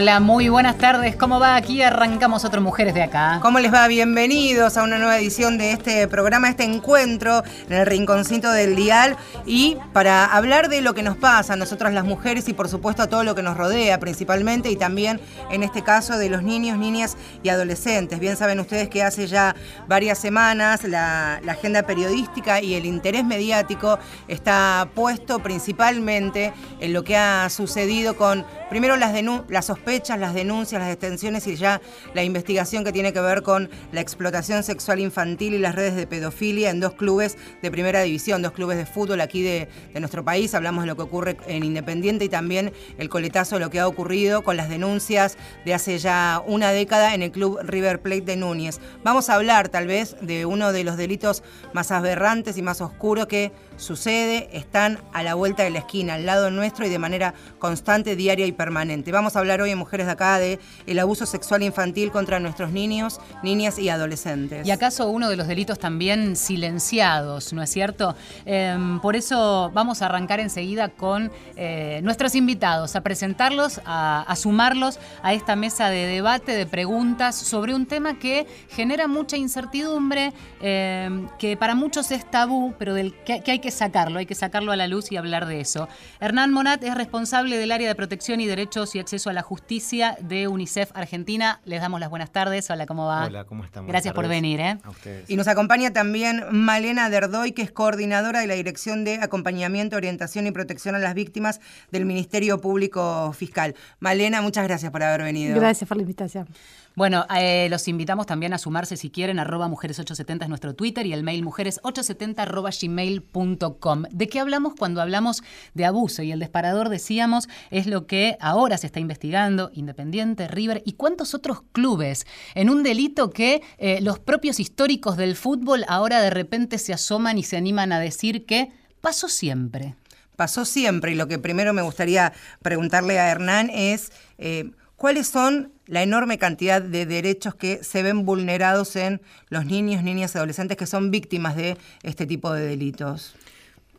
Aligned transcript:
Hola, 0.00 0.18
muy 0.18 0.48
buenas 0.48 0.78
tardes. 0.78 1.14
¿Cómo 1.14 1.38
va? 1.40 1.56
Aquí 1.56 1.82
arrancamos 1.82 2.46
otro 2.46 2.62
Mujeres 2.62 2.94
de 2.94 3.02
Acá. 3.02 3.38
¿Cómo 3.42 3.58
les 3.58 3.70
va? 3.70 3.86
Bienvenidos 3.86 4.78
a 4.78 4.82
una 4.82 4.96
nueva 4.96 5.18
edición 5.18 5.58
de 5.58 5.72
este 5.72 6.08
programa, 6.08 6.48
este 6.48 6.64
encuentro 6.64 7.44
en 7.68 7.76
el 7.76 7.84
rinconcito 7.84 8.50
del 8.50 8.76
dial 8.76 9.18
y 9.44 9.76
para 9.92 10.24
hablar 10.24 10.70
de 10.70 10.80
lo 10.80 10.94
que 10.94 11.02
nos 11.02 11.18
pasa 11.18 11.52
a 11.52 11.56
nosotras 11.56 11.92
las 11.92 12.06
mujeres 12.06 12.48
y 12.48 12.54
por 12.54 12.70
supuesto 12.70 13.02
a 13.02 13.08
todo 13.08 13.24
lo 13.24 13.34
que 13.34 13.42
nos 13.42 13.58
rodea 13.58 14.00
principalmente 14.00 14.70
y 14.70 14.76
también 14.76 15.20
en 15.50 15.62
este 15.62 15.82
caso 15.82 16.16
de 16.16 16.30
los 16.30 16.42
niños, 16.42 16.78
niñas 16.78 17.18
y 17.42 17.50
adolescentes. 17.50 18.20
Bien 18.20 18.38
saben 18.38 18.58
ustedes 18.58 18.88
que 18.88 19.02
hace 19.02 19.26
ya 19.26 19.54
varias 19.86 20.18
semanas 20.18 20.82
la, 20.84 21.42
agenda 21.46 21.82
periodística 21.82 22.62
y 22.62 22.74
el 22.74 22.86
interés 22.86 23.22
mediático 23.22 23.98
está 24.28 24.88
puesto 24.94 25.40
principalmente 25.40 26.54
en 26.80 26.94
lo 26.94 27.04
que 27.04 27.18
ha 27.18 27.50
sucedido 27.50 28.16
con 28.16 28.46
primero 28.70 28.96
las, 28.96 29.12
las 29.48 29.66
sospechas, 29.66 29.89
las 29.90 30.34
denuncias, 30.34 30.80
las 30.80 30.88
detenciones 30.88 31.48
y 31.48 31.56
ya 31.56 31.80
la 32.14 32.22
investigación 32.22 32.84
que 32.84 32.92
tiene 32.92 33.12
que 33.12 33.20
ver 33.20 33.42
con 33.42 33.68
la 33.90 34.00
explotación 34.00 34.62
sexual 34.62 35.00
infantil 35.00 35.52
y 35.52 35.58
las 35.58 35.74
redes 35.74 35.96
de 35.96 36.06
pedofilia 36.06 36.70
en 36.70 36.78
dos 36.78 36.92
clubes 36.94 37.36
de 37.60 37.72
primera 37.72 38.00
división, 38.02 38.40
dos 38.40 38.52
clubes 38.52 38.76
de 38.76 38.86
fútbol 38.86 39.20
aquí 39.20 39.42
de, 39.42 39.68
nuestro 39.98 40.24
país. 40.24 40.54
Hablamos 40.54 40.84
de 40.84 40.86
lo 40.86 40.96
que 40.96 41.02
ocurre 41.02 41.36
en 41.48 41.64
Independiente 41.64 42.24
y 42.24 42.28
también 42.28 42.72
el 42.98 43.08
coletazo 43.08 43.56
de 43.56 43.60
lo 43.62 43.70
que 43.70 43.80
ha 43.80 43.88
ocurrido 43.88 44.42
con 44.42 44.56
las 44.56 44.68
denuncias 44.68 45.36
de 45.64 45.74
hace 45.74 45.98
ya 45.98 46.40
una 46.46 46.70
década 46.70 47.14
en 47.14 47.22
el 47.22 47.32
club 47.32 47.58
River 47.64 48.00
Plate 48.00 48.20
de 48.22 48.36
Núñez. 48.36 48.80
Vamos 49.02 49.28
a 49.28 49.34
hablar 49.34 49.70
tal 49.70 49.88
vez 49.88 50.16
de 50.20 50.46
uno 50.46 50.72
de 50.72 50.84
los 50.84 50.96
delitos 50.96 51.42
más 51.72 51.90
aberrantes 51.90 52.56
y 52.56 52.62
más 52.62 52.80
oscuros 52.80 53.26
que 53.26 53.50
sucede, 53.76 54.48
están 54.52 55.00
a 55.12 55.22
la 55.22 55.34
vuelta 55.34 55.64
de 55.64 55.70
la 55.70 55.80
esquina, 55.80 56.14
al 56.14 56.26
lado 56.26 56.50
nuestro 56.50 56.86
y 56.86 56.90
de 56.90 56.98
manera 56.98 57.34
constante, 57.58 58.14
diaria 58.14 58.46
y 58.46 58.52
permanente. 58.52 59.10
Vamos 59.10 59.34
a 59.34 59.40
hablar 59.40 59.62
hoy 59.62 59.70
en 59.70 59.79
Mujeres 59.80 60.06
de 60.06 60.12
Acá 60.12 60.38
de 60.38 60.60
el 60.86 60.98
abuso 60.98 61.26
sexual 61.26 61.62
infantil 61.62 62.12
contra 62.12 62.38
nuestros 62.38 62.70
niños, 62.70 63.18
niñas 63.42 63.78
y 63.78 63.88
adolescentes. 63.88 64.66
Y 64.66 64.70
acaso 64.70 65.08
uno 65.08 65.28
de 65.28 65.36
los 65.36 65.48
delitos 65.48 65.78
también 65.78 66.36
silenciados, 66.36 67.52
¿no 67.52 67.62
es 67.62 67.70
cierto? 67.70 68.14
Em, 68.44 69.00
por 69.00 69.16
eso 69.16 69.70
vamos 69.74 70.02
a 70.02 70.06
arrancar 70.06 70.38
enseguida 70.38 70.90
con 70.90 71.32
eh, 71.56 72.00
nuestros 72.02 72.34
invitados, 72.34 72.94
a 72.94 73.00
presentarlos, 73.00 73.80
a, 73.84 74.34
sumarlos 74.36 74.98
a 75.22 75.32
esta 75.34 75.56
mesa 75.56 75.90
de 75.90 76.06
debate, 76.06 76.52
de 76.52 76.66
preguntas 76.66 77.36
sobre 77.36 77.74
un 77.74 77.86
tema 77.86 78.18
que 78.18 78.46
genera 78.68 79.08
mucha 79.08 79.36
incertidumbre, 79.36 80.32
em, 80.60 81.28
que 81.38 81.56
para 81.56 81.74
muchos 81.74 82.10
es 82.10 82.30
tabú, 82.30 82.74
pero 82.78 82.94
del 82.94 83.14
que 83.24 83.42
hay 83.46 83.58
que 83.58 83.70
sacarlo, 83.70 84.18
hay 84.18 84.26
que 84.26 84.34
sacarlo 84.34 84.72
a 84.72 84.76
la 84.76 84.86
luz 84.86 85.10
y 85.10 85.16
hablar 85.16 85.46
de 85.46 85.60
eso. 85.60 85.88
Hernán 86.20 86.52
Monat 86.52 86.82
es 86.84 86.94
responsable 86.94 87.56
del 87.56 87.72
área 87.72 87.88
de 87.88 87.94
protección 87.94 88.40
y 88.40 88.46
derechos 88.46 88.94
y 88.94 88.98
acceso 88.98 89.30
a 89.30 89.32
la 89.32 89.42
justicia 89.42 89.59
de 89.68 90.48
UNICEF 90.48 90.90
Argentina. 90.94 91.60
Les 91.64 91.80
damos 91.80 92.00
las 92.00 92.10
buenas 92.10 92.32
tardes. 92.32 92.68
Hola, 92.70 92.86
¿cómo 92.86 93.06
va? 93.06 93.26
Hola, 93.26 93.44
¿cómo 93.44 93.64
están? 93.64 93.86
Gracias 93.86 94.12
por 94.14 94.26
venir. 94.26 94.58
¿eh? 94.58 94.78
A 94.82 94.90
ustedes. 94.90 95.30
Y 95.30 95.36
nos 95.36 95.46
acompaña 95.46 95.92
también 95.92 96.42
Malena 96.50 97.08
Derdoy, 97.08 97.52
que 97.52 97.62
es 97.62 97.70
coordinadora 97.70 98.40
de 98.40 98.48
la 98.48 98.54
Dirección 98.54 99.04
de 99.04 99.20
Acompañamiento, 99.22 99.96
Orientación 99.96 100.48
y 100.48 100.50
Protección 100.50 100.96
a 100.96 100.98
las 100.98 101.14
Víctimas 101.14 101.60
del 101.92 102.04
Ministerio 102.04 102.60
Público 102.60 103.32
Fiscal. 103.32 103.76
Malena, 104.00 104.42
muchas 104.42 104.64
gracias 104.64 104.90
por 104.90 105.04
haber 105.04 105.22
venido. 105.22 105.54
Gracias 105.54 105.86
por 105.86 105.96
la 105.96 106.02
invitación. 106.02 106.48
Bueno, 106.96 107.24
eh, 107.36 107.68
los 107.70 107.86
invitamos 107.86 108.26
también 108.26 108.52
a 108.52 108.58
sumarse 108.58 108.96
si 108.96 109.10
quieren, 109.10 109.38
arroba 109.38 109.68
mujeres870 109.68 110.42
es 110.42 110.48
nuestro 110.48 110.74
Twitter 110.74 111.06
y 111.06 111.12
el 111.12 111.22
mail 111.22 111.44
mujeres870 111.44 112.82
gmail.com. 112.82 114.02
¿De 114.10 114.28
qué 114.28 114.40
hablamos 114.40 114.74
cuando 114.76 115.00
hablamos 115.00 115.44
de 115.74 115.84
abuso? 115.84 116.22
Y 116.22 116.32
el 116.32 116.40
disparador, 116.40 116.88
decíamos, 116.88 117.48
es 117.70 117.86
lo 117.86 118.06
que 118.08 118.36
ahora 118.40 118.76
se 118.76 118.88
está 118.88 118.98
investigando, 118.98 119.70
Independiente, 119.72 120.48
River 120.48 120.82
y 120.84 120.94
cuántos 120.94 121.32
otros 121.32 121.62
clubes, 121.70 122.26
en 122.56 122.68
un 122.68 122.82
delito 122.82 123.30
que 123.30 123.62
eh, 123.78 124.00
los 124.00 124.18
propios 124.18 124.58
históricos 124.58 125.16
del 125.16 125.36
fútbol 125.36 125.84
ahora 125.86 126.20
de 126.20 126.30
repente 126.30 126.76
se 126.78 126.92
asoman 126.92 127.38
y 127.38 127.44
se 127.44 127.56
animan 127.56 127.92
a 127.92 128.00
decir 128.00 128.46
que 128.46 128.72
pasó 129.00 129.28
siempre. 129.28 129.94
Pasó 130.34 130.64
siempre 130.64 131.12
y 131.12 131.14
lo 131.14 131.28
que 131.28 131.38
primero 131.38 131.72
me 131.72 131.82
gustaría 131.82 132.32
preguntarle 132.62 133.20
a 133.20 133.30
Hernán 133.30 133.70
es... 133.70 134.10
Eh, 134.38 134.72
¿Cuáles 135.00 135.28
son 135.28 135.72
la 135.90 136.04
enorme 136.04 136.38
cantidad 136.38 136.80
de 136.80 137.04
derechos 137.04 137.56
que 137.56 137.82
se 137.82 138.04
ven 138.04 138.24
vulnerados 138.24 138.94
en 138.94 139.20
los 139.48 139.66
niños, 139.66 140.04
niñas 140.04 140.34
y 140.34 140.38
adolescentes 140.38 140.76
que 140.76 140.86
son 140.86 141.10
víctimas 141.10 141.56
de 141.56 141.76
este 142.04 142.26
tipo 142.26 142.52
de 142.52 142.64
delitos? 142.64 143.34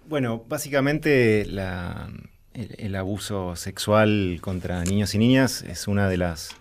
Bueno, 0.07 0.43
básicamente 0.47 1.41
el, 1.41 2.95
abuso 2.95 3.57
sexual 3.57 4.39
contra 4.39 4.85
niños 4.85 5.13
y 5.15 5.17
niñas 5.17 5.63
es 5.63 5.89
una 5.89 6.07
de 6.07 6.15
las, 6.15 6.51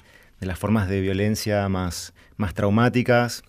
de 0.41 0.47
las 0.47 0.59
formas 0.59 0.89
de 0.89 1.01
violencia 1.01 1.69
más, 1.69 2.13
más 2.37 2.53
traumáticas 2.53 3.45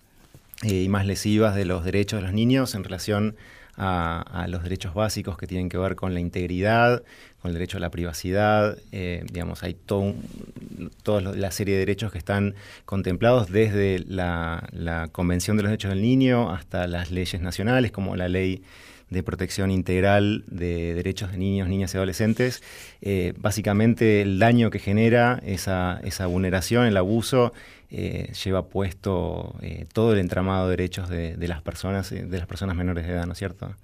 eh, 0.62 0.84
y 0.84 0.88
más 0.88 1.04
lesivas 1.04 1.56
de 1.56 1.64
los 1.64 1.84
derechos 1.84 2.20
de 2.20 2.26
los 2.26 2.32
niños 2.32 2.76
en 2.76 2.84
relación 2.84 3.34
a, 3.76 4.46
los 4.48 4.62
derechos 4.62 4.94
básicos 4.94 5.36
que 5.36 5.46
tienen 5.46 5.68
que 5.68 5.78
ver 5.78 5.96
con 5.96 6.14
la 6.14 6.20
integridad, 6.20 7.02
con 7.42 7.48
el 7.50 7.54
derecho 7.54 7.76
a 7.76 7.80
la 7.80 7.90
privacidad. 7.90 8.78
Eh, 8.92 9.24
digamos, 9.30 9.64
hay 9.64 9.74
toda 9.74 11.20
la 11.20 11.50
serie 11.50 11.74
de 11.74 11.80
derechos 11.80 12.12
que 12.12 12.18
están 12.18 12.54
contemplados 12.84 13.50
desde 13.50 13.98
la, 14.06 15.08
Convención 15.10 15.56
de 15.56 15.64
los 15.64 15.70
Derechos 15.70 15.90
del 15.90 16.02
Niño 16.02 16.52
hasta 16.52 16.86
las 16.86 17.10
leyes 17.10 17.40
nacionales, 17.40 17.90
como 17.90 18.14
la 18.14 18.28
ley 18.28 18.62
de 19.10 19.22
protección 19.24 19.70
integral 19.70 20.44
de 20.46 20.94
derechos 20.94 21.32
de 21.32 21.38
niños, 21.38 21.68
niñas 21.68 21.92
y 21.92 21.96
adolescentes. 21.96 22.62
Eh, 23.02 23.34
básicamente 23.36 24.22
el 24.22 24.38
daño 24.38 24.70
que 24.70 24.78
genera 24.78 25.42
esa, 25.44 26.00
esa 26.04 26.26
vulneración, 26.26 26.86
el 26.86 26.96
abuso, 26.96 27.52
eh, 27.94 28.32
lleva 28.42 28.68
puesto 28.68 29.54
eh, 29.60 29.84
todo 29.92 30.14
el 30.14 30.18
entramado 30.18 30.64
de 30.64 30.70
derechos 30.70 31.10
de, 31.10 31.36
las 31.46 31.60
personas, 31.60 32.10
eh, 32.10 32.24
de 32.24 32.38
las 32.38 32.46
personas 32.46 32.74
menores 32.74 33.06
de 33.06 33.12
edad, 33.12 33.26
¿no 33.26 33.32
es 33.32 33.38
cierto? 33.38 33.74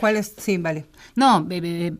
¿Cuál 0.00 0.16
es? 0.16 0.34
Sí, 0.38 0.56
vale. 0.56 0.86
No, 1.16 1.46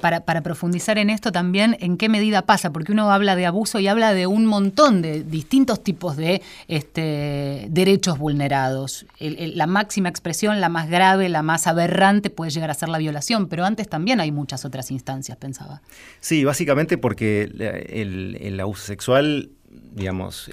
para, 0.01 0.25
para, 0.25 0.41
profundizar 0.41 0.97
en 0.97 1.11
esto 1.11 1.31
también, 1.31 1.77
¿en 1.81 1.99
qué 1.99 2.09
medida 2.09 2.47
pasa? 2.47 2.73
Porque 2.73 2.93
uno 2.93 3.12
habla 3.12 3.37
de 3.37 3.45
abuso 3.45 3.81
y 3.81 3.87
habla 3.87 4.15
de 4.15 4.27
un 4.27 4.47
montón 4.47 5.03
de 5.03 5.25
distintos 5.25 5.85
tipos 5.85 6.17
de 6.17 6.41
este, 6.69 7.67
derechos 7.69 8.17
vulnerados. 8.17 9.05
la 9.19 9.67
máxima 9.67 10.09
expresión, 10.09 10.59
la 10.59 10.71
más 10.71 10.89
grave, 10.89 11.29
la 11.29 11.43
más 11.43 11.67
aberrante 11.67 12.31
puede 12.31 12.51
llegar 12.51 12.71
a 12.71 12.75
ser 12.75 12.89
la 12.89 12.97
violación, 12.97 13.49
pero 13.49 13.67
antes 13.67 13.91
también 13.91 14.21
hay 14.21 14.33
muchas 14.33 14.65
otras 14.65 14.91
instancias, 14.91 15.37
pensaba. 15.37 15.83
Sí, 16.19 16.45
básicamente 16.45 16.97
porque 16.97 17.43
el, 17.43 18.39
el 18.41 18.59
abuso 18.59 18.87
sexual, 18.87 19.51
digamos, 19.93 20.51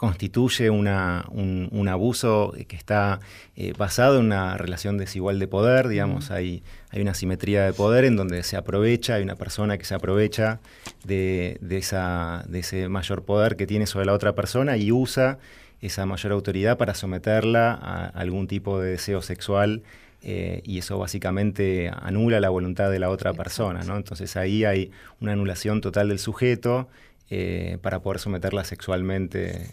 constituye 0.00 0.70
una, 0.70 1.26
un, 1.30 1.88
abuso 1.88 2.54
que 2.68 2.74
está 2.74 3.20
eh, 3.54 3.74
basado 3.76 4.18
en 4.18 4.24
una 4.24 4.56
relación 4.56 4.96
desigual 4.96 5.38
de 5.38 5.46
poder, 5.46 5.88
digamos, 5.88 6.30
hay, 6.30 6.62
hay 6.88 7.02
una 7.02 7.12
simetría 7.12 7.66
de 7.66 7.74
poder 7.74 8.06
en 8.06 8.16
donde 8.16 8.42
se 8.42 8.56
aprovecha, 8.56 9.16
hay 9.16 9.22
una 9.22 9.36
persona 9.36 9.76
que 9.76 9.84
se 9.84 9.94
aprovecha 9.94 10.58
de, 11.04 11.58
esa, 11.68 12.46
de 12.48 12.60
ese 12.60 12.88
mayor 12.88 13.24
poder 13.24 13.56
que 13.56 13.66
tiene 13.66 13.86
sobre 13.86 14.06
la 14.06 14.14
otra 14.14 14.34
persona 14.34 14.78
y 14.78 14.90
usa 14.90 15.38
esa 15.82 16.06
mayor 16.06 16.32
autoridad 16.32 16.78
para 16.78 16.94
someterla 16.94 17.74
a 17.74 18.06
algún 18.06 18.46
tipo 18.46 18.80
de 18.80 18.92
deseo 18.92 19.20
sexual 19.20 19.82
eh, 20.22 20.62
y 20.64 20.78
eso 20.78 20.98
básicamente 20.98 21.90
anula 21.94 22.40
la 22.40 22.48
voluntad 22.48 22.90
de 22.90 23.00
la 23.00 23.10
otra 23.10 23.34
persona, 23.34 23.82
¿no? 23.82 23.98
Entonces 23.98 24.34
ahí 24.38 24.64
hay 24.64 24.92
una 25.20 25.32
anulación 25.32 25.82
total 25.82 26.08
del 26.08 26.18
sujeto 26.18 26.88
eh, 27.28 27.76
para 27.82 28.00
poder 28.00 28.18
someterla 28.18 28.64
sexualmente 28.64 29.68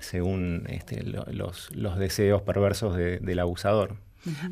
según 0.00 0.64
este, 0.68 1.02
los, 1.02 1.70
deseos 1.98 2.42
perversos 2.42 2.96
del 2.96 3.38
abusador. 3.38 3.96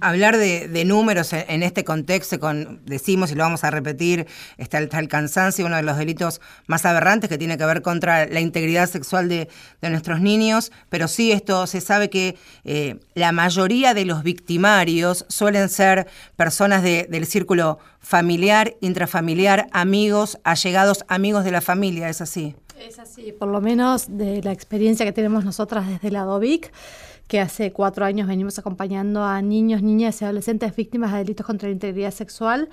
Hablar 0.00 0.38
de, 0.38 0.84
números 0.86 1.34
en, 1.34 1.62
este 1.62 1.84
contexto, 1.84 2.40
con, 2.40 2.80
decimos 2.86 3.30
y 3.30 3.34
lo 3.34 3.42
vamos 3.44 3.64
a 3.64 3.70
repetir, 3.70 4.26
está 4.56 4.78
el, 4.78 5.08
cansancio, 5.08 5.66
uno 5.66 5.76
de 5.76 5.82
los 5.82 5.98
delitos 5.98 6.40
más 6.66 6.86
aberrantes 6.86 7.28
que 7.28 7.36
tiene 7.36 7.58
que 7.58 7.66
ver 7.66 7.82
contra 7.82 8.26
la 8.26 8.40
integridad 8.40 8.88
sexual 8.88 9.28
de, 9.28 9.48
nuestros 9.82 10.20
niños, 10.20 10.72
pero 10.88 11.06
sí 11.06 11.32
esto 11.32 11.66
se 11.66 11.80
sabe 11.82 12.08
que 12.08 12.36
eh, 12.64 12.96
la 13.14 13.32
mayoría 13.32 13.92
de 13.92 14.06
los 14.06 14.22
victimarios 14.22 15.26
suelen 15.28 15.68
ser 15.68 16.06
personas 16.36 16.82
del 16.82 17.26
círculo 17.26 17.78
familiar, 18.00 18.74
intrafamiliar, 18.80 19.68
amigos, 19.72 20.38
allegados, 20.44 21.04
amigos 21.08 21.44
de 21.44 21.50
la 21.50 21.60
familia, 21.60 22.08
¿es 22.08 22.22
así? 22.22 22.54
Es 22.80 22.98
así, 22.98 23.32
por 23.32 23.48
lo 23.48 23.60
menos 23.60 24.06
de 24.16 24.42
la 24.42 24.52
experiencia 24.52 25.04
que 25.04 25.12
tenemos 25.12 25.44
nosotras 25.44 25.88
desde 25.88 26.10
la 26.10 26.22
DOVIC 26.22 26.72
que 27.28 27.40
hace 27.40 27.72
cuatro 27.72 28.06
años 28.06 28.26
venimos 28.26 28.58
acompañando 28.58 29.22
a 29.22 29.42
niños, 29.42 29.82
niñas 29.82 30.20
y 30.20 30.24
adolescentes 30.24 30.74
víctimas 30.74 31.12
de 31.12 31.18
delitos 31.18 31.44
contra 31.44 31.68
la 31.68 31.74
integridad 31.74 32.10
sexual. 32.10 32.70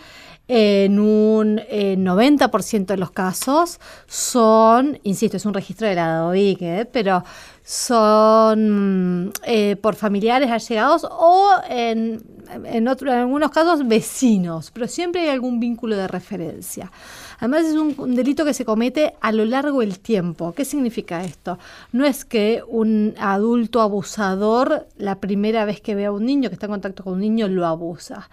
En 0.48 0.98
un 0.98 1.58
90% 1.58 2.82
eh, 2.82 2.86
de 2.86 2.98
los 2.98 3.12
casos 3.12 3.82
son, 4.08 4.98
insisto, 5.04 5.36
es 5.36 5.46
un 5.46 5.54
registro 5.54 5.88
de 5.88 5.96
la 5.96 6.20
DOIC, 6.20 6.62
¿eh? 6.62 6.90
pero 6.90 7.24
son 7.64 9.34
eh, 9.44 9.76
por 9.76 9.96
familiares 9.96 10.50
allegados 10.50 11.06
o 11.10 11.50
en 11.70 12.24
en, 12.50 12.88
otro, 12.88 13.12
en 13.12 13.20
algunos 13.20 13.52
casos 13.52 13.88
vecinos, 13.88 14.72
pero 14.72 14.88
siempre 14.88 15.22
hay 15.22 15.30
algún 15.30 15.60
vínculo 15.60 15.96
de 15.96 16.08
referencia. 16.08 16.92
Además 17.40 17.66
es 17.66 17.76
un, 17.76 18.16
delito 18.16 18.46
que 18.46 18.54
se 18.54 18.66
comete 18.66 19.14
a 19.22 19.32
lo 19.32 19.46
largo 19.46 19.82
del 19.82 20.00
tiempo. 20.00 20.54
¿Qué 20.54 20.66
significa 20.66 21.24
esto? 21.24 21.60
No 21.92 22.06
es 22.06 22.26
que 22.26 22.64
un 22.68 23.16
adulto 23.20 23.82
abusador 23.82 24.88
la 24.98 25.20
primera 25.20 25.66
vez 25.66 25.82
que 25.82 25.96
ve 25.96 26.06
a 26.06 26.12
un 26.12 26.26
niño, 26.26 26.50
que 26.50 26.56
está 26.56 26.68
en 26.68 26.74
contacto 26.74 27.04
con 27.04 27.14
un 27.14 27.20
niño, 27.22 27.48
lo 27.48 27.66
abusa. 27.66 28.30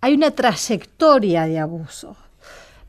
Hay 0.00 0.14
una 0.14 0.30
trayectoria 0.30 1.46
de 1.46 1.58
abuso 1.58 2.16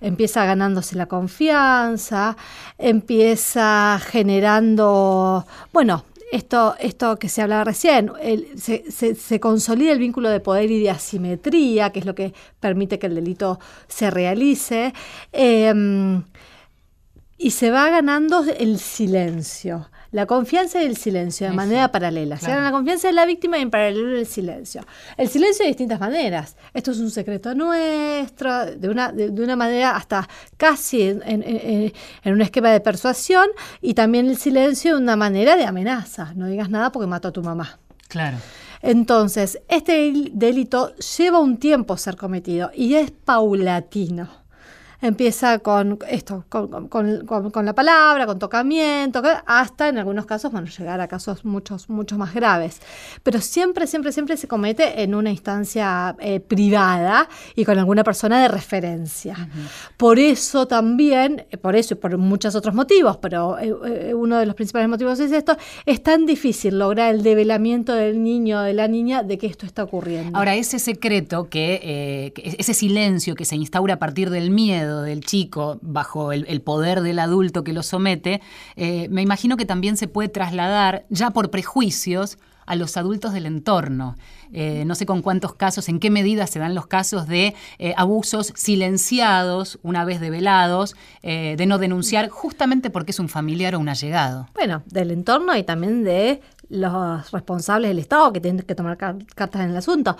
empieza 0.01 0.45
ganándose 0.45 0.95
la 0.95 1.07
confianza, 1.07 2.38
empieza 2.77 4.00
generando, 4.06 5.45
bueno, 5.74 6.04
esto, 6.31 6.75
esto 6.80 7.18
que 7.18 7.30
se 7.30 7.42
hablaba 7.42 7.63
recién, 7.63 8.12
se, 8.57 9.39
consolida 9.39 9.92
el 9.92 10.00
vínculo 10.00 10.30
de 10.30 10.39
poder 10.39 10.72
y 10.72 10.81
de 10.81 10.89
asimetría, 10.89 11.92
que 11.92 12.00
es 12.00 12.06
lo 12.06 12.16
que 12.16 12.33
permite 12.60 13.00
que 13.00 13.07
el 13.07 13.16
delito 13.16 13.60
se 13.88 14.10
realice, 14.12 14.94
em, 15.31 16.24
y 17.38 17.51
se 17.51 17.72
va 17.72 17.89
ganando 17.89 18.44
el 18.44 18.80
silencio. 18.80 19.89
La 20.16 20.26
confianza 20.28 20.82
y 20.82 20.86
el 20.86 20.96
silencio 20.96 21.46
de 21.46 21.52
manera 21.54 21.92
paralela. 21.92 22.38
Se 22.38 22.48
gana 22.48 22.62
la 22.62 22.72
confianza 22.72 23.10
de 23.10 23.14
la 23.14 23.26
víctima 23.26 23.58
y 23.58 23.64
en 23.64 23.70
paralelo 23.70 24.18
el 24.18 24.26
silencio. 24.26 24.82
El 25.18 25.28
silencio 25.28 25.66
de 25.66 25.68
distintas 25.68 26.00
maneras. 26.00 26.56
Esto 26.74 26.92
es 26.92 27.00
un 27.00 27.12
secreto 27.12 27.54
nuestro, 27.54 28.78
de 28.78 28.88
una, 28.88 29.12
de, 29.12 29.30
una 29.30 29.58
manera 29.58 29.98
hasta 29.98 30.26
casi 30.56 31.02
en, 31.02 31.22
en, 31.26 31.92
un 32.34 32.42
esquema 32.42 32.70
de 32.72 32.80
persuasión 32.80 33.50
y 33.82 33.94
también 33.94 34.30
el 34.30 34.38
silencio 34.38 34.96
de 34.96 35.02
una 35.02 35.18
manera 35.18 35.58
de 35.58 35.66
amenaza. 35.66 36.32
No 36.34 36.48
digas 36.48 36.70
nada 36.70 36.94
porque 36.94 37.08
mato 37.08 37.28
a 37.28 37.32
tu 37.34 37.44
mamá. 37.44 37.78
Claro. 38.08 38.38
Entonces, 38.82 39.60
este 39.68 40.14
delito 40.32 40.96
lleva 41.18 41.40
un 41.40 41.58
tiempo 41.58 41.98
ser 41.98 42.16
cometido 42.16 42.72
y 42.74 42.94
es 42.94 43.12
paulatino 43.12 44.45
empieza 45.06 45.60
con 45.60 46.00
esto, 46.10 46.46
con, 46.50 47.66
la 47.66 47.75
palabra, 47.75 48.25
con 48.25 48.40
tocamiento, 48.40 49.22
hasta 49.46 49.90
en 49.90 49.98
algunos 49.98 50.25
casos, 50.25 50.52
bueno, 50.52 50.68
llegar 50.68 51.00
a 51.02 51.07
casos 51.07 51.46
muchos, 51.46 51.90
mucho 51.90 52.18
más 52.18 52.34
graves. 52.34 52.81
Pero 53.24 53.40
siempre, 53.42 53.88
siempre, 53.88 54.12
siempre 54.12 54.38
se 54.38 54.48
comete 54.48 55.02
en 55.04 55.16
una 55.16 55.31
instancia 55.31 56.16
eh, 56.19 56.40
privada 56.40 57.30
y 57.56 57.66
con 57.66 57.78
alguna 57.78 58.04
persona 58.04 58.42
de 58.42 58.48
referencia. 58.48 59.36
Por 59.98 60.19
eso 60.19 60.68
también, 60.68 61.46
eh, 61.50 61.58
por 61.58 61.75
eso 61.75 61.94
y 61.94 61.98
por 61.98 62.18
muchos 62.18 62.56
otros 62.56 62.74
motivos, 62.74 63.18
pero 63.18 63.58
eh, 63.60 64.13
uno 64.13 64.38
de 64.38 64.46
los 64.46 64.56
principales 64.56 64.90
motivos 64.90 65.19
es 65.19 65.31
esto, 65.31 65.58
es 65.86 66.01
tan 66.04 66.25
difícil 66.25 66.78
lograr 66.80 67.13
el 67.13 67.24
develamiento 67.24 67.94
del 67.94 68.24
niño 68.24 68.60
o 68.60 68.62
de 68.62 68.74
la 68.74 68.88
niña 68.88 69.24
de 69.24 69.38
que 69.38 69.48
esto 69.48 69.66
está 69.66 69.84
ocurriendo. 69.84 70.38
Ahora, 70.38 70.56
ese 70.56 70.80
secreto, 70.80 71.50
que 71.50 72.34
ese 72.36 72.74
silencio 72.74 73.36
que 73.36 73.46
se 73.46 73.56
instaura 73.56 73.96
a 73.96 74.00
partir 74.00 74.30
del 74.30 74.50
miedo, 74.50 74.95
del 75.02 75.24
chico 75.26 75.80
bajo 75.82 76.32
el, 76.32 76.62
poder 76.62 77.02
del 77.02 77.20
adulto 77.20 77.64
que 77.64 77.74
lo 77.74 77.84
somete, 77.84 78.42
eh, 78.76 79.08
me 79.10 79.22
imagino 79.22 79.58
que 79.58 79.66
también 79.66 79.98
se 79.98 80.08
puede 80.08 80.30
trasladar 80.30 81.06
ya 81.10 81.32
por 81.32 81.52
prejuicios 81.52 82.38
a 82.66 82.76
los 82.76 82.98
adultos 82.98 83.32
del 83.34 83.46
entorno. 83.46 84.16
Eh, 84.52 84.86
no 84.86 84.96
sé 84.96 85.06
con 85.06 85.22
cuántos 85.22 85.54
casos, 85.54 85.88
en 85.88 86.00
qué 86.00 86.10
medida 86.10 86.48
se 86.48 86.58
dan 86.58 86.74
los 86.74 86.88
casos 86.88 87.28
de 87.28 87.54
eh, 87.78 87.94
abusos 87.96 88.54
silenciados, 88.56 89.78
una 89.84 90.04
vez 90.04 90.20
develados, 90.20 90.96
de 91.22 91.66
no 91.68 91.78
denunciar, 91.78 92.30
justamente 92.30 92.90
porque 92.90 93.12
es 93.12 93.20
un 93.20 93.30
familiar 93.30 93.76
o 93.76 93.80
un 93.80 93.90
allegado. 93.90 94.48
Bueno, 94.56 94.82
del 94.88 95.12
entorno 95.12 95.56
y 95.56 95.64
también 95.64 96.04
de 96.04 96.42
los 96.70 97.32
responsables 97.32 97.90
del 97.90 98.00
Estado 98.00 98.34
que 98.34 98.42
tienen 98.42 98.64
que 98.64 98.76
tomar 98.76 98.98
cartas 98.98 99.62
en 99.62 99.70
el 99.70 99.78
asunto, 99.78 100.18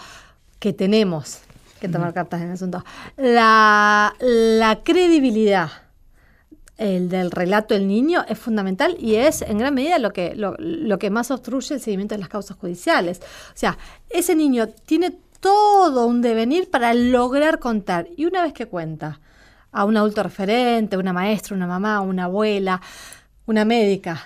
que 0.60 0.74
tenemos 0.74 1.42
que 1.80 1.90
tomar 1.90 2.14
cartas 2.14 2.42
en 2.42 2.48
el 2.48 2.54
asunto. 2.54 2.84
La, 3.18 4.14
credibilidad 4.84 5.70
el 6.78 7.08
del 7.08 7.32
relato 7.32 7.74
del 7.74 7.88
niño 7.88 8.26
es 8.28 8.38
fundamental 8.38 8.98
y 9.00 9.16
es 9.16 9.42
en 9.42 9.58
gran 9.58 9.74
medida 9.74 9.98
lo 9.98 10.12
que, 10.12 10.36
lo, 10.36 11.00
que 11.00 11.10
más 11.10 11.32
obstruye 11.32 11.76
el 11.76 11.82
seguimiento 11.82 12.16
de 12.16 12.20
las 12.20 12.30
causas 12.30 12.58
judiciales. 12.58 13.22
O 13.50 13.58
sea, 13.58 13.78
ese 14.10 14.36
niño 14.36 14.68
tiene 14.68 15.12
todo 15.40 16.06
un 16.06 16.22
devenir 16.22 16.70
para 16.70 16.94
lograr 16.94 17.60
contar. 17.60 18.08
Y 18.18 18.26
una 18.26 18.42
vez 18.42 18.54
que 18.54 18.66
cuenta 18.66 19.20
a 19.72 19.86
un 19.86 19.96
adulto 19.96 20.24
referente, 20.24 20.98
una 20.98 21.14
maestra, 21.14 21.56
una 21.56 21.68
mamá, 21.68 22.02
una 22.02 22.26
abuela, 22.26 22.82
una 23.46 23.64
médica, 23.64 24.24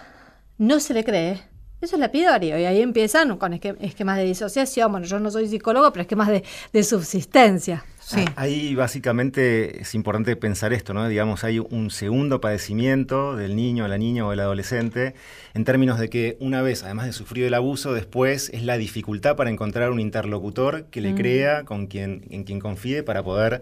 no 0.57 0.80
se 0.80 0.94
le 0.94 1.04
cree, 1.04 1.49
eso 1.81 1.95
es 1.95 1.99
lapidario. 1.99 2.59
Y 2.59 2.65
ahí 2.65 2.81
empiezan 2.81 3.37
con 3.37 3.53
esquemas 3.53 4.17
de 4.17 4.25
disociación. 4.25 4.91
Bueno, 4.91 5.07
yo 5.07 5.19
no 5.19 5.31
soy 5.31 5.47
psicólogo, 5.47 5.91
pero 5.91 6.01
esquemas 6.01 6.27
de, 6.27 6.43
de 6.73 6.83
subsistencia. 6.83 7.85
Sí. 7.99 8.25
Ah, 8.29 8.41
ahí 8.41 8.73
básicamente 8.73 9.81
es 9.81 9.93
importante 9.93 10.35
pensar 10.35 10.73
esto, 10.73 10.93
¿no? 10.93 11.07
Digamos, 11.07 11.43
hay 11.43 11.59
un 11.59 11.91
segundo 11.91 12.41
padecimiento 12.41 13.35
del 13.35 13.55
niño, 13.55 13.87
la 13.87 13.99
niña 13.99 14.25
o 14.25 14.31
del 14.31 14.39
adolescente, 14.39 15.13
en 15.53 15.63
términos 15.63 15.99
de 15.99 16.09
que 16.09 16.35
una 16.39 16.63
vez, 16.63 16.83
además 16.83 17.05
de 17.05 17.13
sufrir 17.13 17.45
el 17.45 17.53
abuso, 17.53 17.93
después 17.93 18.49
es 18.49 18.63
la 18.63 18.77
dificultad 18.77 19.35
para 19.35 19.51
encontrar 19.51 19.91
un 19.91 19.99
interlocutor 19.99 20.85
que 20.85 21.01
le 21.01 21.13
mm. 21.13 21.15
crea, 21.15 21.63
con 21.65 21.85
quien, 21.85 22.25
en 22.31 22.45
quien 22.45 22.59
confíe, 22.59 23.03
para 23.03 23.23
poder 23.23 23.61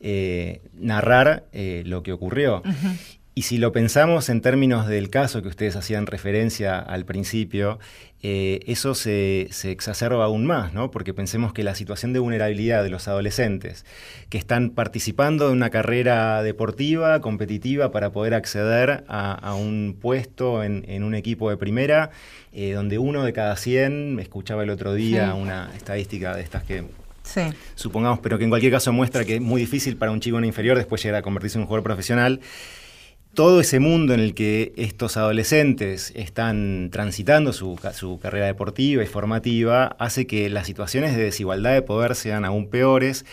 eh, 0.00 0.60
narrar 0.74 1.44
eh, 1.52 1.82
lo 1.86 2.02
que 2.02 2.12
ocurrió. 2.12 2.62
Y 3.38 3.42
si 3.42 3.58
lo 3.58 3.70
pensamos 3.70 4.30
en 4.30 4.40
términos 4.40 4.86
del 4.86 5.10
caso 5.10 5.42
que 5.42 5.48
ustedes 5.48 5.76
hacían 5.76 6.06
referencia 6.06 6.78
al 6.78 7.04
principio, 7.04 7.78
eh, 8.22 8.60
eso 8.66 8.94
se, 8.94 9.50
exacerba 9.64 10.24
aún 10.24 10.46
más, 10.46 10.72
¿no? 10.72 10.90
Porque 10.90 11.12
pensemos 11.12 11.52
que 11.52 11.62
la 11.62 11.74
situación 11.74 12.14
de 12.14 12.18
vulnerabilidad 12.18 12.82
de 12.82 12.88
los 12.88 13.08
adolescentes 13.08 13.84
que 14.30 14.38
están 14.38 14.70
participando 14.70 15.48
de 15.48 15.52
una 15.52 15.68
carrera 15.68 16.42
deportiva, 16.42 17.20
competitiva, 17.20 17.92
para 17.92 18.10
poder 18.10 18.32
acceder 18.32 19.04
a, 19.06 19.54
un 19.54 19.98
puesto 20.00 20.64
en, 20.64 21.02
un 21.02 21.14
equipo 21.14 21.50
de 21.50 21.58
primera, 21.58 22.12
eh, 22.54 22.72
donde 22.72 22.98
uno 22.98 23.22
de 23.22 23.34
cada 23.34 23.54
100, 23.58 24.18
escuchaba 24.18 24.62
el 24.62 24.70
otro 24.70 24.94
día 24.94 25.34
una 25.34 25.72
estadística 25.76 26.34
de 26.34 26.40
estas 26.40 26.62
que 26.62 26.84
supongamos, 27.74 28.20
pero 28.20 28.38
que 28.38 28.44
en 28.44 28.50
cualquier 28.50 28.72
caso 28.72 28.94
muestra 28.94 29.26
que 29.26 29.34
es 29.34 29.40
muy 29.42 29.60
difícil 29.60 29.98
para 29.98 30.10
un 30.10 30.20
chico 30.20 30.38
en 30.38 30.46
inferior 30.46 30.78
después 30.78 31.02
llegar 31.02 31.18
a 31.18 31.22
convertirse 31.22 31.58
en 31.58 31.62
un 31.62 31.66
jugador 31.66 31.84
profesional 31.84 32.40
todo 33.36 33.60
ese 33.60 33.80
mundo 33.80 34.14
en 34.14 34.20
el 34.20 34.32
que 34.32 34.72
estos 34.76 35.18
adolescentes 35.18 36.10
están 36.16 36.88
transitando 36.90 37.52
su, 37.52 37.78
carrera 38.20 38.46
deportiva 38.46 39.02
y 39.02 39.06
formativa 39.06 39.94
hace 39.98 40.26
que 40.26 40.48
las 40.48 40.66
situaciones 40.66 41.14
de 41.14 41.24
desigualdad 41.24 41.74
de 41.74 41.82
poder 41.82 42.14
sean 42.14 42.46
aún 42.46 42.70
peores 42.70 43.26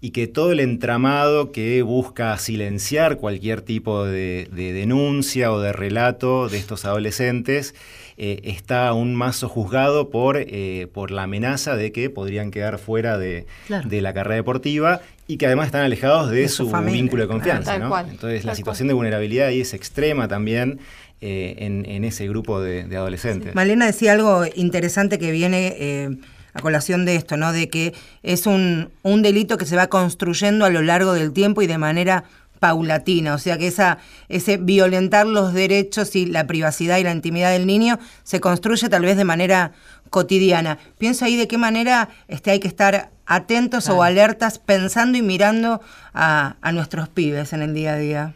y 0.00 0.10
que 0.10 0.26
todo 0.26 0.50
el 0.50 0.58
entramado 0.58 1.52
que 1.52 1.82
busca 1.82 2.36
silenciar 2.36 3.16
cualquier 3.16 3.62
tipo 3.62 4.04
de, 4.04 4.48
denuncia 4.52 5.52
o 5.52 5.60
de 5.60 5.72
relato 5.72 6.48
de 6.48 6.58
estos 6.58 6.84
adolescentes 6.84 7.76
eh, 8.16 8.40
está 8.44 8.88
aún 8.88 9.14
más 9.14 9.36
sojuzgado 9.36 10.10
por, 10.10 10.36
eh, 10.38 10.88
por 10.92 11.10
la 11.10 11.24
amenaza 11.24 11.76
de 11.76 11.92
que 11.92 12.10
podrían 12.10 12.50
quedar 12.50 12.78
fuera 12.78 13.18
de, 13.18 13.46
de 13.84 14.00
la 14.00 14.14
carrera 14.14 14.36
deportiva 14.36 15.00
y 15.26 15.36
que 15.36 15.46
además 15.46 15.66
están 15.66 15.82
alejados 15.82 16.30
de, 16.30 16.48
su, 16.48 16.70
vínculo 16.70 17.22
de 17.22 17.28
confianza. 17.28 17.76
Entonces 17.76 18.44
la 18.44 18.54
situación 18.54 18.88
de 18.88 18.94
vulnerabilidad 18.94 19.48
ahí 19.48 19.60
es 19.60 19.74
extrema 19.74 20.28
también. 20.28 20.80
Eh, 21.26 21.56
en, 21.60 22.04
ese 22.04 22.28
grupo 22.28 22.60
de, 22.60 22.82
adolescentes. 22.94 23.54
Malena 23.54 23.86
decía 23.86 24.12
algo 24.12 24.44
interesante 24.56 25.18
que 25.18 25.30
viene 25.30 25.74
eh, 25.78 26.10
a 26.52 26.60
colación 26.60 27.06
de 27.06 27.16
esto, 27.16 27.38
¿no? 27.38 27.50
De 27.50 27.70
que 27.70 27.94
es 28.22 28.46
un, 28.46 28.90
un, 29.00 29.22
delito 29.22 29.56
que 29.56 29.64
se 29.64 29.74
va 29.74 29.86
construyendo 29.86 30.66
a 30.66 30.70
lo 30.70 30.82
largo 30.82 31.14
del 31.14 31.32
tiempo 31.32 31.62
y 31.62 31.66
de 31.66 31.78
manera 31.78 32.24
paulatina, 32.64 33.34
o 33.34 33.38
sea 33.38 33.58
que 33.58 33.66
esa, 33.66 33.98
ese 34.30 34.56
violentar 34.56 35.26
los 35.26 35.52
derechos 35.52 36.16
y 36.16 36.24
la 36.24 36.46
privacidad 36.46 36.96
y 36.96 37.02
la 37.02 37.12
intimidad 37.12 37.52
del 37.52 37.66
niño 37.66 37.98
se 38.22 38.40
construye 38.40 38.88
tal 38.88 39.02
vez 39.02 39.18
de 39.18 39.24
manera 39.24 39.72
cotidiana. 40.08 40.78
Pienso 40.96 41.26
ahí 41.26 41.36
de 41.36 41.46
qué 41.46 41.58
manera 41.58 42.08
este, 42.26 42.52
hay 42.52 42.60
que 42.60 42.68
estar 42.68 43.10
atentos 43.26 43.90
o 43.90 44.02
alertas 44.02 44.58
pensando 44.58 45.18
y 45.18 45.20
mirando 45.20 45.82
a, 46.14 46.56
nuestros 46.72 47.10
pibes 47.10 47.52
en 47.52 47.60
el 47.60 47.74
día 47.74 47.92
a 47.92 47.98
día. 47.98 48.34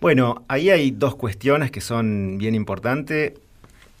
Bueno, 0.00 0.42
ahí 0.48 0.70
hay 0.70 0.90
dos 0.90 1.14
cuestiones 1.16 1.70
que 1.70 1.82
son 1.82 2.38
bien 2.38 2.54
importantes. 2.54 3.34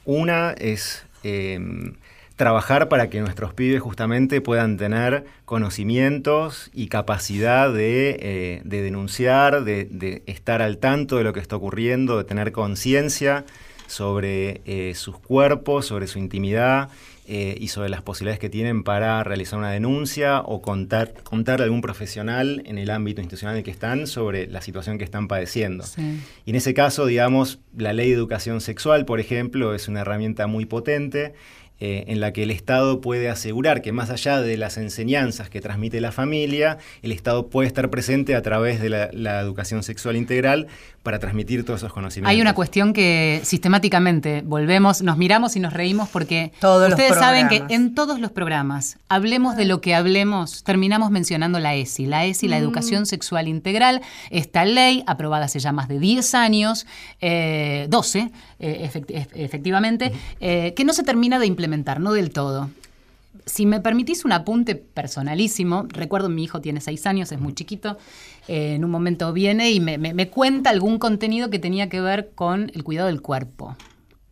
Una 0.06 0.52
es 0.52 1.04
em, 1.22 1.96
trabajar 2.40 2.88
para 2.88 3.10
que 3.10 3.20
nuestros 3.20 3.52
pibes 3.52 3.82
justamente 3.82 4.40
puedan 4.40 4.78
tener 4.78 5.26
conocimientos 5.44 6.70
y 6.72 6.88
capacidad 6.88 7.70
de, 7.70 8.16
eh, 8.18 8.62
denunciar, 8.64 9.62
de, 9.62 10.22
estar 10.24 10.62
al 10.62 10.78
tanto 10.78 11.18
de 11.18 11.24
lo 11.24 11.34
que 11.34 11.40
está 11.40 11.56
ocurriendo, 11.56 12.16
de 12.16 12.24
tener 12.24 12.50
conciencia 12.52 13.44
sobre 13.88 14.62
eh, 14.64 14.94
sus 14.94 15.18
cuerpos, 15.18 15.84
sobre 15.84 16.06
su 16.06 16.18
intimidad 16.18 16.88
eh, 17.26 17.58
y 17.60 17.68
sobre 17.68 17.90
las 17.90 18.00
posibilidades 18.00 18.40
que 18.40 18.48
tienen 18.48 18.84
para 18.84 19.22
realizar 19.22 19.58
una 19.58 19.70
denuncia 19.70 20.40
o 20.40 20.62
contar, 20.62 21.12
contar 21.22 21.60
a 21.60 21.64
algún 21.64 21.82
profesional 21.82 22.62
en 22.64 22.78
el 22.78 22.88
ámbito 22.88 23.20
institucional 23.20 23.56
en 23.56 23.58
el 23.58 23.64
que 23.64 23.70
están 23.70 24.06
sobre 24.06 24.46
la 24.46 24.62
situación 24.62 24.96
que 24.96 25.04
están 25.04 25.28
padeciendo. 25.28 25.84
Y 26.46 26.50
en 26.50 26.56
ese 26.56 26.72
caso, 26.72 27.04
digamos, 27.04 27.58
la 27.76 27.92
ley 27.92 28.08
de 28.08 28.16
educación 28.16 28.62
sexual, 28.62 29.04
por 29.04 29.20
ejemplo, 29.20 29.74
es 29.74 29.88
una 29.88 30.00
herramienta 30.00 30.46
muy 30.46 30.64
potente 30.64 31.34
eh, 31.82 32.04
en 32.08 32.20
la 32.20 32.34
que 32.34 32.42
el 32.42 32.50
Estado 32.50 33.00
puede 33.00 33.30
asegurar 33.30 33.80
que 33.80 33.90
más 33.90 34.10
allá 34.10 34.42
de 34.42 34.58
las 34.58 34.76
enseñanzas 34.76 35.48
que 35.48 35.62
transmite 35.62 36.02
la 36.02 36.12
familia, 36.12 36.76
el 37.00 37.10
Estado 37.10 37.46
puede 37.46 37.68
estar 37.68 37.88
presente 37.88 38.34
a 38.34 38.42
través 38.42 38.82
de 38.82 38.90
la, 38.90 39.40
educación 39.40 39.82
sexual 39.82 40.16
integral 40.16 40.66
para 41.02 41.18
transmitir 41.18 41.64
todos 41.64 41.80
esos 41.80 41.92
conocimientos. 41.94 42.30
Hay 42.30 42.42
una 42.42 42.54
cuestión 42.54 42.92
que 42.92 43.40
sistemáticamente 43.44 44.42
volvemos, 44.44 45.00
nos 45.00 45.16
miramos 45.16 45.56
y 45.56 45.60
nos 45.60 45.72
reímos 45.72 46.10
porque 46.10 46.52
ustedes 46.60 47.14
saben 47.14 47.48
que 47.48 47.64
en 47.70 47.94
todos 47.94 48.20
los 48.20 48.30
programas, 48.30 48.98
hablemos 49.08 49.56
de 49.56 49.64
lo 49.64 49.80
que 49.80 49.94
hablemos, 49.94 50.62
terminamos 50.64 51.10
mencionando 51.10 51.60
la 51.60 51.74
ESI. 51.74 52.04
La 52.04 52.26
ESI, 52.26 52.48
la 52.48 52.58
mm. 52.58 52.62
Educación 52.62 53.06
Sexual 53.06 53.48
Integral, 53.48 54.02
esta 54.28 54.66
ley 54.66 55.02
aprobada 55.06 55.46
hace 55.46 55.60
ya 55.60 55.72
más 55.72 55.88
de 55.88 55.98
10 55.98 56.34
años, 56.34 56.86
12 57.20 58.30
eh, 58.60 58.90
eh, 58.94 59.26
efectivamente, 59.34 60.12
que 60.40 60.84
no 60.84 60.92
se 60.92 61.02
termina 61.02 61.38
de 61.38 61.46
implementar 61.46 62.00
no 62.00 62.12
del 62.12 62.30
todo. 62.30 62.70
Si 63.46 63.64
me 63.64 63.80
permitís 63.80 64.24
un 64.24 64.32
apunte 64.32 64.74
personalísimo, 64.74 65.86
recuerdo 65.88 66.28
mi 66.28 66.44
hijo 66.44 66.60
tiene 66.60 66.80
seis 66.80 67.06
años, 67.06 67.32
es 67.32 67.40
muy 67.40 67.54
chiquito, 67.54 67.96
eh, 68.48 68.74
en 68.74 68.84
un 68.84 68.90
momento 68.90 69.32
viene 69.32 69.70
y 69.70 69.80
me, 69.80 70.28
cuenta 70.28 70.70
algún 70.70 70.98
contenido 70.98 71.50
que 71.50 71.58
tenía 71.58 71.88
que 71.88 72.00
ver 72.00 72.30
con 72.34 72.70
el 72.74 72.84
cuidado 72.84 73.08
del 73.08 73.22
cuerpo 73.22 73.76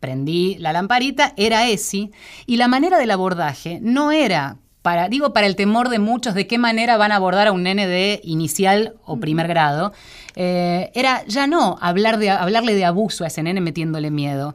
prendí 0.00 0.56
la 0.58 0.72
lamparita, 0.72 1.34
era 1.36 1.66
ESI, 1.66 2.12
y 2.46 2.56
la 2.56 2.68
manera 2.68 2.98
del 2.98 3.10
abordaje 3.10 3.80
no 3.82 4.12
era 4.12 4.58
para, 4.82 5.08
digo, 5.08 5.32
para 5.32 5.46
el 5.46 5.56
temor 5.56 5.88
de 5.88 5.98
muchos 5.98 6.34
de 6.34 6.46
qué 6.46 6.58
manera 6.58 6.96
van 6.96 7.12
a 7.12 7.16
abordar 7.16 7.48
a 7.48 7.52
un 7.52 7.62
nene 7.62 7.86
de 7.86 8.20
inicial 8.22 8.94
o 9.04 9.18
primer 9.18 9.48
grado, 9.48 9.92
eh, 10.36 10.90
era 10.94 11.24
ya 11.26 11.46
no 11.46 11.78
hablar 11.80 12.18
de, 12.18 12.30
hablarle 12.30 12.74
de 12.74 12.84
abuso 12.84 13.24
a 13.24 13.26
ese 13.26 13.42
nene 13.42 13.60
metiéndole 13.60 14.10
miedo. 14.10 14.54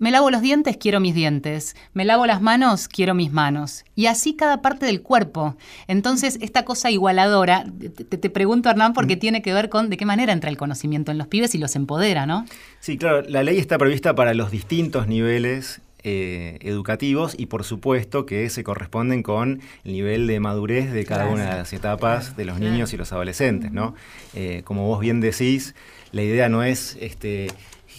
Me 0.00 0.10
lavo 0.10 0.30
los 0.30 0.40
dientes, 0.40 0.78
quiero 0.78 0.98
mis 0.98 1.14
dientes. 1.14 1.76
Me 1.92 2.06
lavo 2.06 2.24
las 2.24 2.40
manos, 2.40 2.88
quiero 2.88 3.12
mis 3.12 3.32
manos. 3.32 3.84
Y 3.94 4.06
así 4.06 4.34
cada 4.34 4.62
parte 4.62 4.86
del 4.86 5.02
cuerpo. 5.02 5.56
Entonces, 5.88 6.38
esta 6.40 6.64
cosa 6.64 6.90
igualadora, 6.90 7.66
te, 8.08 8.30
pregunto, 8.30 8.70
Hernán, 8.70 8.94
porque 8.94 9.16
mm. 9.16 9.18
tiene 9.18 9.42
que 9.42 9.52
ver 9.52 9.68
con 9.68 9.90
de 9.90 9.98
qué 9.98 10.06
manera 10.06 10.32
entra 10.32 10.48
el 10.48 10.56
conocimiento 10.56 11.12
en 11.12 11.18
los 11.18 11.26
pibes 11.26 11.54
y 11.54 11.58
los 11.58 11.76
empodera, 11.76 12.24
¿no? 12.24 12.46
Sí, 12.80 12.96
claro, 12.96 13.20
la 13.28 13.42
ley 13.42 13.58
está 13.58 13.76
prevista 13.76 14.14
para 14.14 14.32
los 14.32 14.50
distintos 14.50 15.06
niveles 15.06 15.82
eh, 16.02 16.58
educativos 16.62 17.34
y 17.38 17.46
por 17.46 17.64
supuesto 17.64 18.26
que 18.26 18.48
se 18.48 18.64
corresponden 18.64 19.22
con 19.22 19.60
el 19.84 19.92
nivel 19.92 20.26
de 20.26 20.40
madurez 20.40 20.92
de 20.92 21.04
cada 21.04 21.26
una 21.26 21.50
de 21.50 21.56
las 21.56 21.72
etapas 21.72 22.36
de 22.36 22.44
los 22.44 22.58
niños 22.58 22.92
y 22.92 22.96
los 22.96 23.12
adolescentes, 23.12 23.72
¿no? 23.72 23.94
Eh, 24.34 24.62
como 24.64 24.86
vos 24.86 25.00
bien 25.00 25.20
decís, 25.20 25.74
la 26.12 26.22
idea 26.22 26.48
no 26.48 26.62
es 26.62 26.96
este, 27.00 27.48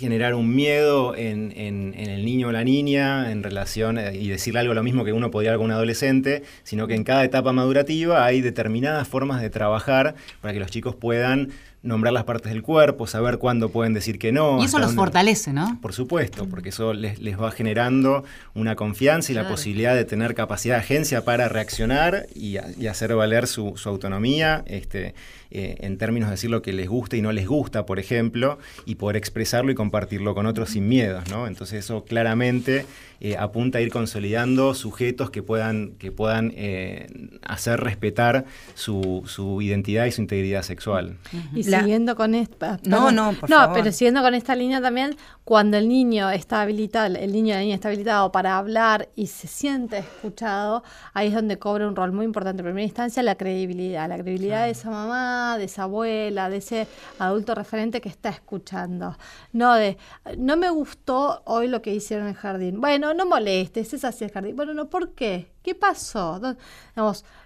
generar 0.02 0.34
un 0.34 0.56
miedo 0.56 1.16
en, 1.16 1.52
el 1.56 2.26
niño 2.26 2.48
o 2.48 2.52
la 2.52 2.64
niña 2.64 3.32
en 3.32 3.44
relación 3.44 4.00
eh, 4.00 4.16
y 4.16 4.30
decirle 4.30 4.62
algo 4.62 4.74
lo 4.74 4.82
mismo 4.82 5.06
que 5.06 5.14
uno 5.14 5.30
podría 5.30 5.56
con 5.58 5.66
un 5.66 5.72
adolescente, 5.72 6.42
sino 6.64 6.88
que 6.88 6.96
en 6.96 7.04
cada 7.04 7.24
etapa 7.24 7.54
madurativa 7.54 8.26
hay 8.26 8.42
determinadas 8.42 9.08
formas 9.08 9.42
de 9.42 9.52
trabajar 9.52 10.16
para 10.42 10.54
que 10.54 10.60
los 10.60 10.72
chicos 10.72 10.96
puedan 10.96 11.52
nombrar 11.84 12.14
las 12.14 12.26
partes 12.26 12.52
del 12.52 12.62
cuerpo, 12.62 13.08
saber 13.08 13.40
cuándo 13.40 13.70
pueden 13.70 13.94
decir 13.94 14.20
que 14.20 14.32
no. 14.32 14.62
Y 14.62 14.66
eso 14.66 14.78
los 14.78 14.94
fortalece, 14.94 15.52
¿no? 15.52 15.80
Por 15.82 15.94
supuesto, 15.94 16.48
porque 16.48 16.70
eso 16.70 16.94
les, 16.94 17.20
va 17.40 17.52
generando 17.52 18.24
una 18.54 18.76
confianza 18.76 19.32
y 19.32 19.36
la 19.36 19.48
posibilidad 19.48 19.96
de 19.96 20.06
tener 20.06 20.36
capacidad 20.36 20.76
de 20.76 20.82
agencia 20.82 21.26
para 21.26 21.50
reaccionar 21.50 22.28
y, 22.36 22.58
hacer 22.88 23.16
valer 23.16 23.48
su, 23.48 23.74
autonomía 23.86 24.64
este, 24.68 25.16
eh, 25.50 25.78
en 25.80 25.98
términos 25.98 26.30
de 26.30 26.34
decir 26.36 26.50
lo 26.50 26.62
que 26.62 26.72
les 26.72 26.88
gusta 26.88 27.18
y 27.18 27.22
no 27.22 27.32
les 27.32 27.48
gusta, 27.48 27.86
por 27.86 28.00
ejemplo, 28.00 28.60
y 28.86 28.96
poder 28.96 29.18
expresarlo 29.18 29.72
y 29.72 29.76
compartirlo 29.76 30.36
con 30.36 30.46
otros 30.46 30.70
sin 30.72 30.88
miedos, 30.88 31.30
¿no? 31.30 31.48
Entonces 31.48 31.84
eso 31.84 32.04
claramente 32.04 32.86
eh, 33.24 33.38
apunta 33.38 33.78
a 33.78 33.82
ir 33.82 33.92
consolidando 33.92 34.74
sujetos 34.74 35.30
que 35.30 35.44
puedan, 35.44 35.92
que 36.00 36.12
puedan 36.12 36.52
eh, 36.56 37.08
hacer 37.44 37.80
respetar 37.80 38.46
su, 38.74 39.22
su, 39.28 39.62
identidad 39.62 40.06
y 40.06 40.12
su 40.12 40.22
integridad 40.22 40.64
sexual. 40.64 41.20
Y 41.54 41.64
siguiendo 41.64 42.16
con 42.16 42.34
esta... 42.34 42.80
No, 42.84 43.12
no, 43.12 43.34
por 43.34 43.48
No, 43.48 43.74
pero 43.74 43.92
siguiendo 43.92 44.24
con 44.24 44.34
esta 44.34 44.56
línea 44.56 44.82
también, 44.82 45.16
cuando 45.44 45.78
el 45.78 45.88
niño 45.88 46.32
está 46.32 46.62
habilitado, 46.62 47.16
el 47.16 47.32
niño 47.32 47.54
o 47.54 47.58
la 47.58 47.62
niña 47.62 47.76
está 47.76 47.90
habilitado 47.90 48.32
para 48.32 48.58
hablar 48.58 49.10
y 49.16 49.28
se 49.28 49.48
siente 49.48 50.00
escuchado, 50.00 50.84
ahí 51.14 51.28
es 51.28 51.36
donde 51.36 51.60
cobra 51.60 51.88
un 51.88 51.96
rol 51.96 52.12
muy 52.12 52.26
importante 52.26 52.62
en 52.62 52.66
primera 52.66 52.84
instancia 52.84 53.22
la 53.22 53.36
credibilidad, 53.36 54.10
la 54.10 54.16
credibilidad 54.16 54.66
de 54.66 54.72
esa 54.72 54.90
mamá, 54.90 55.60
de 55.60 55.66
esa 55.66 55.84
abuela, 55.84 56.50
de 56.50 56.58
ese 56.58 56.88
adulto 57.20 57.54
referente 57.54 58.02
que 58.02 58.10
está 58.10 58.30
escuchando. 58.30 59.16
No 59.54 59.76
de, 59.76 59.98
no 60.40 60.58
me 60.58 60.72
gustó 60.72 61.44
hoy 61.46 61.68
lo 61.68 61.84
que 61.84 61.94
hicieron 61.94 62.26
en 62.26 62.32
el 62.32 62.36
jardín. 62.36 62.82
Bueno, 62.82 63.11
no, 63.14 63.26
molestes, 63.26 63.94
es 63.94 64.04
así 64.04 64.26
el 64.26 64.32
jardín. 64.32 64.56
Bueno, 64.56 64.74
no, 64.74 64.90
¿por 64.90 65.14
qué? 65.14 65.52
¿Qué 65.64 65.76
pasó? 65.76 66.40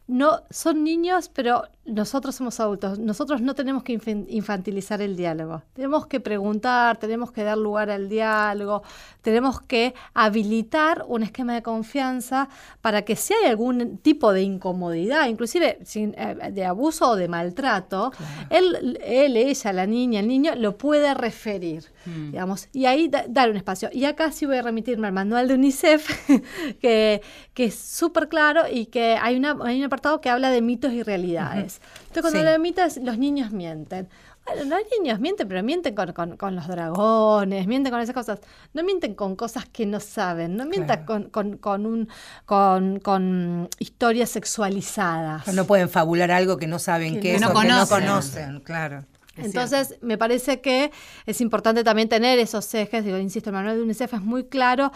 no, 0.08 0.44
son 0.50 0.84
niños, 0.84 1.30
pero 1.30 1.64
nosotros 1.86 2.36
somos 2.36 2.60
adultos. 2.60 2.98
Nosotros 2.98 3.42
no 3.42 3.54
tenemos 3.54 3.84
que 3.84 3.94
infantilizar 4.30 5.02
el 5.02 5.16
diálogo. 5.16 5.62
Tenemos 5.74 6.08
que 6.08 6.20
preguntar, 6.20 6.98
tenemos 6.98 7.32
que 7.32 7.44
dar 7.44 7.58
lugar 7.58 7.92
al 7.92 8.10
diálogo, 8.10 8.82
tenemos 9.22 9.62
que 9.62 9.94
habilitar 10.14 11.06
un 11.08 11.24
esquema 11.24 11.54
de 11.54 11.62
confianza 11.62 12.50
para 12.82 13.04
que 13.04 13.16
si 13.16 13.34
hay 13.34 13.50
algún 13.50 13.98
tipo 14.00 14.34
de 14.34 14.42
incomodidad, 14.42 15.28
inclusive 15.28 15.80
eh, 15.96 16.52
de 16.52 16.66
abuso 16.66 17.12
o 17.12 17.16
de 17.16 17.28
maltrato, 17.28 18.12
él, 18.50 19.00
él, 19.04 19.38
ella, 19.38 19.72
la 19.72 19.86
niña, 19.86 20.22
el 20.22 20.28
niño, 20.28 20.56
lo 20.56 20.78
puede 20.78 21.14
referir. 21.14 21.86
Hmm. 22.06 22.32
Digamos, 22.32 22.68
y 22.74 22.86
ahí 22.86 23.12
dar 23.28 23.50
un 23.52 23.58
espacio. 23.58 23.90
Y 23.92 24.06
acá 24.06 24.32
sí 24.32 24.46
voy 24.46 24.58
a 24.58 24.64
remitirme 24.64 25.08
al 25.08 25.14
manual 25.14 25.48
de 25.48 25.54
UNICEF, 25.54 26.10
que, 26.82 27.22
que 27.54 27.66
es 27.66 27.76
súper 27.76 28.28
claro 28.28 28.64
y 28.72 28.88
que 28.88 29.18
hay, 29.22 29.36
una, 29.36 29.56
hay 29.64 29.78
un 29.78 29.86
apartado 29.86 30.20
que 30.20 30.30
habla 30.30 30.50
de 30.50 30.62
mitos 30.62 30.92
y 30.92 31.04
realidades. 31.04 31.75
Entonces, 32.08 32.32
cuando 32.32 32.52
de 32.52 32.60
mitos, 32.60 32.98
los 32.98 33.18
niños 33.18 33.52
mienten. 33.52 34.08
Bueno, 34.46 34.76
los 34.76 34.80
niños 35.00 35.20
mienten, 35.20 35.48
pero 35.48 35.64
mienten 35.64 35.96
con, 35.96 36.56
los 36.56 36.68
dragones, 36.68 37.66
mienten 37.66 37.92
con 37.92 38.02
esas 38.02 38.14
cosas. 38.14 38.40
No 38.74 38.84
mienten 38.84 39.16
con 39.16 39.36
cosas 39.36 39.66
que 39.66 39.86
no 39.86 40.00
saben, 40.00 40.56
no 40.56 40.66
mienten 40.66 41.04
con, 41.06 41.58
con, 41.58 41.86
un, 41.86 42.10
con, 42.46 43.70
historias 43.80 44.30
sexualizadas. 44.30 45.48
No 45.54 45.66
pueden 45.66 45.90
fabular 45.90 46.32
algo 46.32 46.58
que 46.58 46.68
no 46.68 46.78
saben 46.78 47.20
qué 47.20 47.36
es 47.36 47.42
no 47.42 47.54
que 47.54 47.68
no 47.68 47.88
conocen, 47.88 48.60
claro. 48.60 49.04
Entonces, 49.38 49.98
me 50.02 50.18
parece 50.18 50.62
que 50.62 50.92
es 51.26 51.42
importante 51.42 51.84
también 51.84 52.08
tener 52.08 52.40
esos 52.40 52.74
ejes, 52.74 53.04
digo, 53.04 53.18
insisto, 53.18 53.50
el 53.50 53.56
manual 53.56 53.76
de 53.76 53.84
UNICEF 53.84 54.14
es 54.14 54.22
muy 54.22 54.46
claro, 54.46 54.92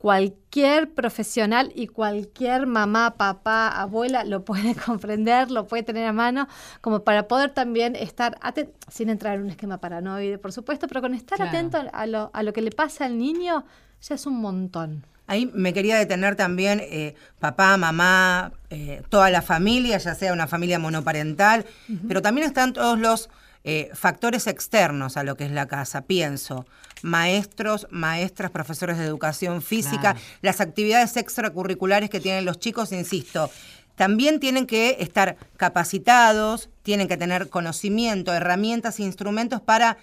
cualquier 0.00 0.94
profesional 0.94 1.72
y 1.74 1.86
cualquier 1.86 2.66
mamá, 2.66 3.18
papá, 3.18 3.68
abuela 3.68 4.24
lo 4.24 4.46
puede 4.46 4.74
comprender, 4.86 5.50
lo 5.50 5.66
puede 5.66 5.82
tener 5.82 6.06
a 6.06 6.12
mano, 6.14 6.48
como 6.80 7.04
para 7.04 7.28
poder 7.28 7.50
también 7.50 7.94
estar 7.94 8.38
atento, 8.40 8.72
sin 8.90 9.10
entrar 9.10 9.36
en 9.36 9.42
un 9.42 9.50
esquema 9.50 9.76
paranoide, 9.76 10.38
por 10.38 10.52
supuesto, 10.52 10.88
pero 10.88 11.02
con 11.02 11.12
estar 11.12 11.42
atento 11.42 11.82
a 11.92 12.06
lo, 12.06 12.30
a 12.32 12.42
lo 12.42 12.54
que 12.54 12.62
le 12.62 12.70
pasa 12.70 13.04
al 13.04 13.18
niño 13.18 13.66
ya 14.00 14.14
es 14.14 14.24
un 14.24 14.40
montón. 14.40 15.04
Ahí 15.26 15.50
me 15.52 15.74
quería 15.74 15.98
detener 15.98 16.34
también 16.34 16.80
eh, 16.82 17.14
papá, 17.38 17.76
mamá, 17.76 18.52
eh, 18.70 19.02
toda 19.10 19.28
la 19.28 19.42
familia, 19.42 19.98
ya 19.98 20.14
sea 20.14 20.32
una 20.32 20.46
familia 20.46 20.78
monoparental, 20.78 21.66
pero 22.08 22.22
también 22.22 22.46
están 22.46 22.72
todos 22.72 22.98
los 22.98 23.28
eh, 23.64 23.90
factores 23.94 24.46
externos 24.46 25.16
a 25.16 25.22
lo 25.22 25.36
que 25.36 25.44
es 25.44 25.50
la 25.50 25.66
casa. 25.66 26.02
Pienso, 26.02 26.66
maestros, 27.02 27.86
maestras, 27.90 28.50
profesores 28.50 28.98
de 28.98 29.04
educación 29.04 29.62
física, 29.62 30.16
las 30.42 30.60
actividades 30.60 31.16
extracurriculares 31.16 32.10
que 32.10 32.20
tienen 32.20 32.44
los 32.44 32.58
chicos, 32.58 32.92
insisto, 32.92 33.50
también 33.96 34.40
tienen 34.40 34.66
que 34.66 34.96
estar 35.00 35.36
capacitados, 35.58 36.70
tienen 36.82 37.06
que 37.06 37.18
tener 37.18 37.50
conocimiento, 37.50 38.32
herramientas 38.32 38.98
e 38.98 39.02
instrumentos 39.02 39.60
para 39.60 39.98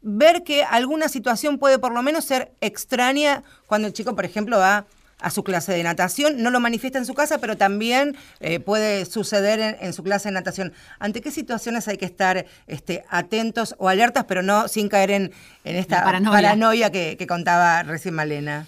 ver 0.00 0.44
que 0.44 0.62
alguna 0.62 1.08
situación 1.08 1.58
puede 1.58 1.78
por 1.78 1.92
lo 1.92 2.02
menos 2.02 2.24
ser 2.24 2.52
extraña 2.60 3.42
cuando 3.66 3.88
el 3.88 3.94
chico, 3.94 4.14
por 4.14 4.24
ejemplo, 4.24 4.58
va 4.58 4.86
a 5.22 5.30
su 5.30 5.44
clase 5.44 5.72
de 5.72 5.82
natación, 5.82 6.42
no 6.42 6.50
lo 6.50 6.60
manifiesta 6.60 6.98
en 6.98 7.06
su 7.06 7.14
casa, 7.14 7.38
pero 7.38 7.56
también 7.56 8.16
eh, 8.40 8.60
puede 8.60 9.04
suceder 9.04 9.78
en, 9.80 9.92
su 9.92 10.02
clase 10.02 10.28
de 10.28 10.32
natación. 10.32 10.72
¿Ante 10.98 11.20
qué 11.20 11.30
situaciones 11.30 11.88
hay 11.88 11.96
que 11.96 12.04
estar 12.04 12.44
este, 12.66 13.04
atentos 13.08 13.74
o 13.78 13.88
alertas, 13.88 14.24
pero 14.26 14.42
no 14.42 14.68
sin 14.68 14.88
caer 14.88 15.10
en, 15.10 15.32
esta 15.64 16.02
paranoia, 16.02 16.90
que, 16.90 17.26
contaba 17.26 17.82
recién 17.84 18.14
Malena? 18.14 18.66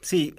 Sí, 0.00 0.34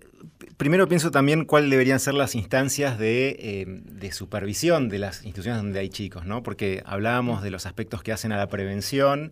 primero 0.57 0.87
pienso 0.87 1.11
también 1.11 1.45
cuáles 1.45 1.69
deberían 1.69 1.99
ser 1.99 2.13
las 2.13 2.35
instancias 2.35 2.97
de, 2.97 3.35
eh, 3.39 3.65
de, 3.67 4.11
supervisión 4.11 4.89
de 4.89 4.99
las 4.99 5.23
instituciones 5.23 5.61
donde 5.61 5.79
hay 5.79 5.89
chicos, 5.89 6.25
¿no? 6.25 6.43
Porque 6.43 6.83
hablábamos 6.85 7.41
de 7.41 7.51
los 7.51 7.65
aspectos 7.65 8.03
que 8.03 8.11
hacen 8.11 8.31
a 8.31 8.37
la 8.37 8.47
prevención, 8.47 9.31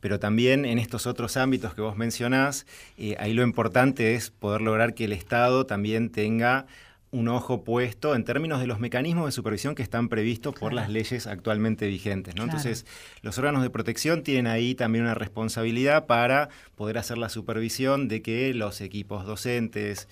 pero 0.00 0.18
también 0.18 0.64
en 0.64 0.78
estos 0.78 1.06
otros 1.06 1.36
ámbitos 1.36 1.74
que 1.74 1.80
vos 1.80 1.96
mencionás, 1.96 2.66
eh, 2.98 3.16
ahí 3.18 3.32
lo 3.34 3.42
importante 3.42 4.14
es 4.14 4.30
poder 4.30 4.60
lograr 4.60 4.94
que 4.94 5.04
el 5.04 5.12
Estado 5.12 5.66
también 5.66 6.10
tenga 6.10 6.66
un 7.12 7.28
ojo 7.28 7.62
puesto 7.62 8.14
en 8.14 8.24
términos 8.24 8.58
de 8.58 8.66
los 8.66 8.80
mecanismos 8.80 9.26
de 9.26 9.32
supervisión 9.32 9.74
que 9.74 9.82
están 9.82 10.08
previstos 10.08 10.54
por 10.54 10.72
las 10.72 10.88
leyes 10.88 11.26
actualmente 11.26 11.86
vigentes. 11.86 12.34
¿no? 12.34 12.44
Entonces, 12.44 12.86
los 13.20 13.36
órganos 13.36 13.62
de 13.62 13.68
protección 13.68 14.22
tienen 14.22 14.46
ahí 14.46 14.74
también 14.74 15.04
una 15.04 15.14
responsabilidad 15.14 16.06
para 16.06 16.48
poder 16.74 16.96
hacer 16.96 17.18
la 17.18 17.28
supervisión 17.28 18.08
de 18.08 18.22
que 18.22 18.54
los 18.54 18.80
equipos 18.80 19.26
docentes, 19.26 20.08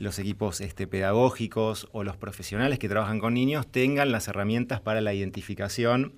los 0.00 0.18
equipos 0.18 0.62
este, 0.62 0.86
pedagógicos 0.86 1.86
o 1.92 2.04
los 2.04 2.16
profesionales 2.16 2.78
que 2.78 2.88
trabajan 2.88 3.18
con 3.20 3.34
niños 3.34 3.70
tengan 3.70 4.10
las 4.10 4.28
herramientas 4.28 4.80
para 4.80 5.02
la 5.02 5.12
identificación 5.12 6.14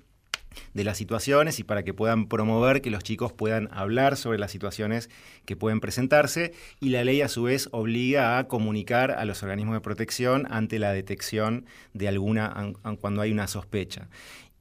de 0.73 0.83
las 0.85 0.97
situaciones 0.97 1.59
y 1.59 1.63
para 1.63 1.83
que 1.83 1.93
puedan 1.93 2.27
promover 2.27 2.81
que 2.81 2.91
los 2.91 3.03
chicos 3.03 3.33
puedan 3.33 3.67
hablar 3.73 4.15
sobre 4.15 4.37
las 4.39 4.51
situaciones 4.51 5.09
que 5.45 5.57
pueden 5.57 5.81
presentarse 5.81 6.53
y 6.79 6.89
la 6.89 7.03
ley 7.03 7.21
a 7.21 7.27
su 7.27 7.43
vez 7.43 7.67
obliga 7.71 8.37
a 8.37 8.47
comunicar 8.47 9.11
a 9.11 9.25
los 9.25 9.43
organismos 9.43 9.75
de 9.75 9.81
protección 9.81 10.47
ante 10.49 10.79
la 10.79 10.93
detección 10.93 11.65
de 11.93 12.07
alguna 12.07 12.73
cuando 13.01 13.21
hay 13.21 13.31
una 13.31 13.47
sospecha. 13.47 14.07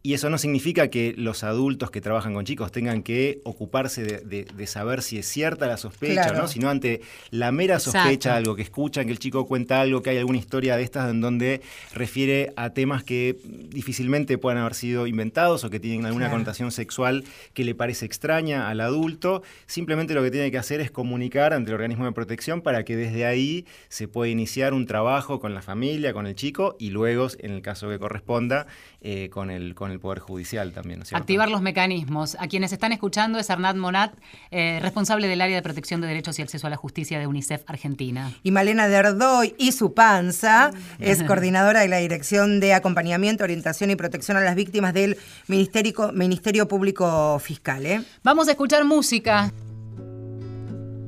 Y 0.04 0.14
eso 0.14 0.28
no 0.30 0.38
significa 0.38 0.88
que 0.88 1.14
los 1.16 1.44
adultos 1.44 1.92
que 1.92 2.00
trabajan 2.00 2.35
con 2.35 2.44
chicos 2.44 2.73
tengan 2.73 3.04
que 3.04 3.40
ocuparse 3.44 4.02
de, 4.02 4.66
saber 4.66 5.00
si 5.02 5.18
es 5.18 5.26
cierta 5.26 5.66
la 5.66 5.76
sospecha, 5.76 6.32
¿no? 6.32 6.49
sino 6.49 6.71
ante 6.71 7.02
la 7.30 7.52
mera 7.52 7.78
sospecha, 7.78 8.35
algo 8.35 8.56
que 8.56 8.62
escuchan, 8.62 9.06
que 9.06 9.12
el 9.12 9.21
chico 9.21 9.47
cuenta 9.47 9.80
algo, 9.80 10.02
que 10.02 10.11
hay 10.11 10.18
alguna 10.18 10.38
historia 10.38 10.76
de 10.76 10.82
estas 10.82 11.09
en 11.09 11.21
donde 11.21 11.61
refiere 11.94 12.52
a 12.56 12.71
temas 12.71 13.04
que 13.04 13.37
difícilmente 13.44 14.38
puedan 14.38 14.59
haber 14.59 14.75
sido 14.75 15.06
inventados 15.06 15.62
o 15.62 15.71
que 15.71 15.78
tienen 15.78 16.04
alguna 16.04 16.30
connotación 16.30 16.73
sexual 16.73 17.25
que 17.54 17.64
le 17.64 17.76
parece 17.76 18.04
extraña 18.04 18.68
al 18.68 18.80
adulto. 18.80 19.42
Simplemente 19.66 20.14
lo 20.14 20.23
que 20.25 20.32
tiene 20.32 20.50
que 20.50 20.59
hacer 20.59 20.80
es 20.80 20.90
comunicar 20.90 21.52
ante 21.52 21.71
el 21.71 21.75
organismo 21.75 22.06
de 22.06 22.12
protección 22.12 22.61
para 22.61 22.85
que 22.85 22.97
desde 22.97 23.25
ahí 23.25 23.66
se 23.88 24.09
pueda 24.09 24.32
iniciar 24.32 24.75
un 24.75 24.87
trabajo 24.87 25.38
con 25.38 25.54
la 25.54 25.62
familia, 25.62 26.12
con 26.12 26.26
el 26.26 26.35
chico 26.35 26.76
y 26.80 26.90
luego, 26.90 27.28
en 27.38 27.52
el 27.52 27.62
caso 27.62 27.88
que 27.88 28.00
corresponda, 28.00 28.66
eh, 29.04 29.30
con, 29.30 29.50
el, 29.50 29.75
con 29.75 29.90
el 29.90 29.99
Poder 29.99 30.21
Judicial 30.21 30.73
también. 30.73 31.02
Activar 31.11 31.50
los 31.50 31.61
mecanismos. 31.61 32.37
A 32.38 32.47
quienes 32.47 32.73
están 32.73 32.92
escuchando 32.92 33.40
es 33.40 33.50
Arnad 33.50 33.75
Monat, 33.75 34.14
eh, 34.52 34.78
responsable 34.80 35.26
del 35.26 35.40
área 35.40 35.56
de 35.56 35.62
protección 35.62 36.00
de 36.00 36.06
derechos 36.06 36.38
y 36.38 36.42
acceso 36.42 36.68
a 36.68 36.71
la 36.71 36.76
justicia 36.76 37.18
de 37.18 37.26
UNICEF 37.26 37.64
Argentina. 37.66 38.30
Y 38.44 38.52
Malena 38.52 38.87
Derdoy 38.87 39.56
y 39.59 39.73
su 39.73 39.92
panza 39.92 40.71
es 41.00 41.21
coordinadora 41.25 41.80
de 41.80 41.88
la 41.88 41.97
Dirección 41.97 42.61
de 42.61 42.75
Acompañamiento, 42.75 43.42
Orientación 43.42 43.90
y 43.90 43.97
Protección 43.97 44.37
a 44.37 44.40
las 44.40 44.54
Víctimas 44.54 44.94
del 44.94 45.16
Ministerio, 45.49 46.12
Ministerio 46.12 46.68
Público 46.68 47.40
Fiscal. 47.40 47.85
¿eh? 47.87 48.02
Vamos 48.23 48.47
a 48.47 48.52
escuchar 48.52 48.85
música. 48.85 49.52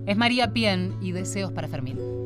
Es 0.07 0.17
María 0.17 0.53
Pien 0.53 0.95
y 1.01 1.13
Deseos 1.13 1.53
para 1.53 1.69
Fermín. 1.69 2.24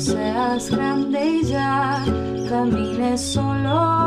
Seas 0.00 0.70
grande 0.70 1.40
y 1.40 1.44
ya 1.44 2.04
camines 2.48 3.20
solo. 3.20 3.97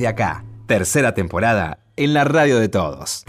De 0.00 0.08
acá. 0.08 0.44
Tercera 0.66 1.14
temporada 1.14 1.80
en 1.96 2.14
la 2.14 2.24
radio 2.24 2.58
de 2.58 2.68
todos. 2.68 3.24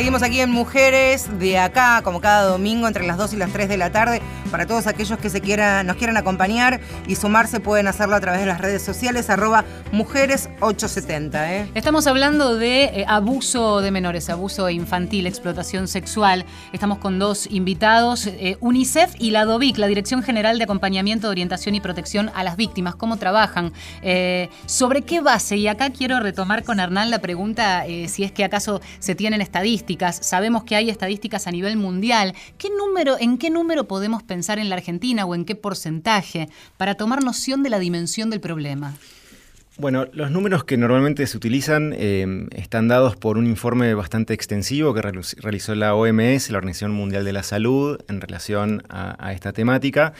Seguimos 0.00 0.22
aquí 0.22 0.40
en 0.40 0.50
Mujeres 0.50 1.28
de 1.38 1.58
acá, 1.58 2.00
como 2.02 2.20
cada 2.20 2.44
domingo, 2.44 2.88
entre 2.88 3.06
las 3.06 3.16
2 3.18 3.34
y 3.34 3.36
las 3.36 3.52
3 3.52 3.68
de 3.68 3.76
la 3.76 3.92
tarde. 3.92 4.22
Para 4.50 4.66
todos 4.66 4.88
aquellos 4.88 5.16
que 5.20 5.30
se 5.30 5.40
quieran, 5.40 5.86
nos 5.86 5.96
quieran 5.96 6.16
acompañar 6.16 6.80
y 7.06 7.14
sumarse, 7.14 7.60
pueden 7.60 7.86
hacerlo 7.86 8.16
a 8.16 8.20
través 8.20 8.40
de 8.40 8.46
las 8.46 8.60
redes 8.60 8.82
sociales, 8.82 9.30
arroba 9.30 9.64
mujeres870. 9.92 11.34
¿eh? 11.34 11.70
Estamos 11.74 12.08
hablando 12.08 12.56
de 12.56 12.84
eh, 12.84 13.04
abuso 13.06 13.80
de 13.80 13.92
menores, 13.92 14.28
abuso 14.28 14.68
infantil, 14.68 15.28
explotación 15.28 15.86
sexual. 15.86 16.44
Estamos 16.72 16.98
con 16.98 17.20
dos 17.20 17.46
invitados, 17.48 18.26
eh, 18.26 18.56
UNICEF 18.60 19.14
y 19.20 19.30
la 19.30 19.44
DOVIC, 19.44 19.78
la 19.78 19.86
Dirección 19.86 20.24
General 20.24 20.58
de 20.58 20.64
Acompañamiento, 20.64 21.28
Orientación 21.28 21.76
y 21.76 21.80
Protección 21.80 22.32
a 22.34 22.42
las 22.42 22.56
Víctimas. 22.56 22.96
¿Cómo 22.96 23.18
trabajan? 23.18 23.72
¿Sobre 24.66 25.02
qué 25.02 25.20
base? 25.20 25.56
Y 25.56 25.68
acá 25.68 25.90
quiero 25.90 26.18
retomar 26.18 26.64
con 26.64 26.80
Hernán 26.80 27.10
la 27.10 27.20
pregunta 27.20 27.84
si 28.08 28.24
es 28.24 28.32
que 28.32 28.44
acaso 28.44 28.80
se 28.98 29.14
tienen 29.14 29.40
estadísticas. 29.40 30.18
Sabemos 30.22 30.64
que 30.64 30.74
hay 30.74 30.90
estadísticas 30.90 31.46
a 31.46 31.52
nivel 31.52 31.76
mundial. 31.76 32.34
¿Qué 32.58 32.68
número, 32.70 33.16
¿En 33.18 33.38
qué 33.38 33.50
número 33.50 33.86
podemos 33.86 34.22
pensar 34.22 34.39
en 34.58 34.68
la 34.68 34.76
Argentina 34.76 35.24
o 35.26 35.34
en 35.34 35.44
qué 35.44 35.54
porcentaje 35.54 36.48
para 36.76 36.94
tomar 36.94 37.22
noción 37.22 37.62
de 37.62 37.70
la 37.70 37.78
dimensión 37.78 38.30
del 38.30 38.40
problema? 38.40 38.96
Bueno, 39.76 40.06
los 40.12 40.30
números 40.30 40.64
que 40.64 40.76
normalmente 40.76 41.26
se 41.26 41.36
utilizan 41.36 41.94
eh, 41.96 42.46
están 42.52 42.88
dados 42.88 43.16
por 43.16 43.38
un 43.38 43.46
informe 43.46 43.94
bastante 43.94 44.34
extensivo 44.34 44.92
que 44.92 45.00
realiz- 45.00 45.36
realizó 45.40 45.74
la 45.74 45.94
OMS, 45.94 46.50
la 46.50 46.58
Organización 46.58 46.92
Mundial 46.92 47.24
de 47.24 47.32
la 47.32 47.42
Salud, 47.42 47.98
en 48.08 48.20
relación 48.20 48.82
a 48.90 49.32
esta 49.32 49.52
temática, 49.52 50.12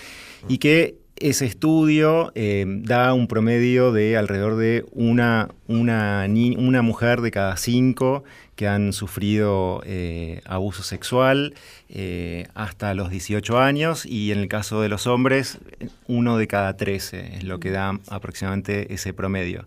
y 0.49 0.59
que 0.59 0.97
ese 1.21 1.45
estudio 1.45 2.33
eh, 2.35 2.65
da 2.67 3.13
un 3.13 3.29
promedio 3.29 3.93
de 3.93 4.17
alrededor 4.17 4.57
de 4.57 4.87
una, 4.93 5.51
una, 5.69 6.27
una 6.27 6.83
mujer 6.83 7.21
de 7.21 7.31
cada 7.31 7.57
cinco 7.59 8.25
que 8.57 8.67
han 8.67 8.93
sufrido 8.93 9.83
eh, 9.85 10.41
abuso 10.47 10.83
sexual 10.83 11.55
eh, 11.91 12.47
hasta 12.55 12.95
los 12.95 13.11
18 13.11 13.59
años 13.59 14.07
y 14.07 14.33
en 14.33 14.39
el 14.39 14.49
caso 14.49 14.81
de 14.81 14.89
los 14.89 15.07
hombres, 15.07 15.59
uno 16.09 16.39
de 16.39 16.47
cada 16.47 16.77
13 16.77 17.37
es 17.37 17.45
lo 17.45 17.61
que 17.61 17.71
da 17.71 17.99
aproximadamente 18.09 18.93
ese 18.93 19.13
promedio. 19.13 19.67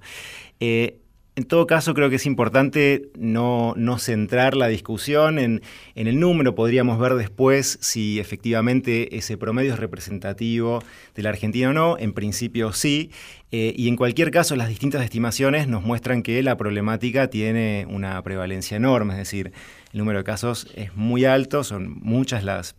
En 1.36 1.46
todo 1.46 1.66
caso, 1.66 1.96
creo 1.96 2.12
que 2.12 2.18
es 2.18 2.28
importante 2.28 3.10
no, 3.18 3.74
no 3.76 3.98
centrar 3.98 4.56
la 4.56 4.68
discusión 4.68 5.40
en, 5.40 5.64
en 5.96 6.08
el 6.08 6.20
número. 6.20 6.54
Podríamos 6.54 7.00
ver 7.00 7.16
después 7.16 7.80
si 7.82 8.20
efectivamente 8.20 9.18
ese 9.18 9.36
promedio 9.36 9.74
es 9.74 9.80
representativo 9.80 10.84
de 11.16 11.24
la 11.24 11.30
Argentina 11.30 11.72
o 11.72 11.74
no. 11.74 11.98
En 11.98 12.14
principio 12.14 12.72
sí. 12.72 13.10
Eh, 13.52 13.74
y 13.76 13.88
en 13.88 13.96
cualquier 13.96 14.30
caso, 14.30 14.56
las 14.56 14.70
distintas 14.70 15.04
estimaciones 15.04 15.68
nos 15.68 15.84
muestran 15.84 16.22
que 16.22 16.44
la 16.44 16.56
problemática 16.56 17.28
tiene 17.30 17.88
una 17.90 18.22
prevalencia 18.22 18.78
enorme. 18.78 19.14
Es 19.14 19.20
decir, 19.20 19.54
el 19.92 20.00
número 20.00 20.20
de 20.20 20.26
casos 20.26 20.68
es 20.76 20.96
muy 20.96 21.26
alto, 21.26 21.64
son 21.64 22.00
muchas 22.02 22.44
las 22.44 22.76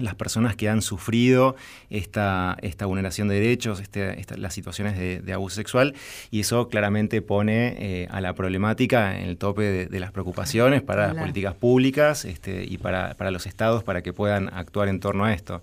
las 0.00 0.14
personas 0.14 0.56
que 0.56 0.68
han 0.68 0.80
sufrido 0.82 1.54
esta, 1.90 2.56
esta 2.62 2.86
vulneración 2.86 3.28
de 3.28 3.34
derechos, 3.34 3.80
este- 3.80 4.18
esta- 4.20 4.36
las 4.36 4.54
situaciones 4.54 4.96
de, 4.98 5.20
de 5.20 5.32
abuso 5.32 5.56
sexual, 5.56 5.94
y 6.30 6.40
eso 6.40 6.68
claramente 6.68 7.20
pone 7.22 7.74
eh, 7.78 8.08
a 8.10 8.20
la 8.20 8.34
problemática 8.34 9.18
en 9.18 9.28
el 9.28 9.36
tope 9.36 9.62
de, 9.62 9.86
de 9.86 10.00
las 10.00 10.10
preocupaciones 10.12 10.82
para 10.82 11.08
las 11.08 11.16
políticas 11.16 11.54
públicas 11.54 12.24
este, 12.24 12.64
y 12.64 12.78
para, 12.78 13.14
para 13.14 13.30
los 13.30 13.46
estados 13.46 13.82
para 13.84 14.02
que 14.02 14.12
puedan 14.12 14.48
actuar 14.54 14.88
en 14.88 15.00
torno 15.00 15.24
a 15.24 15.34
esto. 15.34 15.62